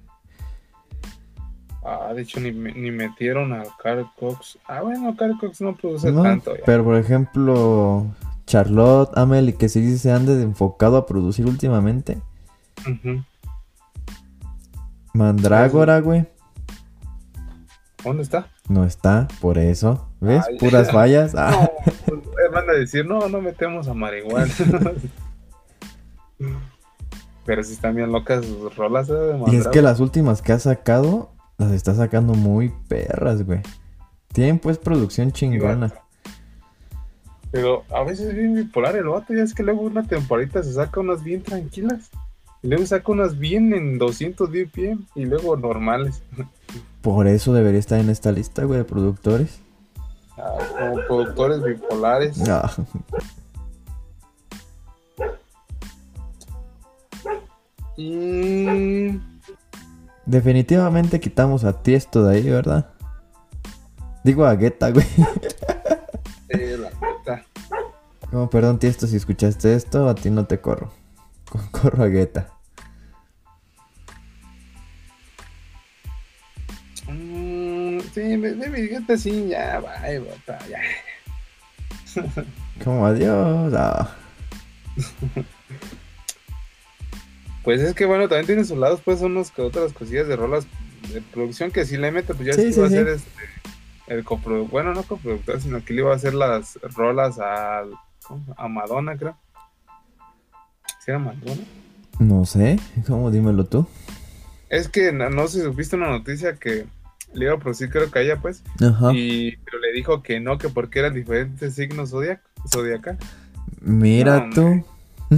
[1.86, 4.58] Ah, de hecho, ni, ni metieron a Carl Cox.
[4.68, 6.56] Ah, bueno, Carl Cox no produce No, tanto.
[6.56, 6.64] ya.
[6.66, 8.08] pero por ejemplo,
[8.46, 12.18] Charlotte, Amelie, que sí se han de- enfocado a producir últimamente.
[12.82, 13.24] Ujú.
[15.14, 16.26] Mandrágora, güey.
[18.04, 18.48] ¿Dónde está?
[18.70, 20.08] No está, por eso.
[20.20, 20.44] ¿Ves?
[20.48, 20.58] Ay.
[20.58, 21.34] Puras fallas.
[21.36, 24.54] Ah, No, pues, eh, van a decir, no, no metemos a marihuana.
[27.46, 29.10] Pero sí están bien locas sus rolas.
[29.10, 29.14] ¿eh?
[29.14, 33.62] de Y es que las últimas que ha sacado, las está sacando muy perras, güey.
[34.34, 35.94] Tienen pues producción chingona.
[37.52, 39.34] Pero a veces es bien bipolar el vato.
[39.34, 42.12] Ya es que luego una temporadita se saca unas bien tranquilas.
[42.68, 45.06] Luego saca unas bien en 200 BPM.
[45.16, 46.22] Y luego normales.
[47.02, 49.60] Por eso debería estar en esta lista, güey, de productores.
[50.38, 52.48] Ah, como productores bipolares.
[52.50, 52.70] Ah,
[57.96, 59.20] Y.
[60.26, 62.90] definitivamente quitamos a Tiesto de ahí, ¿verdad?
[64.24, 65.06] Digo a Guetta, güey.
[66.50, 67.46] eh, la neta.
[68.30, 70.92] Como, perdón, Tiesto, si escuchaste esto, a ti no te corro.
[71.50, 72.54] Co- Corro a Guetta.
[78.22, 80.82] Sí, mi Guetta sí, ya, bye, bota, ya.
[82.84, 83.74] Como adiós.
[83.76, 84.16] ah.
[87.64, 90.66] Pues es que bueno, también tiene sus lados, pues, unos que otras cosillas de rolas
[91.12, 93.30] de producción que si le mete, pues ya Sí, iba a ser este,
[94.08, 97.36] el coproductor, bueno, no coproductor, sino que le iba a hacer las rolas
[98.26, 98.56] ¿cómo?
[98.56, 99.38] a Madonna, creo.
[101.04, 101.62] ¿Sí era Madonna?
[102.20, 103.32] No sé, ¿cómo?
[103.32, 103.86] Dímelo tú.
[104.70, 106.86] Es que no, no sé si supiste una noticia que
[107.34, 109.14] le iba a producir, creo que ella, pues, Ajá.
[109.14, 112.42] y pero le dijo que no, que porque eran diferentes signos zodiac,
[112.72, 113.18] zodiacal.
[113.82, 114.86] Mira No, tú.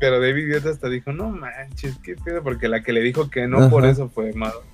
[0.00, 3.48] Pero David Guetta hasta dijo, no manches, qué pedo, porque la que le dijo que
[3.48, 4.64] no por eso fue Madonna.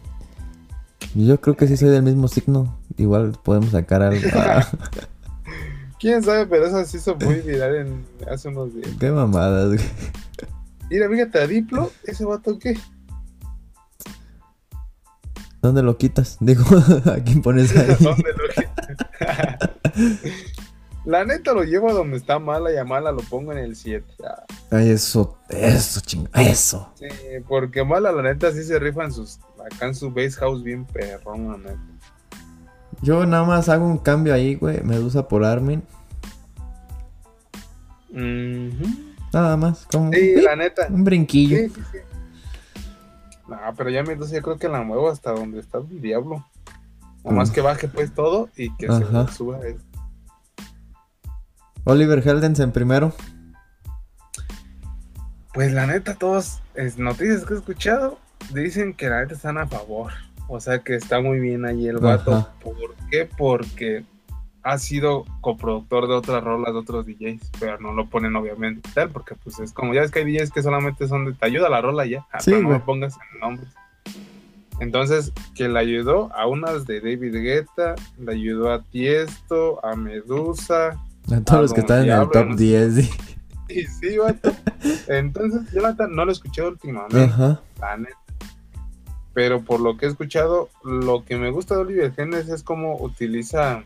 [1.15, 2.79] Yo creo que sí soy del mismo signo.
[2.99, 4.21] Igual podemos sacar algo.
[6.01, 8.91] Quién sabe, pero eso se hizo muy viral en, hace unos días.
[9.01, 9.81] qué mamadas, güey.
[10.91, 12.77] Mira, fíjate, a Diplo, ese vato qué.
[15.65, 16.37] ¿Dónde lo quitas?
[16.41, 16.63] Digo,
[17.07, 17.87] ¿a quién pones ahí?
[17.99, 18.45] ¿Dónde lo
[21.11, 23.75] La neta lo llevo a donde está mala y a mala lo pongo en el
[23.75, 24.05] 7.
[24.27, 26.93] Ah, Ay, eso, eso, chinga, eso.
[26.97, 27.07] sí,
[27.49, 29.39] porque mala la neta sí se rifan sus
[29.73, 31.81] acá en su base house bien perrón, la neta.
[33.01, 34.83] Yo nada más hago un cambio ahí, güey.
[34.83, 35.83] Medusa por Armin.
[38.11, 38.87] Ujú.
[39.33, 40.87] Nada más, como Sí, la neta.
[40.91, 41.57] un brinquillo.
[41.57, 41.99] Sí, sí, sí.
[43.49, 46.45] No, pero ya me entonces yo creo que la muevo hasta donde está el diablo.
[47.25, 47.55] Nomás Uf.
[47.55, 49.27] que baje pues todo y que Ajá.
[49.29, 49.81] se suba eso.
[51.85, 53.13] Oliver Heldensen primero.
[55.53, 58.19] Pues la neta, todas es, noticias que he escuchado
[58.53, 60.13] dicen que la neta están a favor.
[60.49, 62.35] O sea que está muy bien ahí el vato.
[62.35, 62.53] Ajá.
[62.63, 63.29] ¿Por qué?
[63.37, 64.05] Porque
[64.65, 69.11] ha sido coproductor de otras rolas de otros DJs, pero no lo ponen obviamente tal,
[69.11, 71.69] porque pues es como, ya ves que hay DJs que solamente son de te ayuda
[71.69, 73.69] la rola ya, Sí, no me pongas en nombres.
[74.81, 80.99] Entonces, que le ayudó a unas de David Guetta, le ayudó a Tiesto, a Medusa,
[81.31, 82.57] A todos los que están en el top ¿no?
[82.57, 82.95] 10.
[82.95, 83.11] sí.
[83.69, 84.51] y sí, vato.
[85.09, 87.61] Entonces, neta no lo escuché últimamente Ajá.
[87.81, 88.17] la neta.
[89.35, 92.97] Pero por lo que he escuchado, lo que me gusta de Oliver Genes es cómo
[93.01, 93.83] utiliza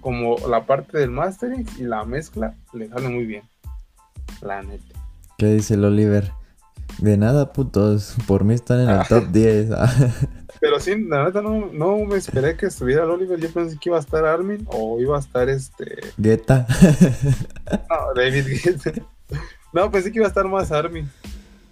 [0.00, 3.42] como la parte del mastering y la mezcla le sale muy bien.
[4.40, 4.84] La neta.
[5.38, 6.32] ¿Qué dice el Oliver?
[6.98, 8.16] De nada, putos.
[8.26, 9.06] Por mí están en el Ah.
[9.08, 9.70] top 10.
[9.76, 9.92] ah.
[10.60, 13.38] Pero sí, la neta no, no me esperé que estuviera el Oliver.
[13.38, 15.98] Yo pensé que iba a estar Armin o iba a estar este.
[16.16, 16.66] Guetta.
[17.90, 18.92] No, David Guetta.
[19.72, 21.08] No, pensé que iba a estar más Armin.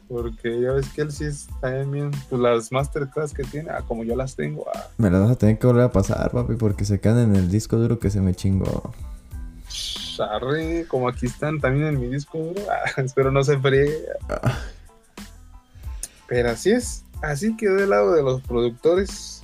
[0.09, 2.11] Porque ya ves que él sí está bien.
[2.28, 5.37] Pues las masterclass que tiene, ah, como yo las tengo, ah, Me las vas a
[5.37, 8.20] tener que volver a pasar, papi, porque se quedan en el disco duro que se
[8.20, 8.93] me chingó.
[10.19, 12.62] Arre, como aquí están también en mi disco duro.
[12.70, 13.99] Ah, espero no se friegue.
[16.28, 17.05] Pero así es.
[17.23, 19.43] Así quedó del lado de los productores.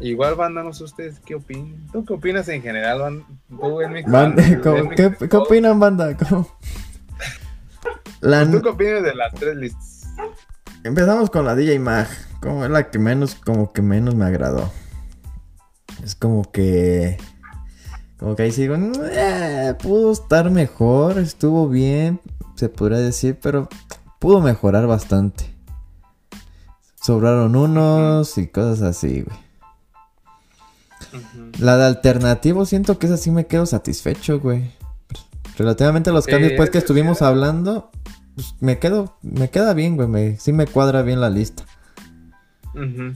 [0.00, 1.86] Igual, banda, no sé ustedes qué opinan.
[1.92, 5.36] ¿Tú qué opinas en general, Ban- tú, en mi Ban- en ¿cómo- mi- ¿Qué, qué
[5.36, 6.16] opinan, banda?
[6.16, 6.48] ¿Cómo?
[8.20, 10.06] La- ¿Tú qué opinas de las tres listas?
[10.84, 12.08] Empezamos con la DJ Mag.
[12.40, 14.70] Como es la que menos, como que menos me agradó.
[16.02, 17.18] Es como que.
[18.18, 18.74] Como que ahí sigo.
[18.76, 21.18] "Eh, pudo estar mejor.
[21.18, 22.20] Estuvo bien.
[22.54, 23.38] Se podría decir.
[23.42, 23.68] Pero
[24.18, 25.54] pudo mejorar bastante.
[27.02, 29.38] Sobraron unos y cosas así, güey.
[31.58, 34.70] La de alternativo siento que esa sí me quedo satisfecho, güey.
[35.58, 37.90] Relativamente a los cambios pues que ese sí estuvimos hablando,
[38.34, 40.08] pues, me quedo, me queda bien, güey.
[40.08, 41.64] Me, sí me cuadra bien la lista.
[42.74, 43.12] Ujú.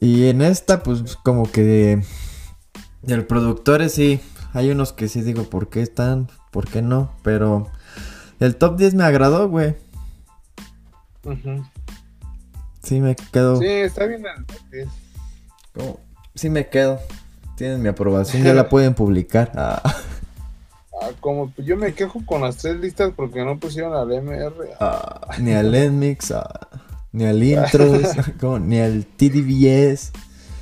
[0.00, 2.02] Y en esta, pues como que
[3.02, 4.20] del productores sí,
[4.52, 7.70] hay unos que sí digo por qué están, por qué no, pero
[8.40, 9.76] el top 10 me agradó, güey.
[11.24, 11.64] Ujú.
[12.82, 14.22] Sí me quedo, Sí, está bien.
[14.36, 14.88] el top 10.
[15.72, 16.00] como-
[16.34, 16.98] sí me quedo.
[17.56, 19.50] Tienen mi aprobación, ya la pueden publicar.
[19.54, 19.80] Ah,
[21.06, 24.54] Ah, como yo me quejo con las tres listas porque no pusieron al MR.
[24.80, 26.68] Ah, ni al Enmix, ah,
[27.12, 28.08] ni al Intros,
[28.40, 30.12] como, ni al TDBS.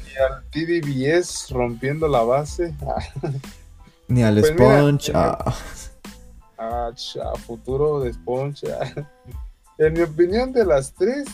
[0.06, 2.74] Ni al TDBS rompiendo la base.
[4.08, 5.08] ni al Pues Sponge.
[5.12, 5.38] mira.
[5.40, 5.54] ah.
[6.58, 8.66] Ah, cha, futuro de Sponge.
[9.76, 11.26] En mi opinión, de las tres,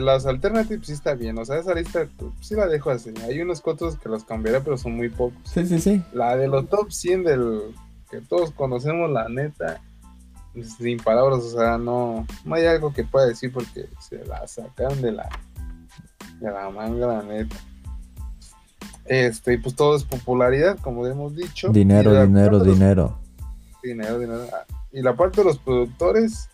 [0.00, 1.38] las alternatives sí está bien.
[1.38, 3.12] O sea, esa lista pues, sí la dejo así.
[3.24, 5.38] Hay unos cuantos que los cambiaré, pero son muy pocos.
[5.44, 6.02] Sí, sí, sí.
[6.12, 7.74] La de los top 100 del
[8.10, 9.80] que todos conocemos, la neta,
[10.78, 15.00] sin palabras, o sea, no, no hay algo que pueda decir porque se la sacaron
[15.00, 15.28] de la,
[16.40, 17.56] de la manga, la neta.
[19.04, 21.68] Este, y pues todo es popularidad, como hemos dicho.
[21.70, 23.18] Dinero, dinero, los- dinero.
[23.82, 24.46] dinero, dinero.
[24.52, 26.48] Ah, Y la parte de los productores,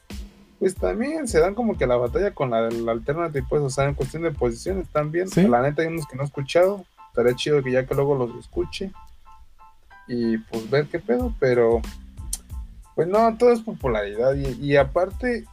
[0.59, 3.85] pues también se dan como que la batalla con la del alternative, pues, o sea,
[3.85, 5.29] en cuestión de posiciones también.
[5.29, 5.47] Sí.
[5.47, 8.35] La neta hay unos que no he escuchado, estaría chido que ya que luego los
[8.39, 8.91] escuche
[10.07, 11.81] y pues ver qué pedo, pero
[12.95, 15.45] pues no, todo es popularidad y, y aparte,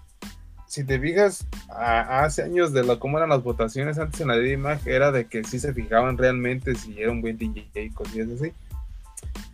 [0.65, 4.38] si te fijas, a- hace años de lo, cómo eran las votaciones antes en la
[4.38, 8.30] DMAG, era de que sí se fijaban realmente si era un buen DJ y cosillas
[8.41, 8.52] así.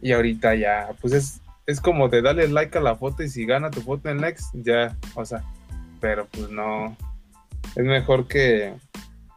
[0.01, 1.41] Y ahorita ya, pues es,
[1.71, 4.43] es como de darle like a la foto y si gana tu foto en likes,
[4.53, 5.43] ya, o sea,
[5.99, 6.95] pero pues no,
[7.75, 8.73] es mejor que,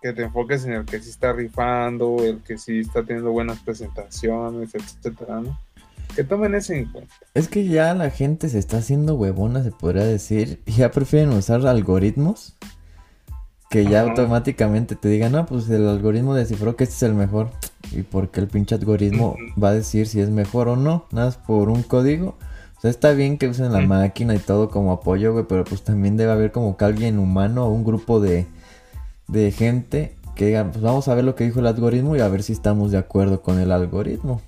[0.02, 3.59] que te enfoques en el que sí está rifando, el que sí está teniendo buenas
[3.61, 5.59] presentaciones, etcétera, ¿no?
[6.15, 7.15] Que tomen eso en cuenta.
[7.35, 10.62] Es que ya la gente se está haciendo huevona, se podría decir.
[10.66, 12.55] Ya prefieren usar algoritmos
[13.74, 14.10] que ya Ajá.
[14.10, 17.51] automáticamente te digan, no, pues el algoritmo descifró que este es el mejor.
[17.90, 21.06] ¿Y porque el pinche algoritmo va a decir si es mejor o no?
[21.10, 22.36] Nada más por un código.
[22.78, 25.82] O sea, está bien que usen la máquina y todo como apoyo, güey, pero pues
[25.82, 28.46] también debe haber como que alguien humano o un grupo de,
[29.26, 32.28] de gente que digan, pues vamos a ver lo que dijo el algoritmo y a
[32.28, 34.40] ver si estamos de acuerdo con el algoritmo.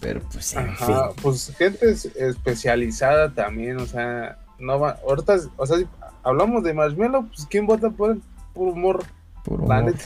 [0.00, 0.90] Pero pues en fin.
[0.90, 5.86] Ajá, pues gente es- especializada también, o sea, no va, ahorita, o sea, si
[6.24, 8.22] hablamos de Marshmello, pues ¿quién vota por él?
[8.52, 9.02] Puro morro,
[9.44, 9.92] Puro la humor.
[9.92, 10.04] neta.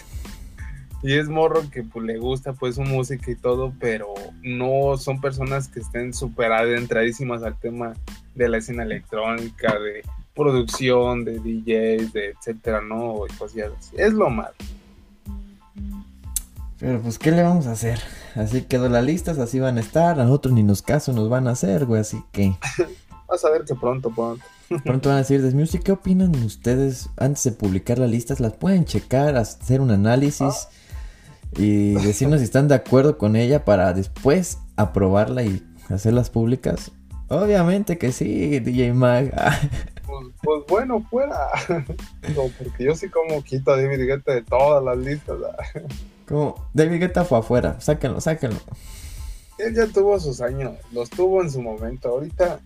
[1.02, 5.20] Y es morro que pues le gusta pues su música y todo, pero no son
[5.20, 7.92] personas que estén súper adentradísimas al tema
[8.34, 10.02] de la escena electrónica, de
[10.34, 13.24] producción, de DJs, de etcétera, ¿no?
[13.26, 13.94] Y cosillas así.
[13.98, 14.54] Es lo malo.
[16.78, 17.98] Pero pues, ¿qué le vamos a hacer?
[18.34, 20.20] Así quedó la lista, así van a estar.
[20.20, 22.00] A nosotros ni nos caso nos van a hacer, güey.
[22.02, 22.54] Así que
[23.28, 24.44] Vas a ver que pronto, pronto.
[24.84, 28.40] pronto van a decir, Music, ¿qué opinan ustedes antes de publicar las listas?
[28.40, 30.68] Las pueden checar, hacer un análisis
[31.56, 36.92] y decirnos si están de acuerdo con ella para después aprobarla y hacerlas públicas.
[37.28, 39.32] Obviamente que sí, DJ Mag.
[40.06, 41.36] Pues, pues bueno, fuera.
[41.68, 45.36] No, porque yo sí como quito a David Guetta de todas las listas.
[45.44, 45.80] ah.
[46.28, 48.60] Como David Guetta fue afuera, sáquenlo, sáquenlo.
[49.58, 52.08] Él ya tuvo sus años, los tuvo en su momento.
[52.08, 52.60] Ahorita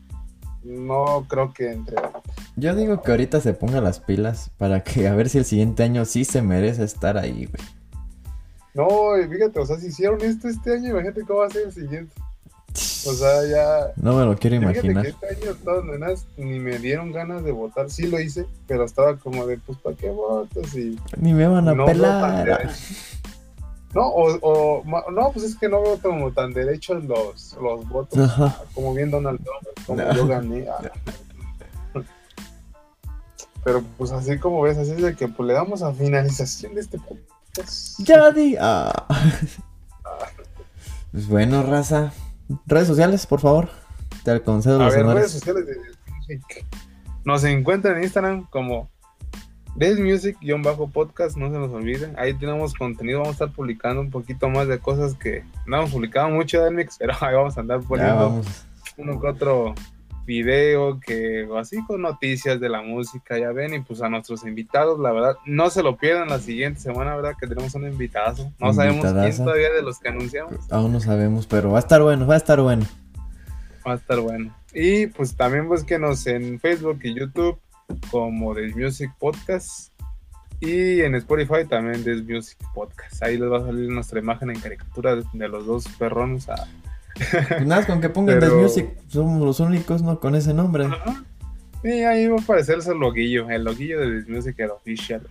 [0.63, 1.97] no creo que entre.
[2.57, 5.83] Yo digo que ahorita se ponga las pilas para que a ver si el siguiente
[5.83, 7.69] año sí se merece estar ahí, güey.
[8.75, 11.67] No, y fíjate, o sea, si hicieron esto este año, imagínate cómo va a ser
[11.67, 12.15] el siguiente.
[13.07, 13.93] O sea, ya.
[13.97, 15.03] No me lo quiero imaginar.
[15.03, 17.91] que este año todas nenas ni me dieron ganas de votar.
[17.91, 20.75] Sí lo hice, pero estaba como de, pues, ¿para qué votas?
[20.77, 22.71] Y Ni me van a no pelar.
[23.95, 28.19] No, o, o- no, pues es que no veo como tan derechos los, los votos.
[28.19, 28.57] Ajá.
[28.75, 30.15] como bien Donald Trump, como No.
[30.15, 30.67] yo gané.
[30.69, 30.91] ah.
[33.63, 36.81] Pero pues así como ves, así es de que pues, le damos a finalización de
[36.81, 37.99] este podcast.
[38.01, 38.57] Ya di.
[38.61, 39.07] ah.
[41.13, 42.13] Pues bueno, raza.
[42.67, 43.69] Redes sociales, por favor.
[44.25, 46.41] Te concedo A los ver, redes sociales de.
[47.25, 48.89] Nos encuentran en Instagram como
[49.77, 52.15] Death Music-podcast, no se nos olviden.
[52.19, 55.91] Ahí tenemos contenido, vamos a estar publicando un poquito más de cosas que no hemos
[55.91, 58.43] publicado mucho de Mix, pero ahí vamos a andar poniendo
[58.97, 59.75] uno que otro
[60.27, 65.01] video que así con noticias de la música, ya ven, y pues a nuestros invitados,
[65.01, 67.35] la verdad, no se lo pierdan la siguiente semana, ¿verdad?
[67.41, 68.53] Que tenemos un invitadazo.
[68.61, 70.71] No sabemos quién todavía de los que anunciamos.
[70.71, 72.85] Aún no sabemos, pero va a estar bueno, va a estar bueno.
[73.87, 74.55] Va a estar bueno.
[74.73, 77.59] Y pues también búsquenos en Facebook y YouTube
[78.11, 79.91] como The Music Podcast.
[80.61, 83.23] Y en Spotify también The Music Podcast.
[83.23, 86.49] Ahí les va a salir nuestra imagen en caricatura de, los dos perrones.
[86.49, 86.67] a-
[87.49, 90.21] Pues nada, con que pongan Pero- Death Music, somos los únicos, ¿no?
[90.21, 90.87] Con ese nombre.
[91.83, 95.23] Y ahí va a aparecer el loguillo, el loguillo de The Music, el official.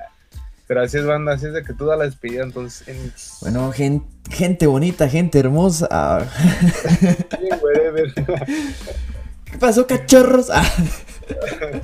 [0.67, 2.87] Pero así es, banda, así es de que tú da la despedida, entonces.
[2.87, 3.11] En...
[3.41, 6.27] Bueno, gen- gente bonita, gente hermosa.
[7.61, 8.13] Wherever.
[9.51, 10.49] ¿Qué pasó, cachorros?
[11.29, 11.75] Ah.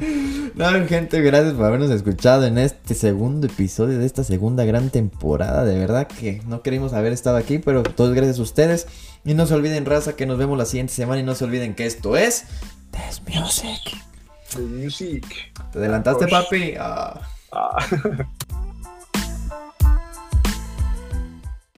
[0.55, 5.63] no, gente, gracias por habernos escuchado en este segundo episodio de esta segunda gran temporada.
[5.65, 8.87] De verdad que no queríamos haber estado aquí, pero todos gracias a ustedes.
[9.23, 11.21] Y no se olviden, raza, que nos vemos la siguiente semana.
[11.21, 12.45] Y no se olviden que esto es
[12.89, 14.01] Test Music.
[14.55, 15.53] The music.
[15.71, 16.73] ¿Te adelantaste, papi?
[16.79, 17.21] Ah.
[17.51, 17.77] Ah.